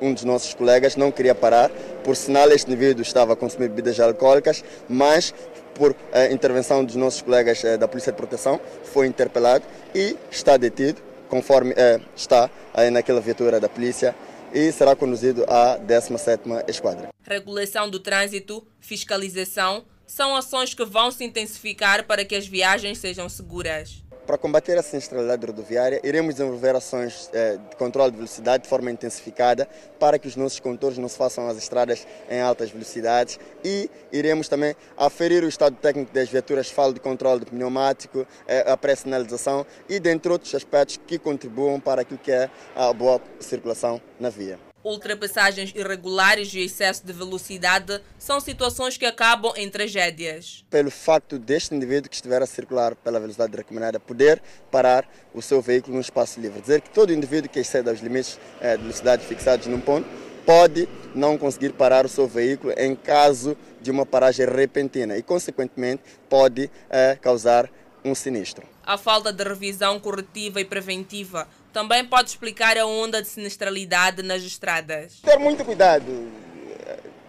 um 0.00 0.14
dos 0.14 0.24
nossos 0.24 0.54
colegas, 0.54 0.96
não 0.96 1.12
queria 1.12 1.34
parar, 1.34 1.70
por 2.02 2.16
sinal 2.16 2.50
este 2.50 2.70
indivíduo 2.70 3.02
estava 3.02 3.34
a 3.34 3.36
consumir 3.36 3.68
bebidas 3.68 4.00
alcoólicas, 4.00 4.64
mas 4.88 5.34
por 5.74 5.94
é, 6.14 6.32
intervenção 6.32 6.82
dos 6.82 6.96
nossos 6.96 7.20
colegas 7.20 7.62
é, 7.62 7.76
da 7.76 7.86
Polícia 7.86 8.10
de 8.10 8.16
Proteção, 8.16 8.58
foi 8.84 9.06
interpelado 9.06 9.64
e 9.94 10.16
está 10.30 10.56
detido, 10.56 11.02
conforme 11.28 11.74
está 12.16 12.48
aí 12.72 12.90
naquela 12.90 13.20
viatura 13.20 13.60
da 13.60 13.68
polícia 13.68 14.14
e 14.52 14.70
será 14.72 14.94
conduzido 14.94 15.44
à 15.48 15.78
17ª 15.78 16.68
Esquadra. 16.68 17.08
Regulação 17.22 17.88
do 17.88 17.98
trânsito, 17.98 18.66
fiscalização, 18.80 19.84
são 20.06 20.36
ações 20.36 20.74
que 20.74 20.84
vão 20.84 21.10
se 21.10 21.24
intensificar 21.24 22.04
para 22.04 22.24
que 22.24 22.34
as 22.34 22.46
viagens 22.46 22.98
sejam 22.98 23.28
seguras. 23.28 24.02
Para 24.26 24.38
combater 24.38 24.78
a 24.78 24.82
sinistralidade 24.82 25.44
rodoviária, 25.44 26.00
iremos 26.04 26.34
desenvolver 26.34 26.76
ações 26.76 27.28
eh, 27.32 27.58
de 27.68 27.76
controle 27.76 28.12
de 28.12 28.16
velocidade 28.16 28.62
de 28.62 28.68
forma 28.68 28.88
intensificada 28.88 29.68
para 29.98 30.16
que 30.16 30.28
os 30.28 30.36
nossos 30.36 30.60
condutores 30.60 30.96
não 30.96 31.08
se 31.08 31.18
façam 31.18 31.48
as 31.48 31.56
estradas 31.56 32.06
em 32.30 32.40
altas 32.40 32.70
velocidades 32.70 33.40
e 33.64 33.90
iremos 34.12 34.48
também 34.48 34.76
aferir 34.96 35.42
o 35.42 35.48
estado 35.48 35.74
técnico 35.74 36.14
das 36.14 36.28
viaturas, 36.28 36.70
falo 36.70 36.94
de 36.94 37.00
controle 37.00 37.40
de 37.40 37.46
pneumático, 37.46 38.24
eh, 38.46 38.64
a 38.70 38.76
pré-sinalização 38.76 39.66
e 39.88 39.98
dentre 39.98 40.30
outros 40.30 40.54
aspectos 40.54 41.00
que 41.04 41.18
contribuam 41.18 41.80
para 41.80 42.02
aquilo 42.02 42.20
que 42.20 42.30
é 42.30 42.48
a 42.76 42.92
boa 42.92 43.20
circulação 43.40 44.00
na 44.20 44.30
via. 44.30 44.71
Ultrapassagens 44.84 45.72
irregulares 45.76 46.52
e 46.54 46.60
excesso 46.60 47.06
de 47.06 47.12
velocidade 47.12 48.00
são 48.18 48.40
situações 48.40 48.96
que 48.96 49.06
acabam 49.06 49.52
em 49.56 49.70
tragédias. 49.70 50.64
Pelo 50.68 50.90
facto 50.90 51.38
deste 51.38 51.72
indivíduo 51.72 52.10
que 52.10 52.16
estiver 52.16 52.42
a 52.42 52.46
circular 52.46 52.96
pela 52.96 53.20
velocidade 53.20 53.56
recomendada 53.56 54.00
poder 54.00 54.42
parar 54.72 55.08
o 55.32 55.40
seu 55.40 55.62
veículo 55.62 55.94
num 55.94 56.00
espaço 56.00 56.40
livre. 56.40 56.60
Dizer 56.60 56.80
que 56.80 56.90
todo 56.90 57.12
indivíduo 57.12 57.48
que 57.48 57.60
exceda 57.60 57.92
os 57.92 58.00
limites 58.00 58.40
eh, 58.60 58.76
de 58.76 58.82
velocidade 58.82 59.24
fixados 59.24 59.68
num 59.68 59.80
ponto 59.80 60.08
pode 60.44 60.88
não 61.14 61.38
conseguir 61.38 61.72
parar 61.74 62.04
o 62.04 62.08
seu 62.08 62.26
veículo 62.26 62.74
em 62.76 62.96
caso 62.96 63.56
de 63.80 63.90
uma 63.90 64.04
paragem 64.04 64.46
repentina 64.46 65.16
e, 65.16 65.22
consequentemente, 65.22 66.02
pode 66.28 66.68
eh, 66.90 67.16
causar 67.20 67.70
um 68.04 68.14
sinistro. 68.14 68.66
A 68.84 68.98
falta 68.98 69.32
de 69.32 69.44
revisão 69.44 70.00
corretiva 70.00 70.60
e 70.60 70.64
preventiva 70.64 71.46
também 71.72 72.04
pode 72.04 72.28
explicar 72.28 72.76
a 72.76 72.86
onda 72.86 73.22
de 73.22 73.28
sinistralidade 73.28 74.22
nas 74.22 74.42
estradas. 74.42 75.20
Ter 75.22 75.38
muito 75.38 75.64
cuidado, 75.64 76.30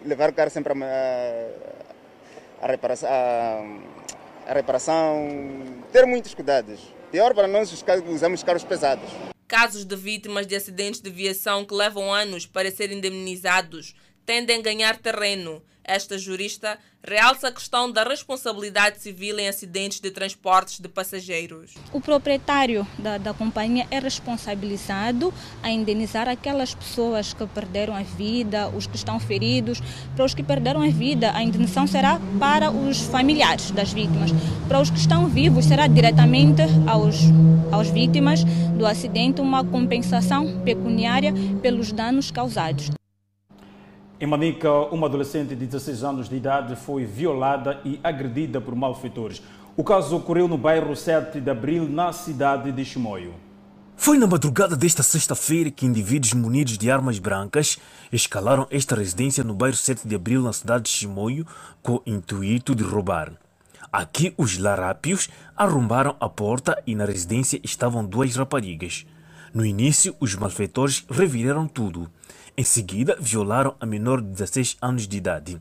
levar 0.04 0.30
o 0.30 0.32
carro 0.32 0.50
sempre 0.50 0.72
a, 0.72 1.48
a, 2.60 2.66
reparação, 2.66 3.08
a, 3.10 4.50
a 4.50 4.54
reparação, 4.54 5.82
ter 5.92 6.06
muitos 6.06 6.34
cuidados. 6.34 6.80
Pior 7.10 7.34
para 7.34 7.48
nós 7.48 7.72
os 7.72 7.82
que 7.82 7.92
usamos 8.08 8.42
carros 8.42 8.64
pesados. 8.64 9.08
Casos 9.48 9.84
de 9.84 9.96
vítimas 9.96 10.46
de 10.46 10.56
acidentes 10.56 11.00
de 11.00 11.10
viação 11.10 11.64
que 11.64 11.74
levam 11.74 12.12
anos 12.12 12.44
para 12.44 12.70
serem 12.70 12.98
indemnizados 12.98 13.94
tendem 14.24 14.58
a 14.58 14.62
ganhar 14.62 14.96
terreno. 14.96 15.62
Esta 15.86 16.16
jurista 16.16 16.78
realça 17.06 17.48
a 17.48 17.52
questão 17.52 17.92
da 17.92 18.02
responsabilidade 18.02 19.02
civil 19.02 19.38
em 19.38 19.46
acidentes 19.46 20.00
de 20.00 20.10
transportes 20.10 20.80
de 20.80 20.88
passageiros. 20.88 21.74
O 21.92 22.00
proprietário 22.00 22.86
da, 22.98 23.18
da 23.18 23.34
companhia 23.34 23.86
é 23.90 23.98
responsabilizado 23.98 25.32
a 25.62 25.70
indenizar 25.70 26.26
aquelas 26.26 26.74
pessoas 26.74 27.34
que 27.34 27.46
perderam 27.46 27.94
a 27.94 28.02
vida, 28.02 28.70
os 28.70 28.86
que 28.86 28.96
estão 28.96 29.20
feridos. 29.20 29.82
Para 30.16 30.24
os 30.24 30.32
que 30.32 30.42
perderam 30.42 30.80
a 30.80 30.88
vida, 30.88 31.32
a 31.36 31.42
indenização 31.42 31.86
será 31.86 32.18
para 32.40 32.70
os 32.70 33.02
familiares 33.02 33.70
das 33.70 33.92
vítimas. 33.92 34.30
Para 34.66 34.80
os 34.80 34.88
que 34.88 34.98
estão 34.98 35.28
vivos, 35.28 35.66
será 35.66 35.86
diretamente 35.86 36.62
aos, 36.86 37.16
aos 37.70 37.90
vítimas 37.90 38.42
do 38.78 38.86
acidente 38.86 39.42
uma 39.42 39.62
compensação 39.62 40.62
pecuniária 40.62 41.34
pelos 41.60 41.92
danos 41.92 42.30
causados. 42.30 42.90
Em 44.20 44.28
Manica, 44.28 44.70
uma 44.92 45.08
adolescente 45.08 45.56
de 45.56 45.66
16 45.66 46.04
anos 46.04 46.28
de 46.28 46.36
idade 46.36 46.76
foi 46.76 47.04
violada 47.04 47.80
e 47.84 47.98
agredida 48.02 48.60
por 48.60 48.76
malfeitores. 48.76 49.42
O 49.76 49.82
caso 49.82 50.16
ocorreu 50.16 50.46
no 50.46 50.56
bairro 50.56 50.94
7 50.94 51.40
de 51.40 51.50
Abril, 51.50 51.88
na 51.88 52.12
cidade 52.12 52.70
de 52.70 52.84
Chimoio. 52.84 53.34
Foi 53.96 54.16
na 54.16 54.28
madrugada 54.28 54.76
desta 54.76 55.02
sexta-feira 55.02 55.68
que 55.68 55.84
indivíduos 55.84 56.32
munidos 56.32 56.78
de 56.78 56.92
armas 56.92 57.18
brancas 57.18 57.76
escalaram 58.12 58.68
esta 58.70 58.94
residência 58.94 59.42
no 59.42 59.52
bairro 59.52 59.76
7 59.76 60.06
de 60.06 60.14
Abril, 60.14 60.42
na 60.42 60.52
cidade 60.52 60.84
de 60.84 60.90
Chimoio, 60.90 61.44
com 61.82 61.94
o 61.94 62.02
intuito 62.06 62.72
de 62.72 62.84
roubar. 62.84 63.32
Aqui, 63.92 64.32
os 64.36 64.58
larápios 64.58 65.28
arrombaram 65.56 66.14
a 66.20 66.28
porta 66.28 66.80
e 66.86 66.94
na 66.94 67.04
residência 67.04 67.60
estavam 67.64 68.04
duas 68.04 68.36
raparigas. 68.36 69.04
No 69.52 69.66
início, 69.66 70.14
os 70.20 70.36
malfeitores 70.36 71.04
reviraram 71.10 71.66
tudo. 71.66 72.08
Em 72.56 72.62
seguida, 72.62 73.16
violaram 73.20 73.74
a 73.80 73.84
menor 73.84 74.20
de 74.20 74.28
16 74.28 74.76
anos 74.80 75.08
de 75.08 75.16
idade. 75.16 75.60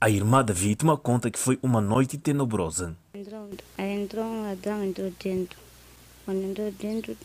A 0.00 0.10
irmã 0.10 0.44
da 0.44 0.52
vítima 0.52 0.96
conta 0.96 1.30
que 1.30 1.38
foi 1.38 1.60
uma 1.62 1.80
noite 1.80 2.18
tenebrosa. 2.18 2.96
Entrou, 3.14 4.24
um 4.24 4.42
ladrão, 4.42 4.82
entrou 4.82 5.12
dentro. 5.22 5.56
Quando 6.24 6.42
entrou 6.42 6.72
dentro, 6.72 7.16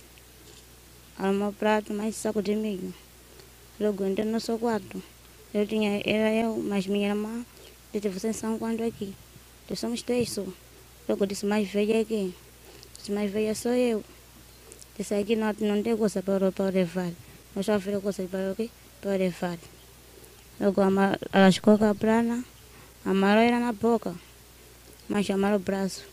armou 1.17 1.51
prato, 1.51 1.91
mais 1.91 2.17
saco 2.17 2.39
de 2.43 2.55
milho. 2.55 2.93
Logo 3.79 4.05
entrou 4.05 4.27
no 4.27 4.33
nosso 4.33 4.55
quarto. 4.59 5.01
Eu 5.55 5.65
tinha, 5.65 6.03
era 6.05 6.31
eu, 6.31 6.57
mas 6.57 6.85
minha 6.85 7.09
irmã, 7.09 7.43
disse, 7.91 8.09
vocês 8.09 8.35
são 8.35 8.59
quanto 8.59 8.83
aqui? 8.83 9.15
Nós 9.67 9.79
somos 9.79 10.03
três 10.03 10.31
só. 10.31 10.45
Logo 11.07 11.25
disse, 11.25 11.47
mais 11.47 11.67
velha 11.67 11.99
aqui. 11.99 12.31
Disse, 12.95 13.11
mais 13.11 13.31
velha 13.31 13.55
sou 13.55 13.71
eu. 13.71 14.03
Disse, 14.95 15.15
aqui 15.15 15.35
não, 15.35 15.51
não 15.61 15.81
tem 15.81 15.97
coisa 15.97 16.21
para, 16.21 16.51
para 16.51 16.69
levar. 16.69 17.11
Nós 17.55 17.65
só 17.65 17.75
oferecemos 17.75 18.03
coisa 18.03 18.29
para 18.29 18.51
o 18.51 18.55
quê? 18.55 18.69
Ficou 21.53 21.77
com 21.77 21.85
a 21.85 21.95
plana, 21.95 22.43
amarrou 23.05 23.41
ela 23.41 23.59
na 23.59 23.71
boca, 23.71 24.13
mas 25.07 25.25
chamaram 25.25 25.55
o 25.55 25.59
braço. 25.59 26.03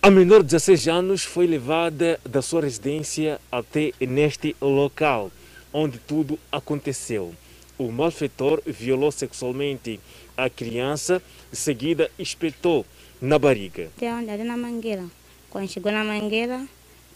A 0.00 0.10
menor 0.10 0.42
de 0.42 0.50
16 0.50 0.88
anos 0.88 1.24
foi 1.24 1.46
levada 1.46 2.20
da 2.24 2.40
sua 2.40 2.60
residência 2.60 3.40
até 3.50 3.92
neste 4.00 4.54
local, 4.60 5.32
onde 5.72 5.98
tudo 5.98 6.38
aconteceu. 6.52 7.34
O 7.76 7.90
malfeitor 7.90 8.62
violou 8.64 9.10
sexualmente 9.10 9.98
a 10.36 10.48
criança, 10.48 11.20
de 11.50 11.56
seguida 11.56 12.10
espetou 12.16 12.86
na 13.20 13.38
barriga. 13.38 13.90
Até 13.96 14.12
onde? 14.12 14.30
Ali 14.30 14.44
na 14.44 14.56
mangueira. 14.56 15.04
Quando 15.50 15.68
chegou 15.68 15.90
na 15.90 16.04
mangueira, 16.04 16.64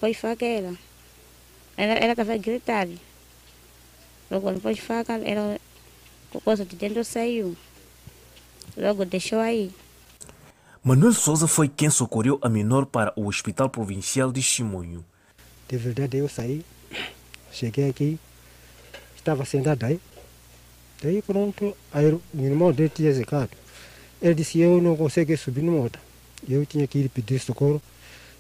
foi 0.00 0.12
faca 0.14 0.44
ela. 0.44 0.74
Ela 1.76 2.10
estava 2.10 2.34
a 2.34 2.36
gritar. 2.36 2.88
Logo 4.30 4.52
depois 4.52 4.78
faca, 4.78 5.14
ela, 5.14 5.58
coisa 6.44 6.64
de 6.64 6.76
dentro 6.76 7.04
saiu. 7.04 7.56
Logo 8.76 9.04
deixou 9.04 9.38
aí. 9.38 9.72
Manuel 10.82 11.12
Souza 11.12 11.46
foi 11.46 11.68
quem 11.68 11.90
socorreu 11.90 12.38
a 12.42 12.48
menor 12.48 12.86
para 12.86 13.12
o 13.16 13.26
Hospital 13.26 13.68
Provincial 13.68 14.30
de 14.30 14.40
Chimunho. 14.40 15.04
De 15.68 15.76
verdade, 15.76 16.16
eu 16.18 16.28
saí, 16.28 16.64
cheguei 17.52 17.90
aqui, 17.90 18.18
estava 19.16 19.44
sentado 19.44 19.84
aí. 19.84 20.00
Daí 21.02 21.22
pronto, 21.22 21.76
aí 21.92 22.12
o 22.12 22.22
irmão 22.34 22.72
dele 22.72 22.88
tinha 22.88 23.12
zicado. 23.12 23.50
Ele 24.20 24.34
disse, 24.34 24.58
eu 24.60 24.80
não 24.80 24.96
consigo 24.96 25.36
subir 25.36 25.62
no 25.62 25.72
moto. 25.72 25.98
Eu 26.48 26.64
tinha 26.66 26.86
que 26.86 26.98
ir 26.98 27.08
pedir 27.08 27.38
socorro. 27.38 27.80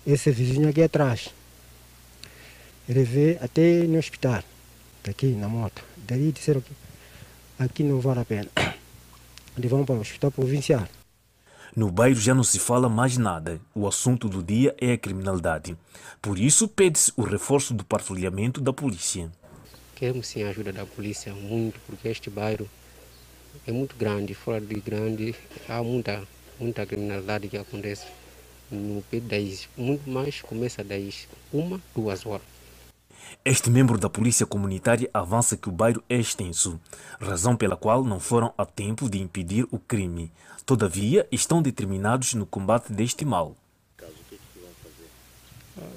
Esse 0.06 0.30
vizinho 0.30 0.68
aqui 0.68 0.82
atrás. 0.82 1.28
Ele 2.88 3.04
veio 3.04 3.38
até 3.42 3.82
no 3.82 3.98
hospital, 3.98 4.42
daqui 5.04 5.26
na 5.28 5.48
moto. 5.48 5.82
Daí 5.96 6.32
disseram 6.32 6.60
que 6.60 6.72
aqui 7.58 7.82
não 7.82 8.00
vale 8.00 8.20
a 8.20 8.24
pena. 8.24 8.48
Eles 9.56 9.70
vão 9.70 9.84
para 9.84 9.94
o 9.94 10.00
hospital 10.00 10.30
provincial. 10.30 10.86
No 11.76 11.90
bairro 11.90 12.18
já 12.18 12.34
não 12.34 12.42
se 12.42 12.58
fala 12.58 12.88
mais 12.88 13.16
nada. 13.16 13.60
O 13.74 13.86
assunto 13.86 14.28
do 14.28 14.42
dia 14.42 14.74
é 14.80 14.92
a 14.92 14.98
criminalidade. 14.98 15.76
Por 16.20 16.38
isso, 16.38 16.66
pede-se 16.66 17.12
o 17.16 17.22
reforço 17.22 17.72
do 17.72 17.84
patrulhamento 17.84 18.60
da 18.60 18.72
polícia. 18.72 19.30
Queremos 19.94 20.26
sim 20.26 20.42
a 20.42 20.48
ajuda 20.48 20.72
da 20.72 20.86
polícia, 20.86 21.32
muito, 21.34 21.78
porque 21.86 22.08
este 22.08 22.30
bairro 22.30 22.68
é 23.66 23.72
muito 23.72 23.94
grande. 23.96 24.34
Fora 24.34 24.60
de 24.60 24.80
grande, 24.80 25.34
há 25.68 25.82
muita, 25.82 26.26
muita 26.58 26.86
criminalidade 26.86 27.48
que 27.48 27.56
acontece. 27.56 28.06
No 28.70 29.02
das, 29.22 29.68
muito 29.76 30.10
mais 30.10 30.40
começa 30.42 30.82
das 30.82 31.28
uma, 31.52 31.80
duas 31.94 32.26
horas. 32.26 32.57
Este 33.44 33.70
membro 33.70 33.98
da 33.98 34.08
Polícia 34.08 34.44
Comunitária 34.44 35.10
avança 35.12 35.56
que 35.56 35.68
o 35.68 35.72
bairro 35.72 36.02
é 36.08 36.16
extenso, 36.16 36.78
razão 37.20 37.56
pela 37.56 37.76
qual 37.76 38.04
não 38.04 38.20
foram 38.20 38.52
a 38.58 38.66
tempo 38.66 39.08
de 39.08 39.20
impedir 39.20 39.66
o 39.70 39.78
crime. 39.78 40.32
Todavia, 40.66 41.26
estão 41.32 41.62
determinados 41.62 42.34
no 42.34 42.44
combate 42.44 42.92
deste 42.92 43.24
mal. 43.24 43.56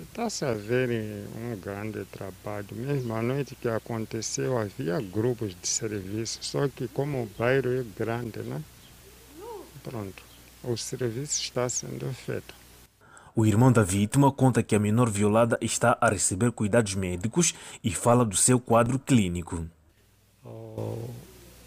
Está-se 0.04 0.46
a 0.46 0.54
ver 0.54 1.26
um 1.36 1.58
grande 1.58 2.06
trabalho. 2.06 2.68
Mesmo 2.72 3.16
a 3.16 3.22
noite 3.22 3.56
que 3.56 3.68
aconteceu, 3.68 4.58
havia 4.58 5.00
grupos 5.02 5.56
de 5.60 5.68
serviço, 5.68 6.40
só 6.42 6.68
que 6.68 6.88
como 6.90 7.24
o 7.24 7.30
bairro 7.38 7.72
é 7.72 7.84
grande, 7.98 8.40
né? 8.40 8.62
Pronto, 9.84 10.22
o 10.64 10.78
serviço 10.78 11.42
está 11.42 11.68
sendo 11.70 12.14
feito. 12.14 12.61
O 13.34 13.46
irmão 13.46 13.72
da 13.72 13.82
vítima 13.82 14.30
conta 14.30 14.62
que 14.62 14.76
a 14.76 14.80
menor 14.80 15.10
violada 15.10 15.58
está 15.62 15.98
a 16.02 16.10
receber 16.10 16.52
cuidados 16.52 16.96
médicos 16.96 17.56
e 17.82 17.90
fala 17.90 18.26
do 18.26 18.36
seu 18.36 18.60
quadro 18.60 19.00
clínico. 19.00 19.66
Oh, 20.44 20.98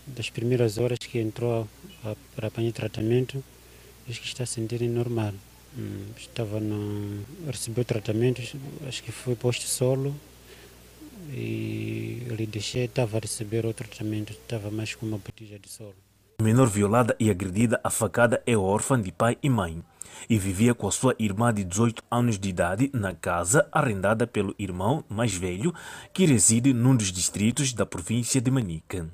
das 0.07 0.29
primeiras 0.29 0.77
horas 0.77 0.99
que 0.99 1.19
entrou 1.19 1.67
a, 2.05 2.15
para 2.37 2.49
apanhar 2.49 2.73
tratamento, 2.73 3.43
acho 4.09 4.21
que 4.21 4.27
está 4.27 4.43
a 4.43 4.47
sentir 4.47 4.83
normal. 4.83 5.33
Hum, 5.77 6.09
estava 6.19 6.61
no, 6.61 7.25
recebeu 7.47 7.85
tratamento, 7.85 8.43
acho 8.87 9.03
que 9.03 9.11
foi 9.11 9.35
posto 9.35 9.65
solo 9.67 10.15
e 11.31 12.27
ele 12.29 12.47
deixei, 12.47 12.85
estava 12.85 13.17
a 13.17 13.21
receber 13.21 13.65
o 13.65 13.73
tratamento, 13.73 14.33
estava 14.33 14.71
mais 14.71 14.95
com 14.95 15.07
uma 15.07 15.17
botija 15.17 15.59
de 15.59 15.71
solo. 15.71 15.95
A 16.39 16.43
menor 16.43 16.69
violada 16.69 17.17
e 17.19 17.31
agredida 17.31 17.81
a 17.83 17.89
facada 17.89 18.43
é 18.47 18.55
órfã 18.55 19.01
de 19.01 19.11
pai 19.11 19.39
e 19.43 19.49
mãe 19.49 19.83
e 20.29 20.39
vivia 20.39 20.75
com 20.75 20.87
a 20.87 20.93
sua 20.93 21.15
irmã 21.19 21.53
de 21.53 21.65
18 21.65 22.03
anos 22.11 22.39
de 22.39 22.49
idade 22.49 22.91
na 22.93 23.15
casa 23.15 23.69
arrendada 23.73 24.27
pelo 24.27 24.55
irmão 24.59 25.05
mais 25.09 25.35
velho 25.35 25.75
que 26.13 26.27
reside 26.27 26.73
num 26.73 26.97
dos 26.97 27.13
distritos 27.13 27.73
da 27.73 27.87
província 27.87 28.41
de 28.41 28.51
Manica. 28.51 29.09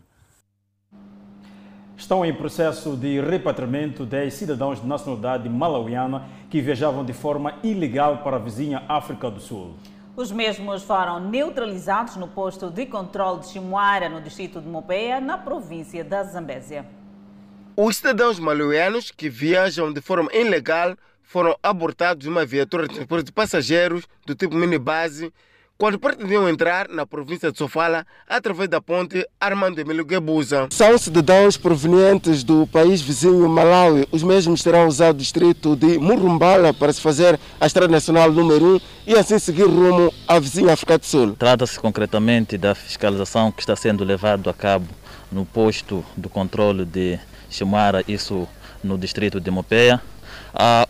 Estão 1.97 2.25
em 2.25 2.33
processo 2.33 2.97
de 2.97 3.21
repatriamento 3.21 4.07
10 4.07 4.33
cidadãos 4.33 4.81
de 4.81 4.87
nacionalidade 4.87 5.49
malauiana 5.49 6.27
que 6.49 6.61
viajavam 6.61 7.05
de 7.05 7.13
forma 7.13 7.55
ilegal 7.63 8.19
para 8.19 8.37
a 8.37 8.41
vizinha 8.41 8.83
África 8.89 9.31
do 9.31 9.39
Sul. 9.39 9.75
Os 10.17 10.33
mesmos 10.33 10.83
foram 10.83 11.21
neutralizados 11.21 12.17
no 12.17 12.27
posto 12.27 12.71
de 12.71 12.87
controle 12.87 13.41
de 13.41 13.49
Chimoara, 13.49 14.09
no 14.09 14.21
distrito 14.21 14.61
de 14.61 14.67
Mopeia, 14.67 15.21
na 15.21 15.39
província 15.39 16.03
da 16.03 16.25
Zambésia. 16.25 16.87
Os 17.83 17.97
cidadãos 17.97 18.39
malauianos 18.39 19.11
que 19.11 19.31
viajam 19.31 19.91
de 19.91 20.03
forma 20.03 20.31
ilegal 20.35 20.95
foram 21.23 21.57
abortados 21.63 22.23
de 22.23 22.29
uma 22.29 22.45
viatura 22.45 22.87
de 22.87 22.93
transporte 22.93 23.25
de 23.25 23.33
passageiros 23.33 24.05
do 24.27 24.35
tipo 24.35 24.55
minibase 24.55 25.33
quando 25.79 25.99
pretendiam 25.99 26.47
entrar 26.47 26.91
na 26.91 27.07
província 27.07 27.51
de 27.51 27.57
Sofala 27.57 28.07
através 28.29 28.69
da 28.69 28.83
ponte 28.83 29.27
Armando 29.41 29.79
Emílio 29.79 30.05
Guebuza. 30.05 30.69
São 30.71 30.99
cidadãos 30.99 31.57
provenientes 31.57 32.45
do 32.45 32.67
país 32.67 33.01
vizinho 33.01 33.49
Malawi. 33.49 34.07
Os 34.13 34.23
mesmos 34.23 34.63
terão 34.63 34.87
usado 34.87 35.15
o 35.15 35.19
distrito 35.19 35.75
de 35.75 35.99
Murumbala 35.99 36.75
para 36.75 36.93
se 36.93 37.01
fazer 37.01 37.41
a 37.59 37.67
estrada 37.67 37.91
nacional 37.91 38.31
número 38.31 38.77
1 38.77 38.81
e 39.07 39.15
assim 39.15 39.39
seguir 39.39 39.65
rumo 39.65 40.13
à 40.29 40.39
vizinha 40.39 40.75
África 40.75 40.99
do 40.99 41.07
Sul. 41.07 41.35
Trata-se 41.35 41.81
concretamente 41.81 42.59
da 42.59 42.75
fiscalização 42.75 43.51
que 43.51 43.63
está 43.63 43.75
sendo 43.75 44.05
levado 44.05 44.51
a 44.51 44.53
cabo 44.53 44.87
no 45.33 45.47
posto 45.47 46.05
do 46.15 46.29
controle 46.29 46.85
de 46.85 47.19
Chimara, 47.51 48.05
isso 48.09 48.49
no 48.83 48.97
distrito 48.97 49.41
de 49.41 49.51
Mopeia, 49.51 50.01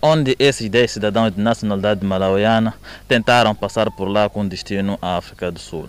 onde 0.01 0.37
esses 0.39 0.69
10 0.69 0.91
cidadãos 0.91 1.35
de 1.35 1.41
nacionalidade 1.41 2.05
malauiana 2.05 2.75
tentaram 3.09 3.55
passar 3.55 3.91
por 3.91 4.09
lá 4.09 4.29
com 4.29 4.47
destino 4.47 4.99
à 5.03 5.17
África 5.17 5.51
do 5.51 5.59
Sul. 5.59 5.89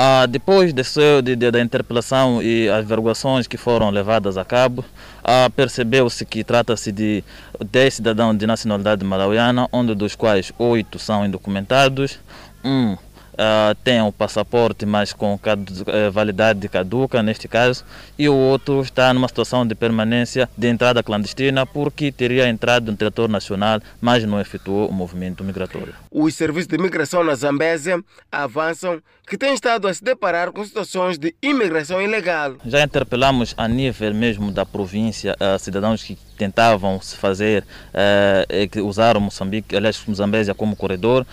Ah, 0.00 0.26
depois 0.26 0.72
de 0.72 0.84
seu, 0.84 1.20
de, 1.20 1.34
de, 1.34 1.50
da 1.50 1.60
interpelação 1.60 2.40
e 2.40 2.68
as 2.68 2.84
averiguações 2.84 3.48
que 3.48 3.56
foram 3.56 3.90
levadas 3.90 4.38
a 4.38 4.44
cabo, 4.44 4.84
ah, 5.24 5.50
percebeu-se 5.56 6.24
que 6.24 6.44
trata-se 6.44 6.92
de 6.92 7.24
10 7.60 7.94
cidadãos 7.94 8.38
de 8.38 8.46
nacionalidade 8.46 9.04
malauiana, 9.04 9.68
onde 9.72 9.96
dos 9.96 10.14
quais 10.14 10.52
8 10.56 11.00
são 11.00 11.26
indocumentados, 11.26 12.20
um 12.64 12.96
Uh, 13.38 13.72
tem 13.84 14.02
o 14.02 14.10
passaporte, 14.10 14.84
mas 14.84 15.12
com 15.12 15.34
uh, 15.34 16.10
validade 16.10 16.68
caduca, 16.68 17.22
neste 17.22 17.46
caso, 17.46 17.84
e 18.18 18.28
o 18.28 18.34
outro 18.34 18.82
está 18.82 19.14
numa 19.14 19.28
situação 19.28 19.64
de 19.64 19.76
permanência 19.76 20.50
de 20.58 20.66
entrada 20.66 21.04
clandestina 21.04 21.64
porque 21.64 22.10
teria 22.10 22.48
entrado 22.48 22.90
no 22.90 22.96
território 22.96 23.30
nacional, 23.30 23.80
mas 24.00 24.24
não 24.24 24.40
efetuou 24.40 24.88
o 24.88 24.92
movimento 24.92 25.44
migratório. 25.44 25.94
Os 26.10 26.34
serviços 26.34 26.66
de 26.66 26.74
imigração 26.74 27.22
na 27.22 27.36
Zambésia 27.36 28.02
avançam 28.32 29.00
que 29.28 29.38
têm 29.38 29.54
estado 29.54 29.86
a 29.86 29.94
se 29.94 30.02
deparar 30.02 30.50
com 30.50 30.64
situações 30.64 31.16
de 31.16 31.32
imigração 31.40 32.02
ilegal. 32.02 32.56
Já 32.66 32.82
interpelamos 32.82 33.54
a 33.56 33.68
nível 33.68 34.12
mesmo 34.14 34.50
da 34.50 34.66
província 34.66 35.36
uh, 35.36 35.56
cidadãos 35.60 36.02
que 36.02 36.18
tentavam 36.36 37.00
se 37.00 37.16
fazer, 37.16 37.64
que 38.70 38.80
usaram 38.80 39.20
Moçambique, 39.20 39.74
aliás, 39.74 40.00
Zambésia 40.14 40.54
como 40.54 40.76
corredor 40.76 41.26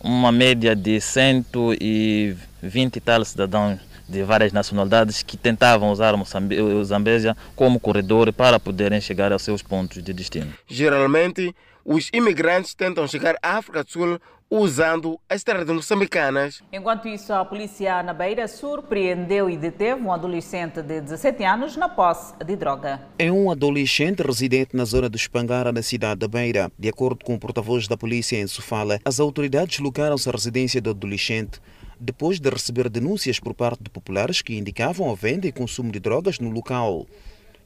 uma 0.00 0.32
média 0.32 0.74
de 0.74 1.00
120 1.00 2.96
e 2.96 3.00
tal 3.00 3.24
cidadãos 3.24 3.78
de 4.08 4.24
várias 4.24 4.52
nacionalidades 4.52 5.22
que 5.22 5.36
tentavam 5.36 5.90
usar 5.92 6.14
o 6.14 6.84
Zambésia 6.84 7.36
como 7.54 7.78
corredor 7.78 8.32
para 8.32 8.58
poderem 8.58 9.00
chegar 9.00 9.32
aos 9.32 9.42
seus 9.42 9.62
pontos 9.62 10.02
de 10.02 10.12
destino. 10.12 10.52
Geralmente, 10.66 11.54
os 11.84 12.10
imigrantes 12.12 12.74
tentam 12.74 13.06
chegar 13.06 13.36
à 13.40 13.58
África 13.58 13.84
do 13.84 13.90
Sul 13.90 14.20
usando 14.50 15.20
as 15.28 15.36
estradas 15.36 15.72
moçambicanas. 15.72 16.60
Enquanto 16.72 17.06
isso, 17.06 17.32
a 17.32 17.44
polícia 17.44 18.02
na 18.02 18.12
Beira 18.12 18.48
surpreendeu 18.48 19.48
e 19.48 19.56
deteve 19.56 20.02
um 20.02 20.12
adolescente 20.12 20.82
de 20.82 21.00
17 21.00 21.44
anos 21.44 21.76
na 21.76 21.88
posse 21.88 22.34
de 22.44 22.56
droga. 22.56 23.00
É 23.16 23.30
um 23.30 23.48
adolescente 23.48 24.22
residente 24.22 24.76
na 24.76 24.84
zona 24.84 25.08
do 25.08 25.16
Espangara, 25.16 25.70
na 25.70 25.82
cidade 25.82 26.18
da 26.18 26.26
Beira. 26.26 26.72
De 26.76 26.88
acordo 26.88 27.24
com 27.24 27.34
o 27.34 27.38
porta-voz 27.38 27.86
da 27.86 27.96
polícia 27.96 28.36
em 28.36 28.46
Sofala, 28.48 28.98
as 29.04 29.20
autoridades 29.20 29.78
locaram-se 29.78 30.28
à 30.28 30.32
residência 30.32 30.80
do 30.80 30.90
adolescente 30.90 31.60
depois 32.00 32.40
de 32.40 32.48
receber 32.48 32.88
denúncias 32.88 33.38
por 33.38 33.52
parte 33.52 33.82
de 33.84 33.90
populares 33.90 34.40
que 34.40 34.56
indicavam 34.56 35.10
a 35.10 35.14
venda 35.14 35.46
e 35.46 35.52
consumo 35.52 35.92
de 35.92 36.00
drogas 36.00 36.38
no 36.38 36.48
local. 36.48 37.06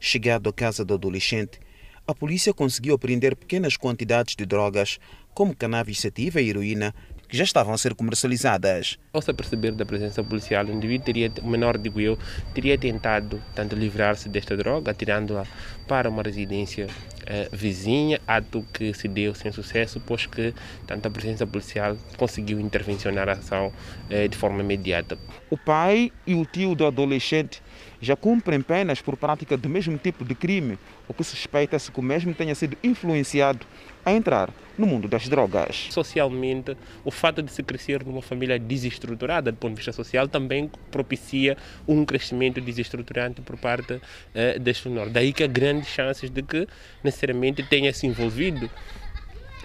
Chegado 0.00 0.50
à 0.50 0.52
casa 0.52 0.84
do 0.84 0.92
adolescente, 0.92 1.60
a 2.06 2.14
polícia 2.14 2.52
conseguiu 2.52 2.94
apreender 2.94 3.34
pequenas 3.34 3.76
quantidades 3.78 4.36
de 4.36 4.44
drogas, 4.44 4.98
como 5.34 5.54
cannabis 5.54 6.00
sativa 6.00 6.40
e 6.40 6.48
heroína, 6.48 6.94
que 7.28 7.36
já 7.36 7.44
estavam 7.44 7.74
a 7.74 7.78
ser 7.78 7.94
comercializadas. 7.94 8.98
Ao 9.12 9.20
se 9.20 9.30
aperceber 9.30 9.72
da 9.72 9.84
presença 9.84 10.22
policial, 10.22 10.64
o 10.64 10.70
indivíduo 10.70 11.04
teria, 11.04 11.32
o 11.42 11.48
menor, 11.48 11.76
digo 11.76 12.00
eu, 12.00 12.18
teria 12.54 12.78
tentado 12.78 13.42
tanto 13.54 13.74
livrar-se 13.74 14.28
desta 14.28 14.56
droga, 14.56 14.94
tirando-a 14.94 15.44
para 15.88 16.08
uma 16.08 16.22
residência 16.22 16.86
eh, 17.26 17.48
vizinha, 17.52 18.20
ato 18.26 18.64
que 18.72 18.94
se 18.94 19.08
deu 19.08 19.34
sem 19.34 19.50
sucesso, 19.50 20.00
pois 20.06 20.26
que 20.26 20.54
tanto 20.86 21.08
a 21.08 21.10
presença 21.10 21.46
policial 21.46 21.96
conseguiu 22.16 22.60
intervencionar 22.60 23.28
a 23.28 23.32
ação 23.32 23.72
eh, 24.10 24.28
de 24.28 24.36
forma 24.36 24.60
imediata. 24.60 25.18
O 25.50 25.56
pai 25.56 26.12
e 26.26 26.34
o 26.34 26.44
tio 26.44 26.74
do 26.74 26.86
adolescente 26.86 27.62
já 28.00 28.14
cumprem 28.14 28.60
penas 28.60 29.00
por 29.00 29.16
prática 29.16 29.56
do 29.56 29.68
mesmo 29.68 29.96
tipo 29.98 30.24
de 30.24 30.34
crime, 30.34 30.78
o 31.08 31.14
que 31.14 31.24
suspeita-se 31.24 31.90
que 31.90 32.00
o 32.00 32.02
mesmo 32.02 32.34
tenha 32.34 32.54
sido 32.54 32.76
influenciado 32.82 33.66
a 34.04 34.12
entrar 34.12 34.50
no 34.76 34.86
mundo 34.86 35.08
das 35.08 35.28
drogas. 35.28 35.88
Socialmente, 35.90 36.76
o 37.04 37.10
fato 37.10 37.42
de 37.42 37.50
se 37.50 37.62
crescer 37.62 38.04
numa 38.04 38.22
família 38.22 38.58
desestruturada 38.58 39.52
do 39.52 39.58
ponto 39.58 39.72
de 39.72 39.76
vista 39.76 39.92
social 39.92 40.28
também 40.28 40.70
propicia 40.90 41.56
um 41.86 42.04
crescimento 42.04 42.60
desestruturante 42.60 43.40
por 43.40 43.56
parte 43.56 44.00
eh, 44.34 44.58
deste 44.58 44.88
menor. 44.88 45.08
Daí 45.08 45.32
que 45.32 45.44
há 45.44 45.46
grandes 45.46 45.88
chances 45.88 46.30
de 46.30 46.42
que 46.42 46.66
necessariamente 47.02 47.62
tenha 47.62 47.92
se 47.92 48.06
envolvido 48.06 48.68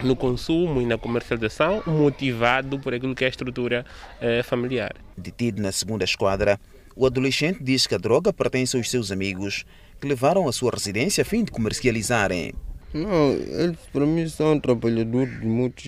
no 0.03 0.15
consumo 0.15 0.81
e 0.81 0.85
na 0.85 0.97
comercialização 0.97 1.83
motivado 1.85 2.79
por 2.79 2.93
aquilo 2.93 3.15
que 3.15 3.23
é 3.23 3.27
a 3.27 3.29
estrutura 3.29 3.85
eh, 4.21 4.43
familiar. 4.43 4.95
Detido 5.17 5.61
na 5.61 5.71
segunda 5.71 6.05
esquadra, 6.05 6.59
o 6.95 7.05
adolescente 7.05 7.63
diz 7.63 7.85
que 7.87 7.95
a 7.95 7.97
droga 7.97 8.31
pertence 8.31 8.77
aos 8.77 8.89
seus 8.89 9.11
amigos, 9.11 9.65
que 9.99 10.07
levaram 10.07 10.47
à 10.47 10.53
sua 10.53 10.71
residência 10.71 11.21
a 11.21 11.25
fim 11.25 11.43
de 11.43 11.51
comercializarem. 11.51 12.53
Não, 12.93 13.31
eles 13.31 13.77
para 13.93 14.05
mim 14.05 14.27
são 14.27 14.59
trabalhadores 14.59 15.39
de 15.39 15.45
muitos 15.45 15.85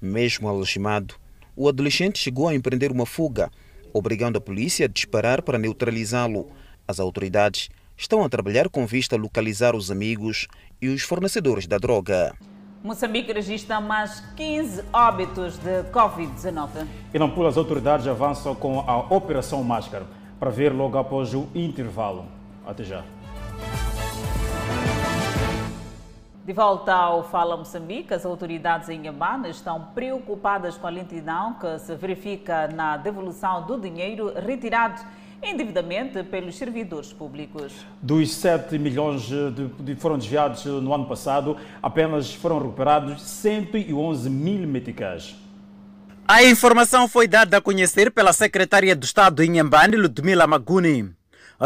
Mesmo 0.00 0.48
algemado, 0.48 1.14
o 1.56 1.68
adolescente 1.68 2.18
chegou 2.18 2.48
a 2.48 2.54
empreender 2.54 2.90
uma 2.92 3.06
fuga, 3.06 3.50
obrigando 3.92 4.38
a 4.38 4.40
polícia 4.40 4.86
a 4.86 4.88
disparar 4.88 5.42
para 5.42 5.58
neutralizá-lo. 5.58 6.50
As 6.86 6.98
autoridades 6.98 7.68
estão 7.96 8.24
a 8.24 8.28
trabalhar 8.28 8.68
com 8.68 8.86
vista 8.86 9.16
a 9.16 9.18
localizar 9.18 9.74
os 9.76 9.90
amigos 9.90 10.46
e 10.80 10.88
os 10.88 11.02
fornecedores 11.02 11.66
da 11.66 11.78
droga. 11.78 12.34
Moçambique 12.82 13.32
registra 13.32 13.80
mais 13.80 14.20
15 14.36 14.82
óbitos 14.92 15.56
de 15.58 15.84
Covid-19. 15.92 16.86
E 17.14 17.18
não 17.18 17.30
por 17.30 17.46
as 17.46 17.56
autoridades 17.56 18.06
avançam 18.08 18.54
com 18.54 18.80
a 18.80 18.98
Operação 19.14 19.62
Máscara, 19.62 20.04
para 20.40 20.50
ver 20.50 20.72
logo 20.72 20.98
após 20.98 21.32
o 21.32 21.46
intervalo. 21.54 22.26
Até 22.66 22.82
já. 22.82 23.04
De 26.44 26.52
volta 26.52 26.92
ao 26.92 27.22
Fala 27.22 27.56
Moçambique, 27.56 28.12
as 28.12 28.26
autoridades 28.26 28.88
em 28.88 28.98
Inhambane 28.98 29.48
estão 29.48 29.90
preocupadas 29.94 30.76
com 30.76 30.88
a 30.88 30.90
lentidão 30.90 31.54
que 31.54 31.78
se 31.78 31.94
verifica 31.94 32.66
na 32.66 32.96
devolução 32.96 33.64
do 33.64 33.78
dinheiro 33.78 34.32
retirado 34.34 35.00
indevidamente 35.40 36.20
pelos 36.24 36.56
servidores 36.56 37.12
públicos. 37.12 37.72
Dos 38.02 38.34
7 38.34 38.76
milhões 38.76 39.22
de, 39.22 39.68
de 39.68 39.94
foram 39.94 40.18
desviados 40.18 40.64
no 40.64 40.92
ano 40.92 41.06
passado, 41.06 41.56
apenas 41.80 42.34
foram 42.34 42.58
recuperados 42.58 43.22
111 43.22 44.28
mil 44.28 44.66
meticais. 44.66 45.36
A 46.26 46.42
informação 46.42 47.06
foi 47.06 47.28
dada 47.28 47.58
a 47.58 47.60
conhecer 47.60 48.10
pela 48.10 48.32
secretária 48.32 48.96
do 48.96 49.04
Estado 49.04 49.44
em 49.44 49.50
Inhambane, 49.50 49.96
Ludmila 49.96 50.48
Maguni. 50.48 51.14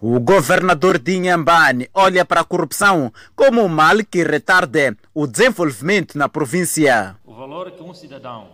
o 0.00 0.20
governador 0.20 0.98
de 0.98 1.16
Inhambane 1.16 1.88
olha 1.94 2.22
para 2.22 2.42
a 2.42 2.44
corrupção 2.44 3.10
como 3.34 3.62
um 3.62 3.68
mal 3.68 3.96
que 4.04 4.22
retarda 4.22 4.94
o 5.14 5.26
desenvolvimento 5.26 6.18
na 6.18 6.28
província. 6.28 7.16
O 7.24 7.32
valor 7.32 7.70
que 7.70 7.82
um 7.82 7.94
cidadão 7.94 8.48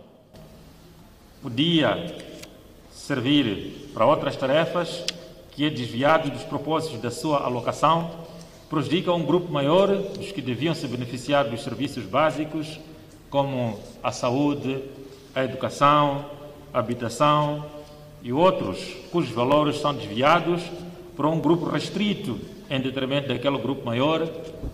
podia 1.41 2.15
servir 3.05 3.89
para 3.93 4.05
outras 4.05 4.37
tarefas, 4.37 5.03
que 5.51 5.65
é 5.65 5.69
desviado 5.69 6.29
dos 6.29 6.43
propósitos 6.43 7.01
da 7.01 7.11
sua 7.11 7.43
alocação, 7.43 8.09
prejudica 8.69 9.11
um 9.11 9.25
grupo 9.25 9.51
maior 9.51 9.89
dos 9.89 10.31
que 10.31 10.41
deviam 10.41 10.73
se 10.73 10.87
beneficiar 10.87 11.43
dos 11.49 11.63
serviços 11.63 12.05
básicos, 12.05 12.79
como 13.29 13.77
a 14.01 14.09
saúde, 14.13 14.81
a 15.35 15.43
educação, 15.43 16.25
a 16.73 16.79
habitação 16.79 17.65
e 18.21 18.31
outros, 18.31 18.79
cujos 19.11 19.31
valores 19.31 19.81
são 19.81 19.93
desviados 19.93 20.63
para 21.13 21.27
um 21.27 21.41
grupo 21.41 21.65
restrito 21.65 22.39
em 22.69 22.79
detrimento 22.79 23.27
daquele 23.27 23.57
grupo 23.57 23.85
maior, 23.85 24.25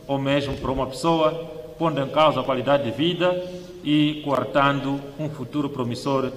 ou 0.07 0.19
mesmo 0.19 0.55
para 0.57 0.71
uma 0.71 0.85
pessoa, 0.85 1.31
pondo 1.79 1.99
em 1.99 2.07
causa 2.09 2.41
a 2.41 2.43
qualidade 2.43 2.83
de 2.83 2.91
vida 2.91 3.43
e 3.83 4.21
coartando 4.23 5.01
um 5.17 5.27
futuro 5.29 5.67
promissor 5.67 6.31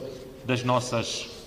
das 0.47 0.65
nossas 0.65 1.42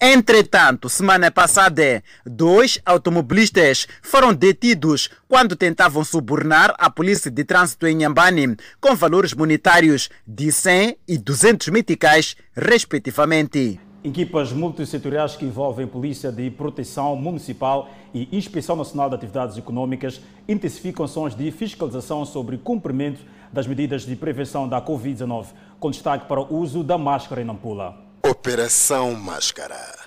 Entretanto, 0.00 0.88
semana 0.88 1.30
passada, 1.30 2.02
dois 2.24 2.80
automobilistas 2.84 3.86
foram 4.02 4.32
detidos 4.32 5.10
quando 5.28 5.54
tentavam 5.54 6.02
subornar 6.02 6.74
a 6.78 6.88
polícia 6.88 7.30
de 7.30 7.44
trânsito 7.44 7.86
em 7.86 7.96
Nhambane 7.96 8.56
com 8.80 8.94
valores 8.94 9.34
monetários 9.34 10.08
de 10.26 10.50
100 10.50 10.96
e 11.06 11.18
200 11.18 11.68
meticais, 11.68 12.36
respectivamente. 12.54 13.78
Equipas 14.02 14.50
multissetoriais 14.50 15.36
que 15.36 15.44
envolvem 15.44 15.86
Polícia 15.86 16.32
de 16.32 16.50
Proteção 16.50 17.14
Municipal 17.16 17.90
e 18.14 18.34
Inspeção 18.34 18.74
Nacional 18.74 19.10
de 19.10 19.16
Atividades 19.16 19.58
Econômicas 19.58 20.22
intensificam 20.48 21.04
ações 21.04 21.34
de 21.34 21.50
fiscalização 21.50 22.24
sobre 22.24 22.56
cumprimento 22.56 23.20
das 23.52 23.66
medidas 23.66 24.06
de 24.06 24.16
prevenção 24.16 24.66
da 24.66 24.80
Covid-19, 24.80 25.48
com 25.78 25.90
destaque 25.90 26.26
para 26.26 26.40
o 26.40 26.56
uso 26.56 26.82
da 26.82 26.96
máscara 26.96 27.42
em 27.42 27.44
Nampula. 27.44 28.09
Operação 28.22 29.14
Máscara. 29.14 29.98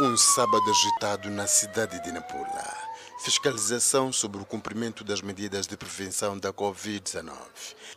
Um 0.00 0.16
sábado 0.16 0.62
agitado 0.70 1.28
na 1.30 1.48
cidade 1.48 2.00
de 2.04 2.12
Nampula. 2.12 2.76
Fiscalização 3.18 4.12
sobre 4.12 4.40
o 4.40 4.44
cumprimento 4.44 5.02
das 5.02 5.20
medidas 5.20 5.66
de 5.66 5.76
prevenção 5.76 6.38
da 6.38 6.52
Covid-19. 6.52 7.32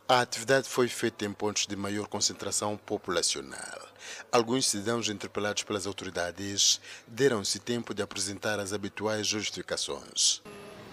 A 0.08 0.22
atividade 0.22 0.68
foi 0.68 0.88
feita 0.88 1.24
em 1.24 1.32
pontos 1.32 1.68
de 1.68 1.76
maior 1.76 2.08
concentração 2.08 2.76
populacional. 2.76 3.88
Alguns 4.32 4.68
cidadãos 4.68 5.08
interpelados 5.08 5.62
pelas 5.64 5.86
autoridades 5.86 6.82
deram-se 7.08 7.60
tempo 7.60 7.94
de 7.94 8.02
apresentar 8.02 8.60
as 8.60 8.74
habituais 8.74 9.28
justificações. 9.28 10.42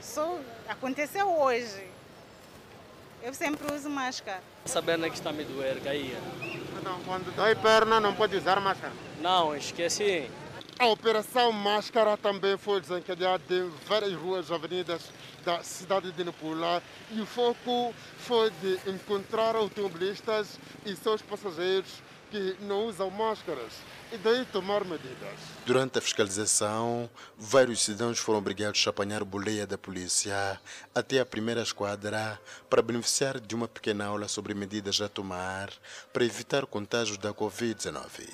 Só 0.02 0.38
aconteceu 0.68 1.30
hoje. 1.40 1.95
Eu 3.26 3.34
sempre 3.34 3.74
uso 3.74 3.90
máscara. 3.90 4.40
Sabendo 4.66 5.04
que 5.10 5.16
está 5.16 5.32
me 5.32 5.42
doer, 5.42 5.80
caía. 5.82 6.16
Então, 6.78 6.96
quando 7.04 7.34
dói 7.34 7.56
perna, 7.56 7.98
não 7.98 8.14
pode 8.14 8.36
usar 8.36 8.60
máscara? 8.60 8.92
Não, 9.20 9.56
esqueci. 9.56 10.30
A 10.78 10.86
operação 10.86 11.50
Máscara 11.50 12.16
também 12.16 12.56
foi 12.56 12.80
desencadeada 12.80 13.42
em 13.50 13.68
várias 13.88 14.12
ruas 14.12 14.48
e 14.48 14.54
avenidas 14.54 15.10
da 15.44 15.60
cidade 15.60 16.12
de 16.12 16.22
Nampula 16.22 16.80
e 17.10 17.20
o 17.20 17.26
foco 17.26 17.92
foi 18.18 18.50
de 18.62 18.78
encontrar 18.90 19.56
automobilistas 19.56 20.60
e 20.84 20.94
seus 20.94 21.20
passageiros 21.20 22.02
que 22.30 22.56
não 22.60 22.86
usam 22.86 23.10
máscaras 23.10 23.72
e 24.12 24.16
daí 24.18 24.44
tomar 24.46 24.84
medidas. 24.84 25.38
Durante 25.64 25.98
a 25.98 26.02
fiscalização, 26.02 27.08
vários 27.36 27.82
cidadãos 27.82 28.18
foram 28.18 28.38
obrigados 28.38 28.82
a 28.86 28.90
apanhar 28.90 29.24
boleia 29.24 29.66
da 29.66 29.76
polícia 29.76 30.60
até 30.94 31.20
a 31.20 31.26
primeira 31.26 31.62
esquadra 31.62 32.40
para 32.68 32.82
beneficiar 32.82 33.40
de 33.40 33.54
uma 33.54 33.68
pequena 33.68 34.06
aula 34.06 34.28
sobre 34.28 34.54
medidas 34.54 35.00
a 35.00 35.08
tomar 35.08 35.70
para 36.12 36.24
evitar 36.24 36.66
contágios 36.66 37.18
da 37.18 37.32
Covid-19. 37.32 38.28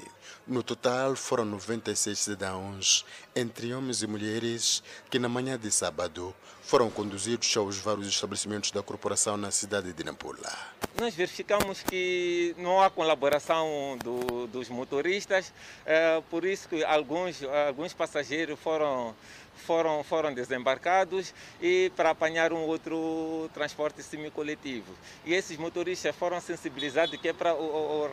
No 0.46 0.62
total, 0.62 1.14
foram 1.14 1.44
96 1.44 2.18
cidadãos, 2.18 3.04
entre 3.34 3.72
homens 3.72 4.02
e 4.02 4.06
mulheres, 4.06 4.82
que 5.08 5.18
na 5.18 5.28
manhã 5.28 5.58
de 5.58 5.70
sábado 5.70 6.34
foram 6.72 6.88
conduzidos 6.88 7.54
aos 7.54 7.76
vários 7.76 8.06
estabelecimentos 8.06 8.70
da 8.70 8.82
corporação 8.82 9.36
na 9.36 9.50
cidade 9.50 9.92
de 9.92 10.04
Nampula. 10.04 10.50
Nós 10.98 11.14
verificamos 11.14 11.82
que 11.82 12.54
não 12.56 12.80
há 12.80 12.88
colaboração 12.88 13.98
do, 14.02 14.46
dos 14.46 14.70
motoristas, 14.70 15.52
é, 15.84 16.22
por 16.30 16.46
isso 16.46 16.66
que 16.70 16.82
alguns, 16.82 17.42
alguns 17.68 17.92
passageiros 17.92 18.58
foram 18.58 19.14
foram, 19.54 20.02
foram 20.04 20.32
desembarcados 20.32 21.34
e 21.60 21.90
para 21.96 22.10
apanhar 22.10 22.52
um 22.52 22.62
outro 22.62 23.48
transporte 23.54 24.02
semicoletivo. 24.02 24.92
E 25.24 25.34
esses 25.34 25.56
motoristas 25.56 26.14
foram 26.14 26.40
sensibilizados 26.40 27.18
que 27.20 27.28
é 27.28 27.32
para 27.32 27.54
o, 27.54 28.10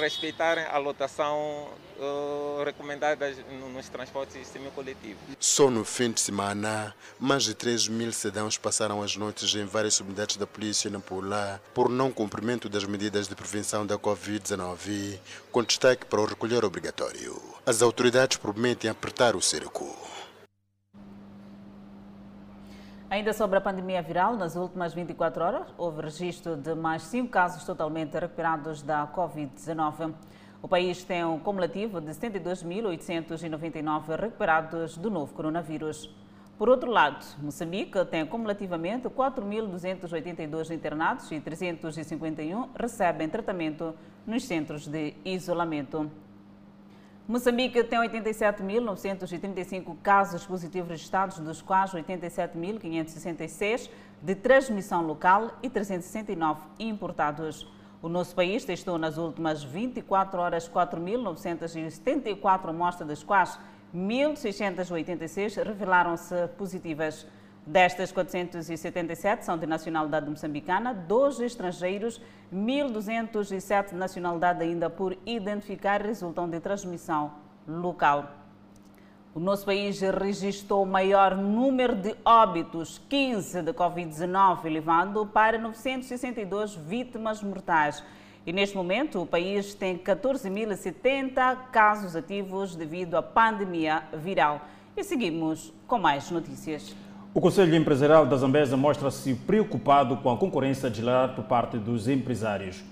respeitarem 0.00 0.64
a 0.64 0.78
lotação 0.78 1.68
uh, 1.98 2.62
recomendada 2.64 3.30
nos 3.72 3.88
transportes 3.88 4.46
semicoletivos. 4.46 5.22
Só 5.38 5.70
no 5.70 5.84
fim 5.84 6.10
de 6.10 6.20
semana, 6.20 6.94
mais 7.18 7.44
de 7.44 7.54
3 7.54 7.88
mil 7.88 8.12
cidadãos 8.12 8.56
passaram 8.58 9.02
as 9.02 9.16
noites 9.16 9.54
em 9.54 9.64
várias 9.64 9.98
unidades 10.00 10.36
da 10.36 10.46
polícia 10.46 10.90
na 10.90 11.00
Pula 11.00 11.60
por 11.74 11.88
não 11.88 12.10
cumprimento 12.10 12.68
das 12.68 12.84
medidas 12.84 13.28
de 13.28 13.34
prevenção 13.34 13.86
da 13.86 13.98
Covid-19, 13.98 15.18
com 15.50 15.62
destaque 15.62 16.06
para 16.06 16.20
o 16.20 16.24
recolher 16.24 16.64
obrigatório. 16.64 17.40
As 17.66 17.82
autoridades 17.82 18.36
prometem 18.36 18.90
apertar 18.90 19.36
o 19.36 19.42
cerco. 19.42 20.11
Ainda 23.12 23.32
sobre 23.34 23.58
a 23.58 23.60
pandemia 23.60 24.00
viral, 24.00 24.36
nas 24.36 24.56
últimas 24.56 24.94
24 24.94 25.44
horas 25.44 25.66
houve 25.76 26.00
registro 26.00 26.56
de 26.56 26.74
mais 26.74 27.02
5 27.02 27.28
casos 27.28 27.62
totalmente 27.62 28.18
recuperados 28.18 28.80
da 28.80 29.06
Covid-19. 29.06 30.14
O 30.62 30.66
país 30.66 31.04
tem 31.04 31.22
um 31.22 31.38
cumulativo 31.38 32.00
de 32.00 32.10
72.899 32.12 34.18
recuperados 34.18 34.96
do 34.96 35.10
novo 35.10 35.34
coronavírus. 35.34 36.08
Por 36.56 36.70
outro 36.70 36.90
lado, 36.90 37.22
Moçambique 37.42 38.02
tem 38.06 38.24
cumulativamente 38.24 39.10
4.282 39.10 40.70
internados 40.70 41.30
e 41.30 41.38
351 41.38 42.70
recebem 42.74 43.28
tratamento 43.28 43.94
nos 44.26 44.44
centros 44.44 44.88
de 44.88 45.12
isolamento. 45.22 46.10
Moçambique 47.26 47.82
tem 47.84 47.98
87.935 48.00 49.96
casos 50.02 50.44
positivos 50.44 50.90
registrados, 50.90 51.38
dos 51.38 51.62
quais 51.62 51.92
87.566 51.92 53.88
de 54.20 54.34
transmissão 54.34 55.06
local 55.06 55.52
e 55.62 55.70
369 55.70 56.60
importados. 56.80 57.64
O 58.02 58.08
nosso 58.08 58.34
país 58.34 58.64
testou 58.64 58.98
nas 58.98 59.18
últimas 59.18 59.62
24 59.62 60.40
horas 60.40 60.68
4.974 60.68 62.70
amostras, 62.70 63.08
das 63.08 63.22
quais 63.22 63.56
1.686 63.94 65.62
revelaram-se 65.62 66.48
positivas. 66.58 67.24
Destas, 67.64 68.10
477 68.10 69.44
são 69.44 69.56
de 69.56 69.66
nacionalidade 69.66 70.28
moçambicana, 70.28 70.92
dois 70.92 71.38
estrangeiros, 71.38 72.20
1.207 72.52 73.90
de 73.90 73.94
nacionalidade 73.94 74.64
ainda 74.64 74.90
por 74.90 75.16
identificar 75.24 76.02
resultam 76.02 76.48
de 76.48 76.58
transmissão 76.58 77.34
local. 77.66 78.42
O 79.32 79.38
nosso 79.38 79.64
país 79.64 80.00
registrou 80.00 80.82
o 80.82 80.86
maior 80.86 81.36
número 81.36 81.94
de 81.94 82.16
óbitos, 82.24 83.00
15 83.08 83.62
de 83.62 83.72
Covid-19, 83.72 84.66
elevando 84.66 85.24
para 85.24 85.56
962 85.56 86.74
vítimas 86.74 87.42
mortais. 87.42 88.04
E 88.44 88.52
neste 88.52 88.76
momento 88.76 89.22
o 89.22 89.26
país 89.26 89.72
tem 89.72 89.96
14.070 89.96 91.70
casos 91.70 92.16
ativos 92.16 92.74
devido 92.74 93.14
à 93.16 93.22
pandemia 93.22 94.02
viral. 94.12 94.60
E 94.96 95.04
seguimos 95.04 95.72
com 95.86 95.98
mais 95.98 96.28
notícias. 96.30 96.94
O 97.34 97.40
Conselho 97.40 97.74
Empresarial 97.74 98.26
da 98.26 98.36
Zambésia 98.36 98.76
mostra-se 98.76 99.32
preocupado 99.34 100.18
com 100.18 100.30
a 100.30 100.36
concorrência 100.36 100.90
desleal 100.90 101.30
por 101.30 101.44
parte 101.44 101.78
dos 101.78 102.06
empresários. 102.06 102.84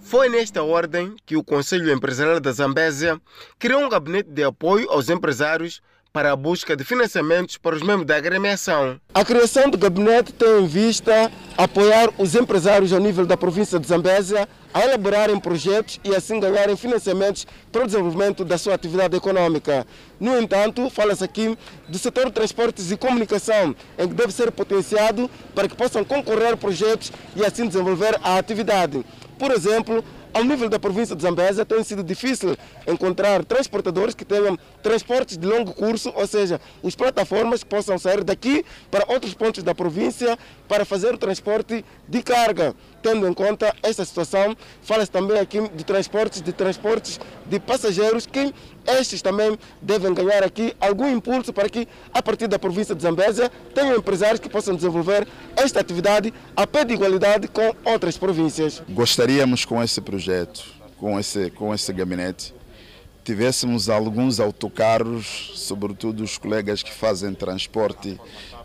Foi 0.00 0.28
nesta 0.28 0.64
ordem 0.64 1.14
que 1.24 1.36
o 1.36 1.44
Conselho 1.44 1.92
Empresarial 1.92 2.40
da 2.40 2.50
Zambésia 2.50 3.20
criou 3.60 3.84
um 3.84 3.88
gabinete 3.88 4.28
de 4.28 4.42
apoio 4.42 4.90
aos 4.90 5.08
empresários 5.08 5.80
para 6.12 6.32
a 6.32 6.36
busca 6.36 6.76
de 6.76 6.84
financiamentos 6.84 7.56
para 7.56 7.76
os 7.76 7.82
membros 7.82 8.06
da 8.06 8.16
agremiação. 8.16 9.00
A 9.14 9.24
criação 9.24 9.70
do 9.70 9.78
gabinete 9.78 10.32
tem 10.32 10.60
em 10.60 10.66
vista 10.66 11.30
apoiar 11.56 12.10
os 12.18 12.34
empresários 12.34 12.92
a 12.92 12.98
nível 12.98 13.24
da 13.24 13.36
província 13.36 13.78
de 13.78 13.86
Zambésia 13.86 14.48
a 14.72 14.84
elaborarem 14.84 15.38
projetos 15.38 16.00
e 16.04 16.14
assim 16.14 16.40
ganharem 16.40 16.76
financiamentos 16.76 17.46
para 17.70 17.82
o 17.82 17.86
desenvolvimento 17.86 18.44
da 18.44 18.58
sua 18.58 18.74
atividade 18.74 19.16
econômica. 19.16 19.86
No 20.18 20.38
entanto, 20.38 20.88
fala-se 20.90 21.24
aqui 21.24 21.56
do 21.88 21.98
setor 21.98 22.26
de 22.26 22.32
transportes 22.32 22.90
e 22.90 22.96
comunicação, 22.96 23.74
em 23.98 24.08
que 24.08 24.14
deve 24.14 24.32
ser 24.32 24.50
potenciado 24.52 25.30
para 25.54 25.68
que 25.68 25.76
possam 25.76 26.04
concorrer 26.04 26.56
projetos 26.56 27.12
e 27.36 27.44
assim 27.44 27.66
desenvolver 27.66 28.18
a 28.22 28.38
atividade. 28.38 29.04
Por 29.38 29.50
exemplo, 29.50 30.04
ao 30.32 30.44
nível 30.44 30.68
da 30.68 30.78
província 30.78 31.16
de 31.16 31.22
Zambésia, 31.22 31.64
tem 31.64 31.82
sido 31.82 32.02
difícil 32.02 32.56
encontrar 32.86 33.44
transportadores 33.44 34.14
que 34.14 34.24
tenham 34.24 34.58
transportes 34.82 35.36
de 35.36 35.46
longo 35.46 35.72
curso, 35.72 36.12
ou 36.14 36.26
seja, 36.26 36.60
as 36.84 36.94
plataformas 36.94 37.62
que 37.62 37.68
possam 37.68 37.98
sair 37.98 38.22
daqui 38.22 38.64
para 38.90 39.04
outros 39.12 39.34
pontos 39.34 39.62
da 39.62 39.74
província 39.74 40.38
para 40.68 40.84
fazer 40.84 41.14
o 41.14 41.18
transporte 41.18 41.84
de 42.08 42.22
carga. 42.22 42.74
Tendo 43.02 43.26
em 43.26 43.32
conta 43.32 43.74
esta 43.82 44.04
situação, 44.04 44.56
fala-se 44.82 45.10
também 45.10 45.38
aqui 45.38 45.68
de 45.68 45.84
transportes, 45.84 46.42
de 46.42 46.52
transportes 46.52 47.18
de 47.46 47.58
passageiros 47.58 48.26
que 48.26 48.52
estes 48.86 49.22
também 49.22 49.58
devem 49.80 50.12
ganhar 50.12 50.42
aqui 50.42 50.74
algum 50.80 51.08
impulso 51.08 51.52
para 51.52 51.68
que, 51.68 51.88
a 52.12 52.22
partir 52.22 52.46
da 52.46 52.58
província 52.58 52.94
de 52.94 53.02
Zambésia, 53.02 53.50
tenham 53.74 53.96
empresários 53.96 54.40
que 54.40 54.48
possam 54.48 54.74
desenvolver 54.74 55.26
esta 55.56 55.80
atividade 55.80 56.32
a 56.56 56.66
pé 56.66 56.84
de 56.84 56.94
igualdade 56.94 57.48
com 57.48 57.74
outras 57.84 58.16
províncias. 58.18 58.82
Gostaríamos 58.88 59.64
com 59.64 59.82
esse 59.82 60.00
projeto, 60.00 60.64
com 60.98 61.18
esse, 61.18 61.50
com 61.50 61.74
esse 61.74 61.92
gabinete, 61.92 62.54
tivéssemos 63.24 63.88
alguns 63.88 64.40
autocarros, 64.40 65.52
sobretudo 65.54 66.22
os 66.22 66.36
colegas 66.36 66.82
que 66.82 66.92
fazem 66.92 67.32
transporte 67.34 68.18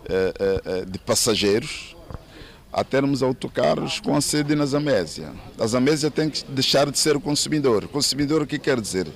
eh, 0.07 0.33
eh, 0.65 0.85
de 0.85 0.97
passageiros, 0.99 1.94
a 2.75 2.83
termos 2.83 3.23
autocarros 3.23 4.01
com 4.01 4.17
a 4.17 4.19
sede 4.19 4.53
na 4.53 4.65
Zambésia. 4.65 5.31
A 5.57 5.65
Zambésia 5.65 6.11
tem 6.11 6.29
que 6.29 6.43
deixar 6.43 6.91
de 6.91 6.99
ser 6.99 7.15
o 7.15 7.21
consumidor. 7.21 7.87
Consumidor 7.87 8.41
o 8.41 8.45
que 8.45 8.59
quer 8.59 8.81
dizer? 8.81 9.07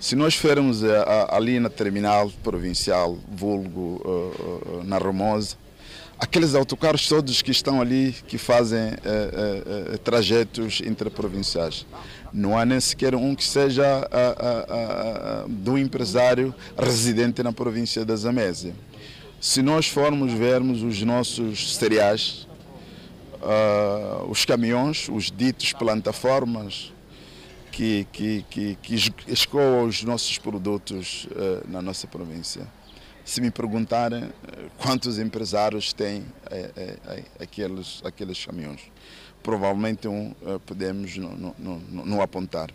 Se 0.00 0.16
nós 0.16 0.34
formos 0.34 0.82
eh, 0.82 1.04
ali 1.28 1.60
na 1.60 1.68
terminal 1.68 2.32
provincial, 2.42 3.18
vulgo 3.30 4.00
uh, 4.02 4.78
uh, 4.78 4.84
na 4.84 4.96
Romosa, 4.96 5.56
aqueles 6.18 6.54
autocarros 6.54 7.06
todos 7.06 7.42
que 7.42 7.50
estão 7.50 7.82
ali, 7.82 8.16
que 8.26 8.38
fazem 8.38 8.92
trajetos 10.02 10.80
interprovinciais, 10.80 11.84
não 12.32 12.56
há 12.56 12.64
nem 12.64 12.80
sequer 12.80 13.14
um 13.14 13.34
que 13.34 13.44
seja 13.44 14.08
do 15.46 15.76
empresário 15.76 16.54
residente 16.78 17.42
na 17.42 17.52
província 17.52 18.02
da 18.02 18.16
Zambésia. 18.16 18.72
Se 19.38 19.60
nós 19.60 19.86
formos 19.86 20.32
vermos 20.32 20.82
os 20.82 21.02
nossos 21.02 21.76
cereais, 21.76 22.45
uh, 23.42 24.30
os 24.30 24.44
caminhões, 24.44 25.08
os 25.08 25.30
ditos 25.30 25.72
plataformas 25.72 26.92
que, 27.70 28.06
que, 28.12 28.42
que, 28.50 28.74
que 28.76 28.94
escoam 29.28 29.86
os 29.86 30.02
nossos 30.02 30.38
produtos 30.38 31.26
uh, 31.26 31.68
na 31.68 31.82
nossa 31.82 32.06
província. 32.06 32.66
Se 33.24 33.40
me 33.40 33.50
perguntarem 33.50 34.24
uh, 34.24 34.32
quantos 34.78 35.18
empresários 35.18 35.92
têm 35.92 36.24
aqueles, 37.40 38.02
aqueles 38.04 38.44
caminhões, 38.44 38.80
provavelmente 39.42 40.08
um 40.08 40.34
podemos 40.64 41.16
não 41.16 42.20
apontar. 42.22 42.70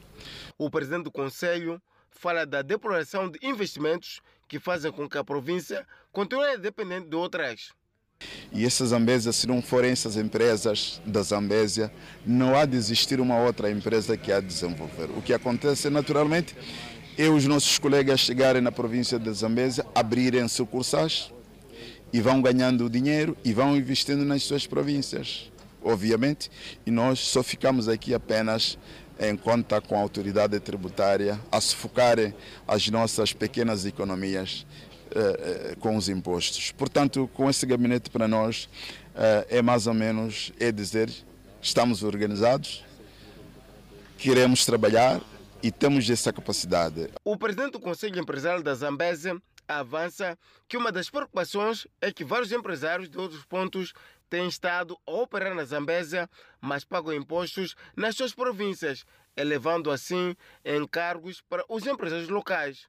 O 0.57 0.69
presidente 0.69 1.03
do 1.03 1.11
Conselho 1.11 1.81
fala 2.09 2.45
da 2.45 2.61
deploração 2.61 3.29
de 3.29 3.39
investimentos 3.41 4.21
que 4.47 4.59
fazem 4.59 4.91
com 4.91 5.09
que 5.09 5.17
a 5.17 5.23
província 5.23 5.87
continue 6.11 6.57
dependente 6.57 7.07
de 7.07 7.15
outras. 7.15 7.71
E 8.51 8.65
essa 8.65 8.85
Zambésia, 8.85 9.31
se 9.31 9.47
não 9.47 9.61
forem 9.61 9.91
essas 9.91 10.17
empresas 10.17 11.01
da 11.05 11.21
Zambésia, 11.21 11.91
não 12.25 12.55
há 12.55 12.65
de 12.65 12.75
existir 12.75 13.19
uma 13.19 13.39
outra 13.39 13.71
empresa 13.71 14.17
que 14.17 14.33
de 14.33 14.47
desenvolver. 14.47 15.09
O 15.15 15.21
que 15.21 15.33
acontece 15.33 15.89
naturalmente 15.89 16.55
é 17.17 17.29
os 17.29 17.45
nossos 17.45 17.77
colegas 17.77 18.19
chegarem 18.19 18.61
na 18.61 18.71
província 18.71 19.19
de 19.19 19.31
Zambésia, 19.31 19.85
abrirem 19.93 20.47
sucursais 20.47 21.31
e 22.11 22.19
vão 22.19 22.41
ganhando 22.41 22.89
dinheiro 22.89 23.37
e 23.43 23.53
vão 23.53 23.75
investindo 23.75 24.25
nas 24.25 24.43
suas 24.43 24.67
províncias, 24.67 25.51
obviamente, 25.83 26.49
e 26.85 26.91
nós 26.91 27.19
só 27.19 27.41
ficamos 27.41 27.87
aqui 27.87 28.13
apenas 28.13 28.77
em 29.19 29.35
conta 29.37 29.79
com 29.79 29.95
a 29.95 29.99
autoridade 29.99 30.59
tributária 30.59 31.39
a 31.51 31.61
sufocarem 31.61 32.33
as 32.67 32.89
nossas 32.89 33.33
pequenas 33.33 33.85
economias 33.85 34.65
com 35.79 35.95
os 35.95 36.09
impostos. 36.09 36.71
Portanto, 36.71 37.29
com 37.33 37.49
esse 37.49 37.65
gabinete 37.65 38.09
para 38.09 38.27
nós 38.27 38.69
eh, 39.15 39.47
é 39.49 39.61
mais 39.61 39.87
ou 39.87 39.93
menos 39.93 40.51
é 40.59 40.71
dizer 40.71 41.11
estamos 41.61 42.01
organizados, 42.01 42.83
queremos 44.17 44.65
trabalhar 44.65 45.21
e 45.61 45.71
temos 45.71 46.09
essa 46.09 46.33
capacidade. 46.33 47.09
O 47.23 47.37
presidente 47.37 47.73
do 47.73 47.79
Conselho 47.79 48.19
Empresarial 48.19 48.63
da 48.63 48.73
Zambésia 48.73 49.39
avança 49.67 50.37
que 50.67 50.77
uma 50.77 50.91
das 50.91 51.09
preocupações 51.09 51.87
é 51.99 52.11
que 52.11 52.23
vários 52.23 52.51
empresários 52.51 53.09
de 53.09 53.17
outros 53.17 53.45
pontos 53.45 53.93
têm 54.29 54.47
estado 54.47 54.97
a 55.05 55.11
operar 55.11 55.53
na 55.53 55.65
Zambésia, 55.65 56.29
mas 56.59 56.83
pagam 56.83 57.13
impostos 57.13 57.75
nas 57.95 58.15
suas 58.15 58.33
províncias, 58.33 59.05
elevando 59.35 59.91
assim 59.91 60.35
encargos 60.65 61.41
para 61.41 61.63
os 61.69 61.85
empresários 61.85 62.29
locais. 62.29 62.87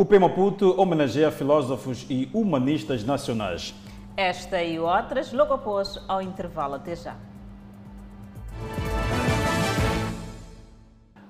O 0.00 0.04
P 0.04 0.16
Maputo 0.16 0.80
homenageia 0.80 1.28
filósofos 1.28 2.06
e 2.08 2.30
humanistas 2.32 3.02
nacionais. 3.02 3.74
Esta 4.16 4.62
e 4.62 4.78
outras 4.78 5.32
logo 5.32 5.52
após 5.52 5.98
ao 6.06 6.22
intervalo. 6.22 6.74
Até 6.74 6.94
já. 6.94 7.16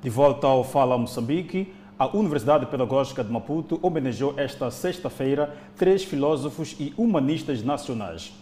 De 0.02 0.10
volta 0.10 0.46
ao 0.46 0.62
Fala 0.62 0.98
Moçambique, 0.98 1.72
a 1.98 2.14
Universidade 2.14 2.66
Pedagógica 2.66 3.24
de 3.24 3.32
Maputo 3.32 3.80
homenageou 3.82 4.34
esta 4.36 4.70
sexta-feira 4.70 5.56
três 5.74 6.04
filósofos 6.04 6.76
e 6.78 6.92
humanistas 6.98 7.62
nacionais. 7.62 8.34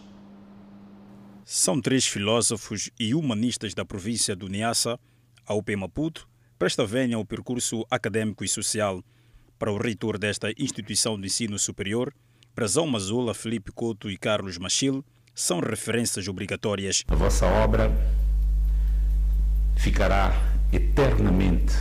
São 1.44 1.80
três 1.80 2.04
filósofos 2.04 2.90
e 2.98 3.14
humanistas 3.14 3.74
da 3.74 3.84
província 3.84 4.34
do 4.34 4.48
Niassa, 4.48 4.98
a 5.46 5.54
UP 5.54 5.76
Maputo, 5.76 6.28
presta 6.58 6.84
venha 6.84 7.16
ao 7.16 7.24
percurso 7.24 7.86
acadêmico 7.88 8.42
e 8.42 8.48
social 8.48 9.04
para 9.59 9.72
o 9.72 9.78
reitor 9.78 10.18
desta 10.18 10.50
instituição 10.59 11.18
de 11.18 11.26
ensino 11.26 11.59
superior, 11.59 12.12
Prazão 12.54 12.86
Mazula, 12.86 13.34
Felipe 13.34 13.72
Couto 13.72 14.11
e 14.11 14.16
Carlos 14.16 14.59
Machil, 14.59 15.04
são 15.34 15.61
referências 15.61 16.26
obrigatórias. 16.28 17.04
A 17.09 17.14
vossa 17.14 17.46
obra 17.46 17.90
ficará 19.76 20.32
eternamente 20.72 21.74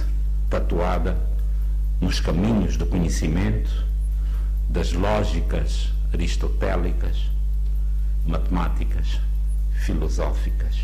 tatuada 0.50 1.18
nos 2.02 2.20
caminhos 2.20 2.78
do 2.78 2.86
conhecimento, 2.86 3.86
das 4.70 4.92
lógicas 4.92 5.90
aristotélicas, 6.14 7.18
matemáticas, 8.26 9.20
filosóficas 9.86 10.82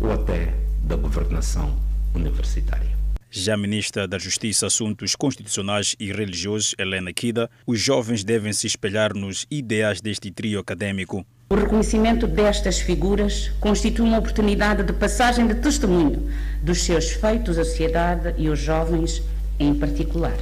ou 0.00 0.10
até 0.12 0.54
da 0.82 0.96
governação 0.96 1.78
universitária. 2.14 3.01
Já 3.34 3.54
a 3.54 3.56
ministra 3.56 4.06
da 4.06 4.18
Justiça, 4.18 4.66
Assuntos 4.66 5.16
Constitucionais 5.16 5.96
e 5.98 6.12
Religiosos, 6.12 6.74
Helena 6.78 7.14
Kida, 7.14 7.50
os 7.66 7.80
jovens 7.80 8.22
devem 8.22 8.52
se 8.52 8.66
espelhar 8.66 9.14
nos 9.14 9.46
ideais 9.50 10.02
deste 10.02 10.30
trio 10.30 10.60
acadêmico. 10.60 11.24
O 11.48 11.54
reconhecimento 11.54 12.26
destas 12.26 12.80
figuras 12.80 13.48
constitui 13.58 14.04
uma 14.04 14.18
oportunidade 14.18 14.82
de 14.82 14.92
passagem 14.92 15.46
de 15.46 15.54
testemunho 15.54 16.30
dos 16.62 16.82
seus 16.82 17.12
feitos 17.12 17.56
à 17.56 17.64
sociedade 17.64 18.34
e 18.36 18.48
aos 18.48 18.58
jovens 18.58 19.22
em 19.58 19.74
particular. 19.74 20.36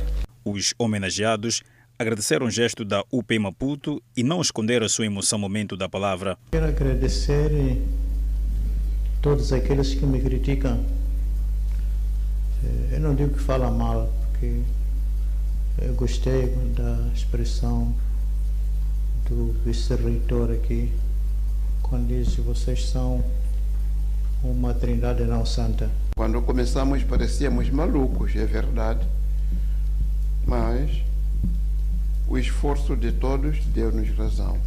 Os 0.44 0.74
homenageados 0.76 1.62
agradeceram 1.96 2.46
o 2.46 2.50
gesto 2.50 2.84
da 2.84 3.04
UP 3.12 3.38
Maputo 3.38 4.02
e 4.16 4.24
não 4.24 4.40
esconderam 4.40 4.86
a 4.86 4.88
sua 4.88 5.06
emoção 5.06 5.38
no 5.38 5.42
momento 5.42 5.76
da 5.76 5.88
palavra. 5.88 6.36
Quero 6.50 6.66
agradecer 6.66 7.80
todos 9.22 9.52
aqueles 9.52 9.94
que 9.94 10.04
me 10.04 10.20
criticam 10.20 10.84
eh, 10.84 10.99
eu 12.90 13.00
não 13.00 13.14
digo 13.14 13.34
que 13.34 13.40
fala 13.40 13.70
mal, 13.70 14.12
porque 14.30 14.60
eu 15.78 15.94
gostei 15.94 16.48
da 16.76 17.08
expressão 17.14 17.94
do 19.28 19.54
vice-reitor 19.64 20.50
aqui, 20.50 20.92
quando 21.82 22.08
diz 22.08 22.34
que 22.34 22.40
vocês 22.40 22.88
são 22.88 23.24
uma 24.42 24.74
trindade 24.74 25.22
não 25.24 25.44
santa. 25.44 25.90
Quando 26.16 26.40
começamos 26.42 27.02
parecíamos 27.04 27.70
malucos, 27.70 28.34
é 28.36 28.44
verdade, 28.44 29.06
mas 30.46 31.02
o 32.28 32.38
esforço 32.38 32.96
de 32.96 33.12
todos 33.12 33.58
deu-nos 33.66 34.08
razão. 34.16 34.58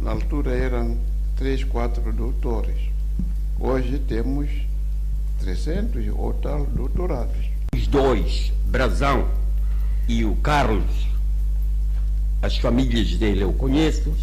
Na 0.00 0.10
altura 0.10 0.52
eram 0.52 0.96
três, 1.36 1.62
quatro 1.64 2.12
doutores. 2.12 2.90
Hoje 3.58 3.98
temos 3.98 4.50
300 5.42 6.08
ou 6.16 6.32
tal 6.34 6.64
doutorados. 6.66 7.50
Os 7.74 7.86
dois, 7.86 8.52
Brazão 8.66 9.28
e 10.08 10.24
o 10.24 10.36
Carlos, 10.36 11.08
as 12.40 12.56
famílias 12.58 13.16
dele 13.16 13.42
eu 13.42 13.52
conheço, 13.52 14.14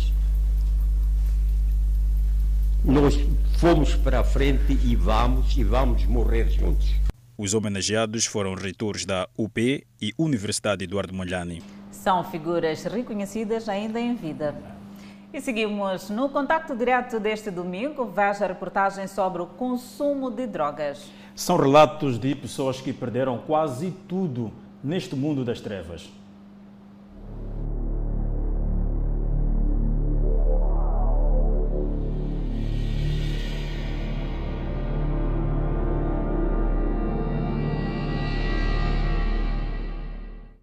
nós 2.84 3.20
fomos 3.58 3.96
para 3.96 4.22
a 4.22 4.24
frente 4.24 4.72
e 4.84 4.96
vamos, 4.96 5.58
e 5.58 5.64
vamos 5.64 6.06
morrer 6.06 6.50
juntos. 6.50 6.96
Os 7.38 7.54
homenageados 7.54 8.26
foram 8.26 8.54
reitores 8.54 9.06
da 9.06 9.28
UP 9.38 9.86
e 10.02 10.14
Universidade 10.18 10.86
Eduardo 10.86 11.14
Molhani. 11.14 11.62
São 11.92 12.24
figuras 12.24 12.84
reconhecidas 12.84 13.68
ainda 13.68 14.00
em 14.00 14.16
vida. 14.16 14.79
E 15.32 15.40
seguimos 15.40 16.10
no 16.10 16.28
contacto 16.28 16.76
direto 16.76 17.20
deste 17.20 17.52
domingo. 17.52 18.06
Veja 18.06 18.46
a 18.46 18.48
reportagem 18.48 19.06
sobre 19.06 19.44
o 19.44 19.46
consumo 19.46 20.32
de 20.32 20.48
drogas. 20.48 21.08
São 21.36 21.56
relatos 21.56 22.18
de 22.18 22.34
pessoas 22.34 22.82
que 22.82 22.92
perderam 22.92 23.38
quase 23.38 23.92
tudo 24.08 24.52
neste 24.84 25.16
mundo 25.16 25.46
das 25.46 25.62
trevas. 25.62 26.10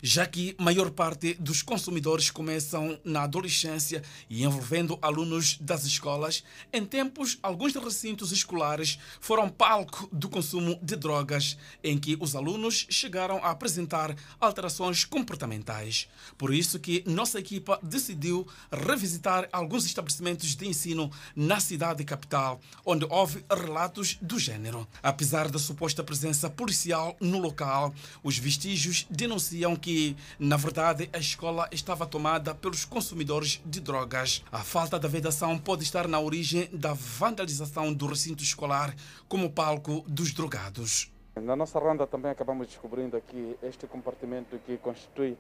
Já 0.07 0.25
que 0.25 0.55
maior 0.57 0.93
parte 0.93 1.35
dos 1.35 1.63
consumidores 1.63 2.31
começam 2.31 2.97
na 3.05 3.23
adolescência 3.23 4.05
e 4.31 4.45
envolvendo 4.45 4.97
alunos 5.03 5.59
das 5.61 5.85
escolas. 5.85 6.45
Em 6.73 6.85
tempos, 6.85 7.41
alguns 7.43 7.75
recintos 7.75 8.31
escolares 8.31 9.01
foram 9.21 9.49
palco 9.49 10.09
do 10.13 10.29
consumo 10.29 10.79
de 10.81 10.95
drogas, 10.95 11.59
em 11.83 11.99
que 11.99 12.17
os 12.21 12.37
alunos 12.37 12.87
chegaram 12.89 13.39
a 13.39 13.51
apresentar 13.51 14.15
alterações 14.39 15.05
comportamentais. 15.05 16.09
Por 16.39 16.55
isso 16.55 16.79
que 16.79 17.03
nossa 17.05 17.41
equipa 17.41 17.81
decidiu 17.83 18.47
revisitar 18.71 19.49
alguns 19.53 19.85
estabelecimentos 19.87 20.55
de 20.55 20.69
ensino 20.69 21.11
na 21.35 21.59
cidade 21.59 22.05
capital, 22.05 22.61
onde 22.85 23.05
houve 23.11 23.45
relatos 23.51 24.19
do 24.23 24.39
gênero. 24.39 24.87
Apesar 25.03 25.51
da 25.51 25.59
suposta 25.59 26.05
presença 26.05 26.49
policial 26.49 27.17
no 27.21 27.41
local, 27.41 27.93
os 28.23 28.39
vestígios 28.39 29.05
denunciam 29.11 29.75
que, 29.75 29.96
na 30.39 30.57
verdade, 30.57 31.09
a 31.13 31.19
escola 31.19 31.69
estava 31.73 32.07
tomada 32.07 32.55
pelos 32.55 32.85
consumidores 32.85 33.61
de 33.65 33.81
drogas. 33.81 34.45
A 34.51 34.59
falta 34.59 34.99
da 34.99 35.09
vedação 35.09 35.59
pode 35.59 35.85
estar 35.85 36.07
na 36.09 36.21
origem 36.21 36.69
da 36.73 36.93
vandalização 36.93 37.93
do 37.93 38.07
recinto 38.07 38.43
escolar 38.43 38.95
como 39.29 39.51
palco 39.51 40.05
dos 40.07 40.33
drogados. 40.33 41.11
Na 41.37 41.55
nossa 41.55 41.79
ronda 41.79 42.07
também 42.07 42.31
acabamos 42.31 42.67
descobrindo 42.67 43.17
aqui 43.17 43.57
este 43.63 43.87
compartimento 43.87 44.59
que 44.65 44.79
constitui, 44.79 45.37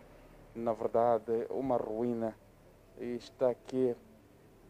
na 0.54 0.72
verdade, 0.72 1.46
uma 1.50 1.76
ruína 1.76 2.36
e 3.00 3.16
está 3.16 3.50
aqui 3.50 3.94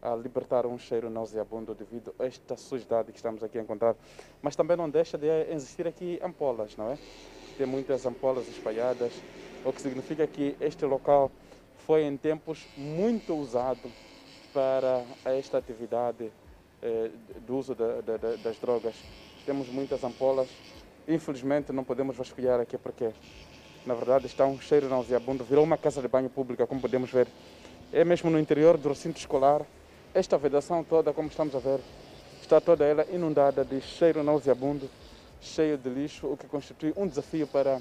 a 0.03 0.14
libertar 0.14 0.66
um 0.66 0.78
cheiro 0.78 1.11
nauseabundo 1.11 1.74
devido 1.74 2.14
a 2.18 2.24
esta 2.24 2.57
sujidade 2.57 3.11
que 3.11 3.18
estamos 3.18 3.43
aqui 3.43 3.59
a 3.59 3.62
encontrar. 3.62 3.97
Mas 4.41 4.55
também 4.55 4.76
não 4.76 4.89
deixa 4.89 5.18
de 5.18 5.26
existir 5.51 5.87
aqui 5.87 6.20
ampolas, 6.22 6.76
não 6.76 6.93
é? 6.93 6.99
Tem 7.59 7.66
muitas 7.66 8.07
ampolas 8.07 8.47
espalhadas, 8.49 9.12
o 9.67 9.73
que 9.73 9.83
significa 9.83 10.27
que 10.29 10.57
este 10.61 10.85
local 10.87 11.31
foi 11.87 12.05
em 12.05 12.17
tempos 12.17 12.64
muito 12.77 13.35
usado 13.35 13.91
para 14.55 15.03
esta 15.25 15.59
atividade 15.59 16.31
eh, 16.81 17.11
do 17.45 17.57
uso 17.57 17.75
da, 17.75 18.01
da, 18.01 18.17
das 18.17 18.57
drogas. 18.59 18.95
Temos 19.45 19.69
muitas 19.69 20.03
ampolas, 20.05 20.49
infelizmente 21.09 21.73
não 21.73 21.83
podemos 21.83 22.17
vasculhar 22.17 22.61
aqui 22.61 22.79
porque, 22.79 23.11
na 23.85 23.95
verdade, 23.95 24.27
está 24.27 24.47
um 24.47 24.61
cheiro 24.61 24.89
nauseabundo, 24.89 25.43
virou 25.43 25.64
uma 25.64 25.77
casa 25.77 26.01
de 26.01 26.07
banho 26.07 26.31
pública, 26.31 26.64
como 26.67 26.81
podemos 26.81 27.11
ver. 27.11 27.27
É 27.93 28.05
mesmo 28.05 28.31
no 28.31 28.39
interior 28.39 28.79
do 28.79 28.89
recinto 28.89 29.19
escolar, 29.19 29.67
esta 30.14 30.39
vedação 30.39 30.85
toda, 30.85 31.12
como 31.12 31.29
estamos 31.29 31.55
a 31.57 31.59
ver, 31.59 31.81
está 32.41 32.61
toda 32.61 32.85
ela 32.85 33.05
inundada 33.12 33.64
de 33.64 33.81
cheiro 33.81 34.23
nauseabundo, 34.23 34.89
cheio 35.41 35.77
de 35.77 35.89
lixo, 35.91 36.29
o 36.29 36.37
que 36.37 36.47
constitui 36.47 36.93
um 36.97 37.07
desafio 37.07 37.49
para 37.49 37.81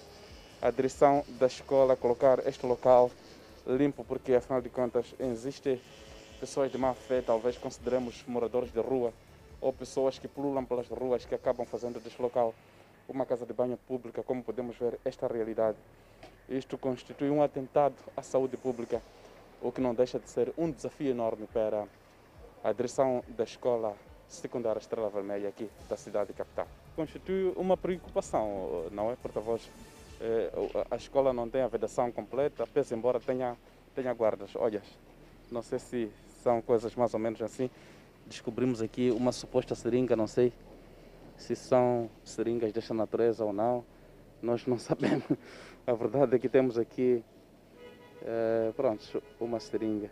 a 0.66 0.72
direção 0.72 1.24
da 1.39 1.45
escola 1.45 1.95
colocar 1.95 2.39
este 2.47 2.66
local 2.66 3.11
limpo, 3.68 4.03
porque 4.03 4.34
afinal 4.34 4.59
de 4.59 4.70
contas 4.70 5.05
existem 5.20 5.80
pessoas 6.39 6.72
de 6.72 6.78
má 6.80 6.91
fé, 6.95 7.22
talvez 7.22 7.55
consideremos 7.55 8.24
moradores 8.28 8.72
de 8.72 8.80
rua 8.80 9.13
ou 9.61 9.72
pessoas 9.72 10.18
que 10.18 10.28
pululam 10.28 10.66
pelas 10.66 10.88
ruas 10.88 11.24
que 11.24 11.36
acabam 11.36 11.68
fazendo 11.68 11.99
deste 11.99 12.20
local 12.20 12.51
uma 13.07 13.28
casa 13.28 13.45
de 13.45 13.53
banho 13.53 13.78
pública, 13.88 14.24
como 14.24 14.41
podemos 14.41 14.76
ver 14.76 14.99
esta 15.05 15.28
realidade. 15.28 15.78
Isto 16.49 16.80
constitui 16.80 17.30
um 17.30 17.43
atentado 17.43 17.93
à 18.18 18.24
saúde 18.24 18.57
pública, 18.57 18.99
o 19.61 19.72
que 19.72 19.80
não 19.80 19.93
deixa 19.93 20.18
de 20.18 20.28
ser 20.28 20.51
um 20.57 20.72
desafio 20.72 21.11
enorme 21.11 21.45
para 21.53 21.86
a 22.63 22.72
direção 22.72 23.24
da 23.28 23.43
escola 23.43 23.95
secundária 24.28 24.80
Estrela 24.80 25.11
Vermelha 25.11 25.47
aqui 25.47 25.70
da 25.88 25.95
cidade 25.95 26.34
capital. 26.34 26.68
Constitui 26.95 27.53
uma 27.55 27.78
preocupação, 27.78 28.88
não 28.91 29.11
é, 29.11 29.16
porta-voz? 29.16 29.61
A 30.89 30.95
escola 30.95 31.34
não 31.34 31.49
tem 31.49 31.61
a 31.61 31.68
vedação 31.68 32.11
completa, 32.11 32.66
pese 32.68 32.95
embora 32.95 33.20
tenha, 33.20 33.57
tenha 33.93 34.13
guardas. 34.13 34.55
Olha, 34.55 34.82
não 35.51 35.61
sei 35.61 35.80
se 35.80 36.11
são 36.41 36.61
coisas 36.61 36.95
mais 36.95 37.13
ou 37.13 37.20
menos 37.20 37.41
assim. 37.41 37.70
Descobrimos 38.28 38.82
aqui 38.82 39.11
uma 39.11 39.32
suposta 39.32 39.76
seringa, 39.76 40.16
não 40.16 40.28
sei 40.28 40.51
se 41.38 41.55
são 41.55 42.09
seringas 42.24 42.72
desta 42.72 42.93
natureza 42.93 43.43
ou 43.43 43.53
não. 43.53 43.84
Nós 44.41 44.66
não 44.66 44.78
sabemos. 44.80 45.26
A 45.86 45.93
verdade 45.93 46.36
é 46.36 46.39
que 46.39 46.49
temos 46.49 46.78
aqui, 46.78 47.24
é, 48.22 48.72
pronto, 48.76 49.22
uma 49.39 49.59
seringa. 49.59 50.09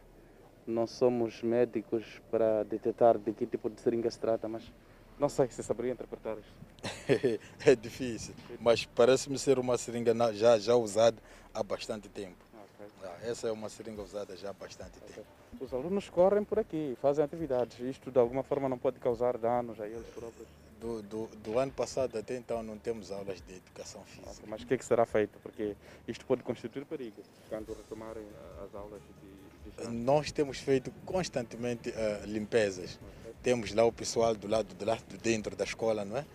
Não 0.65 0.87
somos 0.87 1.41
médicos 1.41 2.21
para 2.31 2.63
detectar 2.63 3.17
de 3.17 3.33
que 3.33 3.45
tipo 3.45 3.69
de 3.69 3.81
seringa 3.81 4.09
se 4.09 4.19
trata, 4.19 4.47
mas 4.47 4.71
não 5.19 5.29
sei 5.29 5.47
se 5.49 5.61
saberia 5.63 5.91
interpretar 5.93 6.37
isto. 6.37 6.82
é 7.65 7.75
difícil, 7.75 8.33
mas 8.59 8.85
parece-me 8.85 9.37
ser 9.37 9.59
uma 9.59 9.77
seringa 9.77 10.13
já, 10.33 10.57
já 10.57 10.75
usada 10.75 11.17
há 11.53 11.63
bastante 11.63 12.09
tempo. 12.09 12.35
Okay. 12.83 13.29
Essa 13.29 13.47
é 13.47 13.51
uma 13.51 13.69
seringa 13.69 14.01
usada 14.01 14.35
já 14.35 14.49
há 14.49 14.53
bastante 14.53 14.97
okay. 14.97 15.15
tempo. 15.15 15.27
Os 15.59 15.73
alunos 15.73 16.09
correm 16.09 16.43
por 16.43 16.59
aqui, 16.59 16.97
fazem 17.01 17.23
atividades. 17.23 17.79
Isto 17.79 18.11
de 18.11 18.19
alguma 18.19 18.43
forma 18.43 18.67
não 18.67 18.77
pode 18.77 18.99
causar 18.99 19.37
danos 19.37 19.79
a 19.79 19.87
eles 19.87 20.07
próprios? 20.07 20.47
Do, 20.79 21.01
do, 21.01 21.27
do 21.37 21.59
ano 21.59 21.71
passado 21.71 22.17
até 22.17 22.35
então 22.35 22.61
não 22.61 22.77
temos 22.77 23.09
aulas 23.09 23.39
de 23.41 23.55
educação 23.55 24.03
física. 24.03 24.31
Okay. 24.31 24.45
Mas 24.47 24.63
o 24.63 24.67
que, 24.67 24.73
é 24.73 24.77
que 24.77 24.83
será 24.83 25.05
feito? 25.05 25.39
Porque 25.39 25.75
isto 26.07 26.25
pode 26.25 26.43
constituir 26.43 26.85
perigo 26.85 27.21
quando 27.47 27.73
retomarem 27.73 28.25
as 28.65 28.75
aulas 28.75 29.01
de, 29.01 29.83
de 29.83 29.87
Nós 29.89 30.31
temos 30.31 30.57
feito 30.57 30.91
constantemente 31.05 31.89
uh, 31.89 32.25
limpezas. 32.25 32.99
Temos 33.41 33.73
lá 33.73 33.83
o 33.85 33.91
pessoal 33.91 34.35
do 34.35 34.47
lado 34.47 34.73
de 34.73 34.85
lá, 34.85 34.97
dentro 35.21 35.55
da 35.55 35.63
escola, 35.63 36.03
não 36.05 36.17
é? 36.17 36.25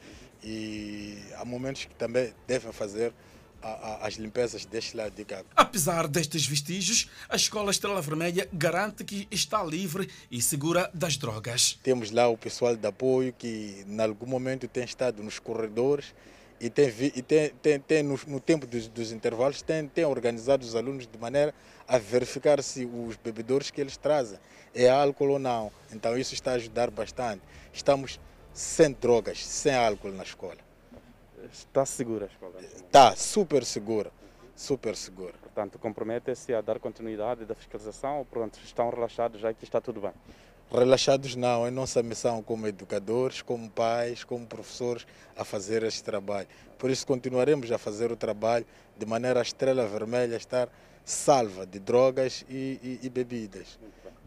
E 0.43 1.19
há 1.37 1.45
momentos 1.45 1.85
que 1.85 1.95
também 1.95 2.33
devem 2.47 2.73
fazer 2.73 3.13
as 4.01 4.15
limpezas 4.15 4.65
deste 4.65 4.97
lado 4.97 5.15
de 5.15 5.25
cá. 5.25 5.43
Apesar 5.57 6.07
destes 6.07 6.47
vestígios, 6.47 7.11
a 7.29 7.37
Escola 7.37 7.71
Estrela 7.71 8.01
Vermelha 8.01 8.49
garante 8.53 9.03
que 9.03 9.27
está 9.31 9.63
livre 9.65 10.09
e 10.31 10.41
segura 10.41 10.91
das 10.95 11.17
drogas. 11.17 11.79
Temos 11.83 12.11
lá 12.11 12.29
o 12.29 12.39
pessoal 12.39 12.77
de 12.77 12.87
apoio 12.87 13.33
que, 13.37 13.85
em 13.87 14.01
algum 14.01 14.27
momento, 14.27 14.69
tem 14.69 14.85
estado 14.85 15.23
nos 15.23 15.39
corredores 15.39 16.15
e 16.61 16.71
tem, 16.71 16.89
e 16.89 17.23
tem, 17.23 17.51
tem, 17.51 17.81
tem 17.81 18.03
no, 18.03 18.19
no, 18.27 18.41
tempo 18.41 18.67
dos, 18.67 18.89
dos, 18.89 19.13
intervalos, 19.13 19.63
tem, 19.63 19.87
tem 19.89 20.05
organizado 20.05 20.65
os 20.65 20.75
alunos 20.75 21.07
de 21.07 21.19
maneira 21.19 21.55
a 21.87 21.99
verificar 21.99 22.63
se 22.63 22.85
os 22.85 23.17
bebedores 23.17 23.71
que 23.71 23.81
eles 23.81 23.97
trazem 23.97 24.39
é 24.75 24.89
álcool 24.89 25.31
ou 25.31 25.39
não. 25.39 25.73
Então, 25.93 26.17
isso 26.17 26.35
está 26.35 26.53
a 26.53 26.55
ajudar 26.55 26.91
bastante. 26.91 27.43
Estamos 27.73 28.21
sem 28.59 28.91
drogas, 28.91 29.47
sem 29.47 29.73
álcool 29.73 30.11
na 30.11 30.25
escola. 30.25 30.59
Está 31.53 31.87
segura 31.87 32.25
a 32.25 32.29
escola? 32.29 32.61
Está 32.61 33.15
super 33.15 33.65
segura, 33.65 34.11
super 34.57 34.97
segura. 34.97 35.35
Portanto, 35.41 35.79
compromete-se 35.79 36.53
a 36.53 36.61
dar 36.61 36.81
continuidade 36.81 37.45
da 37.45 37.55
fiscalização 37.55 38.19
ou 38.19 38.25
pronto, 38.25 38.59
estão 38.65 38.91
relaxados 38.91 39.41
já 39.41 39.55
que 39.55 39.63
está 39.63 39.81
tudo 39.81 40.01
bem? 40.01 40.11
Relaxados 40.73 41.37
não, 41.37 41.65
é 41.65 41.71
nossa 41.71 42.03
missão 42.03 42.43
como 42.43 42.67
educadores, 42.67 43.43
como 43.43 43.71
pais, 43.71 44.25
como 44.25 44.45
professores 44.45 45.07
a 45.37 45.45
fazer 45.45 45.85
este 45.85 46.03
trabalho. 46.03 46.49
Por 46.77 46.91
isso 46.91 47.07
continuaremos 47.07 47.71
a 47.71 47.79
fazer 47.79 48.11
o 48.11 48.17
trabalho 48.17 48.67
de 48.99 49.07
maneira 49.07 49.39
a 49.39 49.43
estrela 49.43 49.87
vermelha 49.87 50.35
estar 50.35 50.69
salva 51.05 51.65
de 51.65 51.79
drogas 51.79 52.45
e, 52.49 52.81
e, 52.83 53.07
e 53.07 53.09
bebidas. 53.09 53.79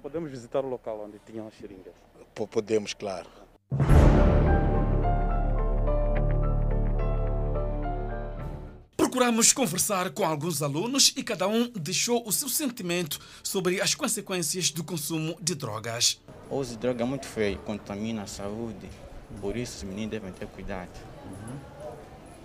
Podemos 0.01 0.31
visitar 0.31 0.63
o 0.63 0.69
local 0.69 1.01
onde 1.05 1.19
tinham 1.19 1.47
as 1.47 1.53
seringas? 1.55 1.93
Podemos, 2.33 2.93
claro. 2.93 3.41
Procuramos 9.11 9.51
conversar 9.51 10.09
com 10.11 10.23
alguns 10.23 10.63
alunos 10.63 11.13
e 11.17 11.21
cada 11.21 11.47
um 11.47 11.69
deixou 11.75 12.25
o 12.25 12.31
seu 12.31 12.47
sentimento 12.47 13.19
sobre 13.43 13.81
as 13.81 13.93
consequências 13.93 14.71
do 14.71 14.83
consumo 14.83 15.35
de 15.41 15.53
drogas. 15.53 16.19
O 16.49 16.55
uso 16.55 16.71
de 16.71 16.77
droga 16.77 17.03
é 17.03 17.05
muito 17.05 17.27
feio, 17.27 17.57
contamina 17.59 18.23
a 18.23 18.25
saúde, 18.25 18.89
por 19.41 19.57
isso 19.57 19.77
os 19.77 19.83
meninos 19.83 20.11
devem 20.11 20.31
ter 20.31 20.47
cuidado. 20.47 20.89
Uhum. 21.25 21.57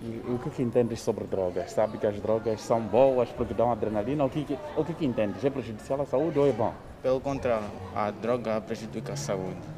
E 0.01 0.31
o 0.31 0.39
que, 0.39 0.49
que 0.49 0.61
entendes 0.61 0.99
sobre 1.01 1.23
drogas? 1.23 1.71
Sabe 1.71 1.97
que 1.97 2.05
as 2.05 2.19
drogas 2.19 2.59
são 2.61 2.81
boas 2.81 3.29
porque 3.29 3.53
dão 3.53 3.71
adrenalina? 3.71 4.25
O 4.25 4.29
que, 4.29 4.43
que, 4.43 4.57
o 4.75 4.83
que, 4.83 4.93
que 4.93 5.05
entendes? 5.05 5.43
É 5.45 5.49
prejudicial 5.49 6.01
à 6.01 6.05
saúde 6.05 6.37
ou 6.37 6.47
é 6.47 6.51
bom? 6.51 6.75
Pelo 7.01 7.21
contrário, 7.21 7.67
a 7.95 8.11
droga 8.11 8.59
prejudica 8.59 9.13
a 9.13 9.17
saúde. 9.17 9.76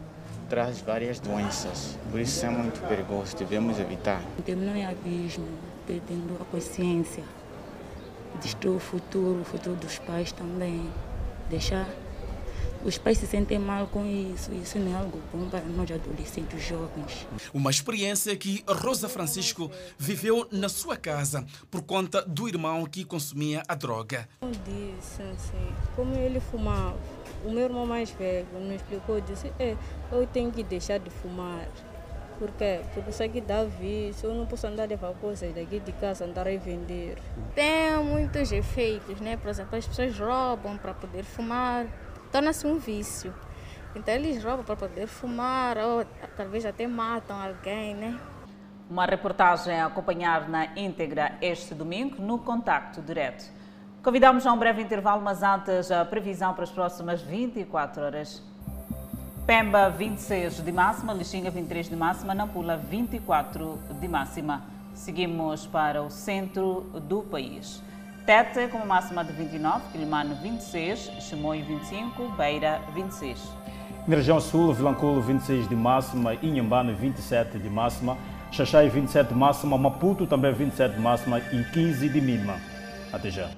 Traz 0.49 0.81
várias 0.81 1.19
doenças, 1.19 1.95
por 2.09 2.19
isso 2.19 2.43
é 2.43 2.49
muito 2.49 2.81
perigoso, 2.87 3.37
devemos 3.37 3.79
evitar. 3.79 4.19
Terminou 4.43 4.75
em 4.75 4.83
abismo 4.83 5.45
perdendo 5.85 6.37
a 6.41 6.45
consciência. 6.45 7.23
Destruir 8.41 8.75
o 8.75 8.79
futuro, 8.79 9.41
o 9.41 9.43
futuro 9.43 9.75
dos 9.75 9.99
pais 9.99 10.31
também. 10.31 10.89
Deixar 11.49 11.87
os 12.83 12.97
pais 12.97 13.17
se 13.17 13.27
sentem 13.27 13.59
mal 13.59 13.87
com 13.87 14.05
isso. 14.05 14.53
Isso 14.53 14.79
não 14.79 14.93
é 14.93 14.99
algo 14.99 15.19
bom 15.33 15.49
para 15.49 15.61
nós 15.61 15.91
adolescentes 15.91 16.63
jovens. 16.63 17.27
Uma 17.53 17.69
experiência 17.69 18.35
que 18.35 18.63
Rosa 18.67 19.09
Francisco 19.09 19.69
viveu 19.97 20.47
na 20.51 20.69
sua 20.69 20.95
casa 20.95 21.45
por 21.69 21.81
conta 21.81 22.21
do 22.21 22.47
irmão 22.47 22.85
que 22.85 23.03
consumia 23.03 23.63
a 23.67 23.75
droga. 23.75 24.27
Eu 24.41 24.51
disse 24.51 25.21
assim, 25.21 25.73
como 25.95 26.15
ele 26.15 26.39
fumava, 26.39 26.97
o 27.45 27.51
meu 27.51 27.63
irmão 27.63 27.85
mais 27.85 28.09
velho 28.11 28.47
me 28.59 28.75
explicou, 28.75 29.19
disse, 29.21 29.51
é, 29.59 29.75
eu 30.11 30.25
tenho 30.27 30.51
que 30.51 30.63
deixar 30.63 30.99
de 30.99 31.09
fumar 31.09 31.67
Por 32.37 32.49
quê? 32.51 32.79
Porque 32.93 33.09
isso 33.09 33.21
aqui 33.21 33.41
dá 33.41 33.65
vício. 33.65 34.29
Eu 34.29 34.33
não 34.33 34.45
posso 34.45 34.65
andar 34.65 34.83
a 34.83 34.85
levar 34.85 35.13
coisas 35.15 35.53
daqui 35.53 35.79
de 35.79 35.91
casa, 35.91 36.23
andar 36.23 36.47
a 36.47 36.57
vender. 36.57 37.17
Tem 37.53 38.01
muitos 38.01 38.53
efeitos, 38.53 39.19
né? 39.19 39.35
Por 39.35 39.49
exemplo, 39.49 39.77
as 39.77 39.85
pessoas 39.85 40.17
roubam 40.17 40.77
para 40.77 40.93
poder 40.93 41.25
fumar. 41.25 41.85
Torna-se 42.31 42.67
um 42.67 42.77
vício. 42.77 43.33
Então 43.95 44.13
eles 44.13 44.43
roubam 44.43 44.63
para 44.63 44.75
poder 44.75 45.07
fumar 45.07 45.77
ou 45.77 46.05
talvez 46.37 46.65
até 46.65 46.85
matam 46.87 47.41
alguém, 47.41 47.95
né? 47.95 48.19
Uma 48.89 49.05
reportagem 49.05 49.79
a 49.79 49.87
acompanhar 49.87 50.47
na 50.47 50.67
íntegra 50.75 51.37
este 51.41 51.73
domingo 51.73 52.21
no 52.21 52.39
Contacto 52.39 53.01
Direto. 53.01 53.49
Convidamos 54.03 54.45
a 54.45 54.53
um 54.53 54.57
breve 54.57 54.81
intervalo, 54.81 55.21
mas 55.21 55.43
antes 55.43 55.91
a 55.91 56.05
previsão 56.05 56.53
para 56.53 56.63
as 56.63 56.71
próximas 56.71 57.21
24 57.21 58.03
horas. 58.03 58.43
Pemba 59.45 59.89
26 59.89 60.63
de 60.63 60.71
máxima, 60.71 61.11
Lixinga 61.11 61.49
23 61.49 61.89
de 61.89 61.95
máxima, 61.95 62.35
Nampula 62.35 62.77
24 62.77 63.79
de 63.99 64.07
máxima. 64.07 64.63
Seguimos 64.93 65.65
para 65.65 66.01
o 66.03 66.09
centro 66.09 66.81
do 67.07 67.23
país. 67.23 67.81
Tete 68.29 68.67
com 68.67 68.77
uma 68.77 68.85
máxima 68.85 69.25
de 69.25 69.33
29, 69.33 69.91
Quilimano 69.91 70.35
26, 70.35 71.13
Chimoio 71.19 71.65
25, 71.65 72.29
Beira 72.37 72.79
26. 72.93 73.41
Na 74.07 74.17
região 74.17 74.39
sul, 74.39 74.71
Vilanculo 74.71 75.19
26 75.19 75.67
de 75.67 75.75
máxima, 75.75 76.35
Inhambane 76.35 76.93
27 76.93 77.57
de 77.57 77.67
máxima, 77.71 78.15
Xaxai 78.51 78.87
27 78.87 79.29
de 79.29 79.33
máxima, 79.33 79.79
Maputo 79.79 80.27
também 80.27 80.53
27 80.53 80.93
de 80.93 81.01
máxima 81.01 81.39
e 81.39 81.63
15 81.73 82.07
de 82.07 82.21
mínima. 82.21 82.57
Até 83.11 83.31
já. 83.31 83.49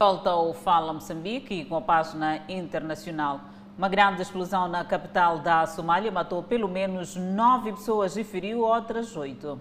Volta 0.00 0.30
ao 0.30 0.52
Fala 0.52 0.92
Moçambique 0.92 1.64
com 1.66 1.76
a 1.76 1.80
página 1.80 2.40
internacional. 2.48 3.38
Uma 3.78 3.88
grande 3.88 4.20
explosão 4.20 4.66
na 4.66 4.84
capital 4.84 5.38
da 5.38 5.64
Somália 5.64 6.10
matou 6.10 6.42
pelo 6.42 6.66
menos 6.66 7.14
nove 7.14 7.70
pessoas 7.70 8.16
e 8.16 8.24
feriu 8.24 8.62
outras 8.62 9.16
oito. 9.16 9.60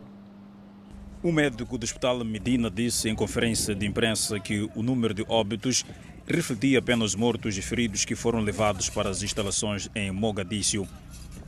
O 1.23 1.31
médico 1.31 1.77
do 1.77 1.83
Hospital 1.83 2.23
Medina 2.23 2.69
disse 2.69 3.09
em 3.09 3.15
conferência 3.15 3.73
de 3.73 3.85
imprensa 3.85 4.39
que 4.39 4.69
o 4.75 4.83
número 4.83 5.13
de 5.13 5.25
óbitos 5.27 5.83
refletia 6.27 6.77
apenas 6.77 7.15
mortos 7.15 7.57
e 7.57 7.61
feridos 7.61 8.05
que 8.05 8.15
foram 8.15 8.39
levados 8.39 8.87
para 8.89 9.09
as 9.09 9.23
instalações 9.23 9.89
em 9.95 10.11
Mogadíscio. 10.11 10.87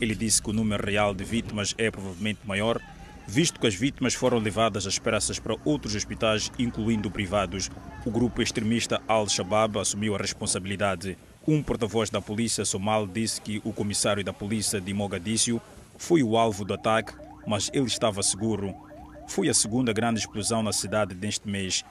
Ele 0.02 0.16
disse 0.16 0.42
que 0.42 0.50
o 0.50 0.54
número 0.54 0.84
real 0.84 1.14
de 1.14 1.24
vítimas 1.24 1.76
é 1.78 1.92
provavelmente 1.92 2.40
maior 2.46 2.82
visto 3.28 3.60
que 3.60 3.68
as 3.68 3.76
vítimas 3.76 4.16
foram 4.16 4.40
levadas 4.40 4.88
às 4.88 4.98
pressas 4.98 5.38
para 5.38 5.56
outros 5.64 5.94
hospitais, 5.94 6.52
incluindo 6.58 7.12
privados. 7.12 7.70
O 8.04 8.10
grupo 8.10 8.42
extremista 8.42 9.00
Al-Shabaab 9.08 9.78
assumiu 9.78 10.16
a 10.16 10.18
responsabilidade. 10.18 11.16
Um 11.48 11.62
porta-voz 11.62 12.10
da 12.10 12.20
polícia 12.20 12.66
somal 12.66 13.06
disse 13.06 13.40
que 13.40 13.62
o 13.64 13.72
comissário 13.72 14.24
da 14.24 14.34
polícia 14.34 14.82
de 14.82 14.92
Mogadíscio 14.96 15.62
foi 15.96 16.24
o 16.24 16.38
alvo 16.38 16.66
do 16.66 16.74
ataque, 16.74 17.14
mas 17.46 17.70
ele 17.72 17.86
estava 17.86 18.24
seguro. 18.24 18.89
Foi 19.30 19.48
a 19.48 19.54
segunda 19.54 19.94
grande 19.94 20.20
explosão 20.20 20.64
na 20.64 20.74
cidade 20.74 21.14
deste 21.14 21.48
mês. 21.48 21.86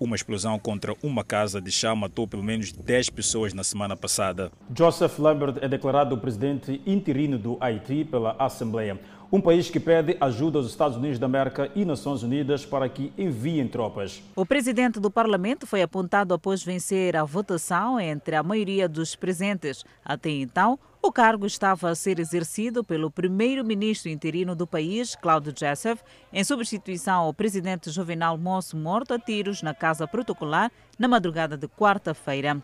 Uma 0.00 0.16
explosão 0.16 0.58
contra 0.58 0.94
uma 1.02 1.22
casa 1.22 1.60
de 1.60 1.70
chá 1.70 1.94
matou 1.94 2.26
pelo 2.26 2.42
menos 2.42 2.72
10 2.72 3.10
pessoas 3.10 3.52
na 3.52 3.62
semana 3.62 3.94
passada. 3.94 4.50
Joseph 4.74 5.18
Lambert 5.18 5.58
é 5.60 5.68
declarado 5.68 6.14
o 6.14 6.18
presidente 6.18 6.80
interino 6.86 7.38
do 7.38 7.58
Haiti 7.60 8.06
pela 8.06 8.34
Assembleia 8.38 8.98
um 9.30 9.40
país 9.40 9.68
que 9.68 9.78
pede 9.78 10.16
ajuda 10.20 10.58
aos 10.58 10.68
Estados 10.68 10.96
Unidos 10.96 11.18
da 11.18 11.26
América 11.26 11.70
e 11.74 11.84
Nações 11.84 12.22
Unidas 12.22 12.64
para 12.64 12.88
que 12.88 13.12
enviem 13.18 13.68
tropas. 13.68 14.22
O 14.34 14.46
presidente 14.46 14.98
do 14.98 15.10
parlamento 15.10 15.66
foi 15.66 15.82
apontado 15.82 16.32
após 16.32 16.62
vencer 16.62 17.14
a 17.14 17.24
votação 17.24 18.00
entre 18.00 18.36
a 18.36 18.42
maioria 18.42 18.88
dos 18.88 19.14
presentes. 19.14 19.84
Até 20.02 20.30
então, 20.30 20.78
o 21.00 21.12
cargo 21.12 21.46
estava 21.46 21.90
a 21.90 21.94
ser 21.94 22.18
exercido 22.18 22.82
pelo 22.82 23.10
primeiro-ministro 23.10 24.08
interino 24.08 24.54
do 24.54 24.66
país, 24.66 25.14
Cláudio 25.14 25.54
Joseph, 25.56 26.00
em 26.32 26.42
substituição 26.42 27.20
ao 27.20 27.34
presidente 27.34 27.90
Jovenal 27.90 28.36
Moço 28.36 28.76
morto 28.76 29.14
a 29.14 29.18
tiros 29.18 29.62
na 29.62 29.72
casa 29.72 30.06
protocolar 30.06 30.70
na 30.98 31.06
madrugada 31.06 31.56
de 31.56 31.68
quarta-feira. 31.68 32.62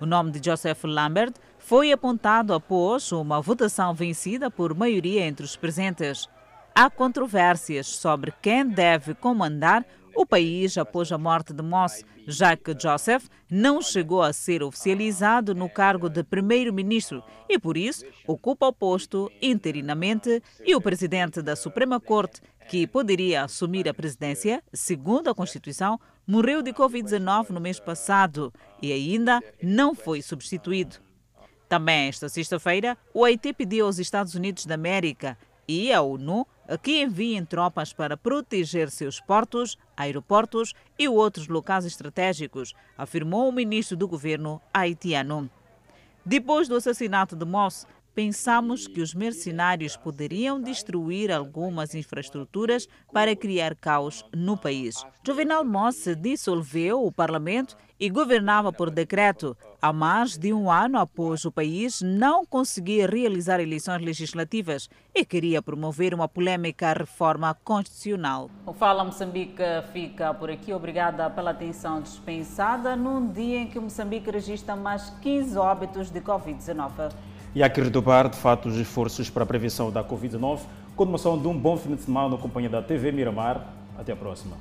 O 0.00 0.06
nome 0.06 0.30
de 0.30 0.44
Joseph 0.44 0.84
Lambert 0.84 1.34
foi 1.58 1.92
apontado 1.92 2.52
após 2.52 3.12
uma 3.12 3.40
votação 3.40 3.94
vencida 3.94 4.50
por 4.50 4.74
maioria 4.74 5.24
entre 5.24 5.44
os 5.44 5.56
presentes. 5.56 6.28
Há 6.74 6.90
controvérsias 6.90 7.86
sobre 7.86 8.32
quem 8.42 8.66
deve 8.66 9.14
comandar 9.14 9.84
o 10.16 10.24
país 10.24 10.78
após 10.78 11.12
a 11.12 11.18
morte 11.18 11.52
de 11.52 11.62
Moss, 11.62 12.02
já 12.26 12.56
que 12.56 12.74
Joseph 12.76 13.26
não 13.50 13.82
chegou 13.82 14.22
a 14.22 14.32
ser 14.32 14.62
oficializado 14.62 15.54
no 15.54 15.68
cargo 15.68 16.08
de 16.08 16.24
primeiro-ministro 16.24 17.22
e, 17.48 17.58
por 17.58 17.76
isso, 17.76 18.04
ocupa 18.26 18.66
o 18.66 18.72
posto 18.72 19.30
interinamente 19.42 20.42
e 20.64 20.74
o 20.74 20.80
presidente 20.80 21.42
da 21.42 21.54
Suprema 21.54 22.00
Corte, 22.00 22.40
que 22.68 22.86
poderia 22.86 23.44
assumir 23.44 23.88
a 23.88 23.94
presidência, 23.94 24.62
segundo 24.72 25.28
a 25.28 25.34
Constituição, 25.34 26.00
morreu 26.26 26.62
de 26.62 26.72
Covid-19 26.72 27.50
no 27.50 27.60
mês 27.60 27.78
passado 27.78 28.52
e 28.80 28.92
ainda 28.92 29.40
não 29.62 29.94
foi 29.94 30.22
substituído. 30.22 30.96
Também 31.68 32.08
esta 32.08 32.28
sexta-feira, 32.28 32.96
o 33.12 33.24
Haiti 33.24 33.52
pediu 33.52 33.86
aos 33.86 33.98
Estados 33.98 34.34
Unidos 34.34 34.64
da 34.64 34.74
América 34.74 35.36
e 35.68 35.92
à 35.92 36.00
ONU 36.00 36.46
que 36.82 37.02
enviem 37.02 37.44
tropas 37.44 37.92
para 37.92 38.16
proteger 38.16 38.90
seus 38.90 39.20
portos, 39.20 39.76
aeroportos 39.96 40.74
e 40.98 41.08
outros 41.08 41.48
locais 41.48 41.84
estratégicos, 41.84 42.74
afirmou 42.96 43.48
o 43.48 43.52
ministro 43.52 43.96
do 43.96 44.08
governo 44.08 44.60
haitiano. 44.72 45.50
Depois 46.24 46.66
do 46.66 46.74
assassinato 46.74 47.36
de 47.36 47.44
Moss, 47.44 47.86
pensamos 48.16 48.86
que 48.86 49.02
os 49.02 49.12
mercenários 49.12 49.94
poderiam 49.94 50.58
destruir 50.58 51.30
algumas 51.30 51.94
infraestruturas 51.94 52.88
para 53.12 53.36
criar 53.36 53.76
caos 53.76 54.24
no 54.34 54.56
país. 54.56 55.04
Juvenal 55.22 55.62
Moss 55.62 56.06
dissolveu 56.18 57.04
o 57.04 57.12
parlamento 57.12 57.76
e 58.00 58.08
governava 58.08 58.72
por 58.72 58.90
decreto 58.90 59.54
há 59.82 59.92
mais 59.92 60.38
de 60.38 60.50
um 60.50 60.70
ano 60.70 60.98
após 60.98 61.44
o 61.44 61.52
país 61.52 62.00
não 62.00 62.46
conseguir 62.46 63.10
realizar 63.10 63.60
eleições 63.60 64.00
legislativas 64.02 64.88
e 65.14 65.22
queria 65.22 65.60
promover 65.60 66.14
uma 66.14 66.26
polêmica 66.26 66.94
reforma 66.94 67.54
constitucional. 67.62 68.50
O 68.64 68.72
Fala 68.72 69.04
Moçambique 69.04 69.62
fica 69.92 70.32
por 70.32 70.50
aqui. 70.50 70.72
Obrigada 70.72 71.28
pela 71.28 71.50
atenção 71.50 72.00
dispensada 72.00 72.96
num 72.96 73.30
dia 73.30 73.58
em 73.58 73.66
que 73.66 73.78
Moçambique 73.78 74.30
registra 74.30 74.74
mais 74.74 75.10
15 75.20 75.58
óbitos 75.58 76.10
de 76.10 76.20
Covid-19 76.22 77.12
e 77.56 77.62
há 77.62 77.70
que 77.70 77.80
redobrar, 77.80 78.28
de 78.28 78.36
fato, 78.36 78.68
os 78.68 78.76
esforços 78.76 79.30
para 79.30 79.42
a 79.42 79.46
prevenção 79.46 79.90
da 79.90 80.04
Covid-19. 80.04 80.58
Continuação 80.94 81.40
de 81.40 81.48
um 81.48 81.58
bom 81.58 81.74
fim 81.78 81.94
de 81.94 82.02
semana 82.02 82.28
na 82.28 82.36
companhia 82.36 82.68
da 82.68 82.82
TV 82.82 83.10
Miramar. 83.10 83.64
Até 83.98 84.12
a 84.12 84.16
próxima. 84.16 84.58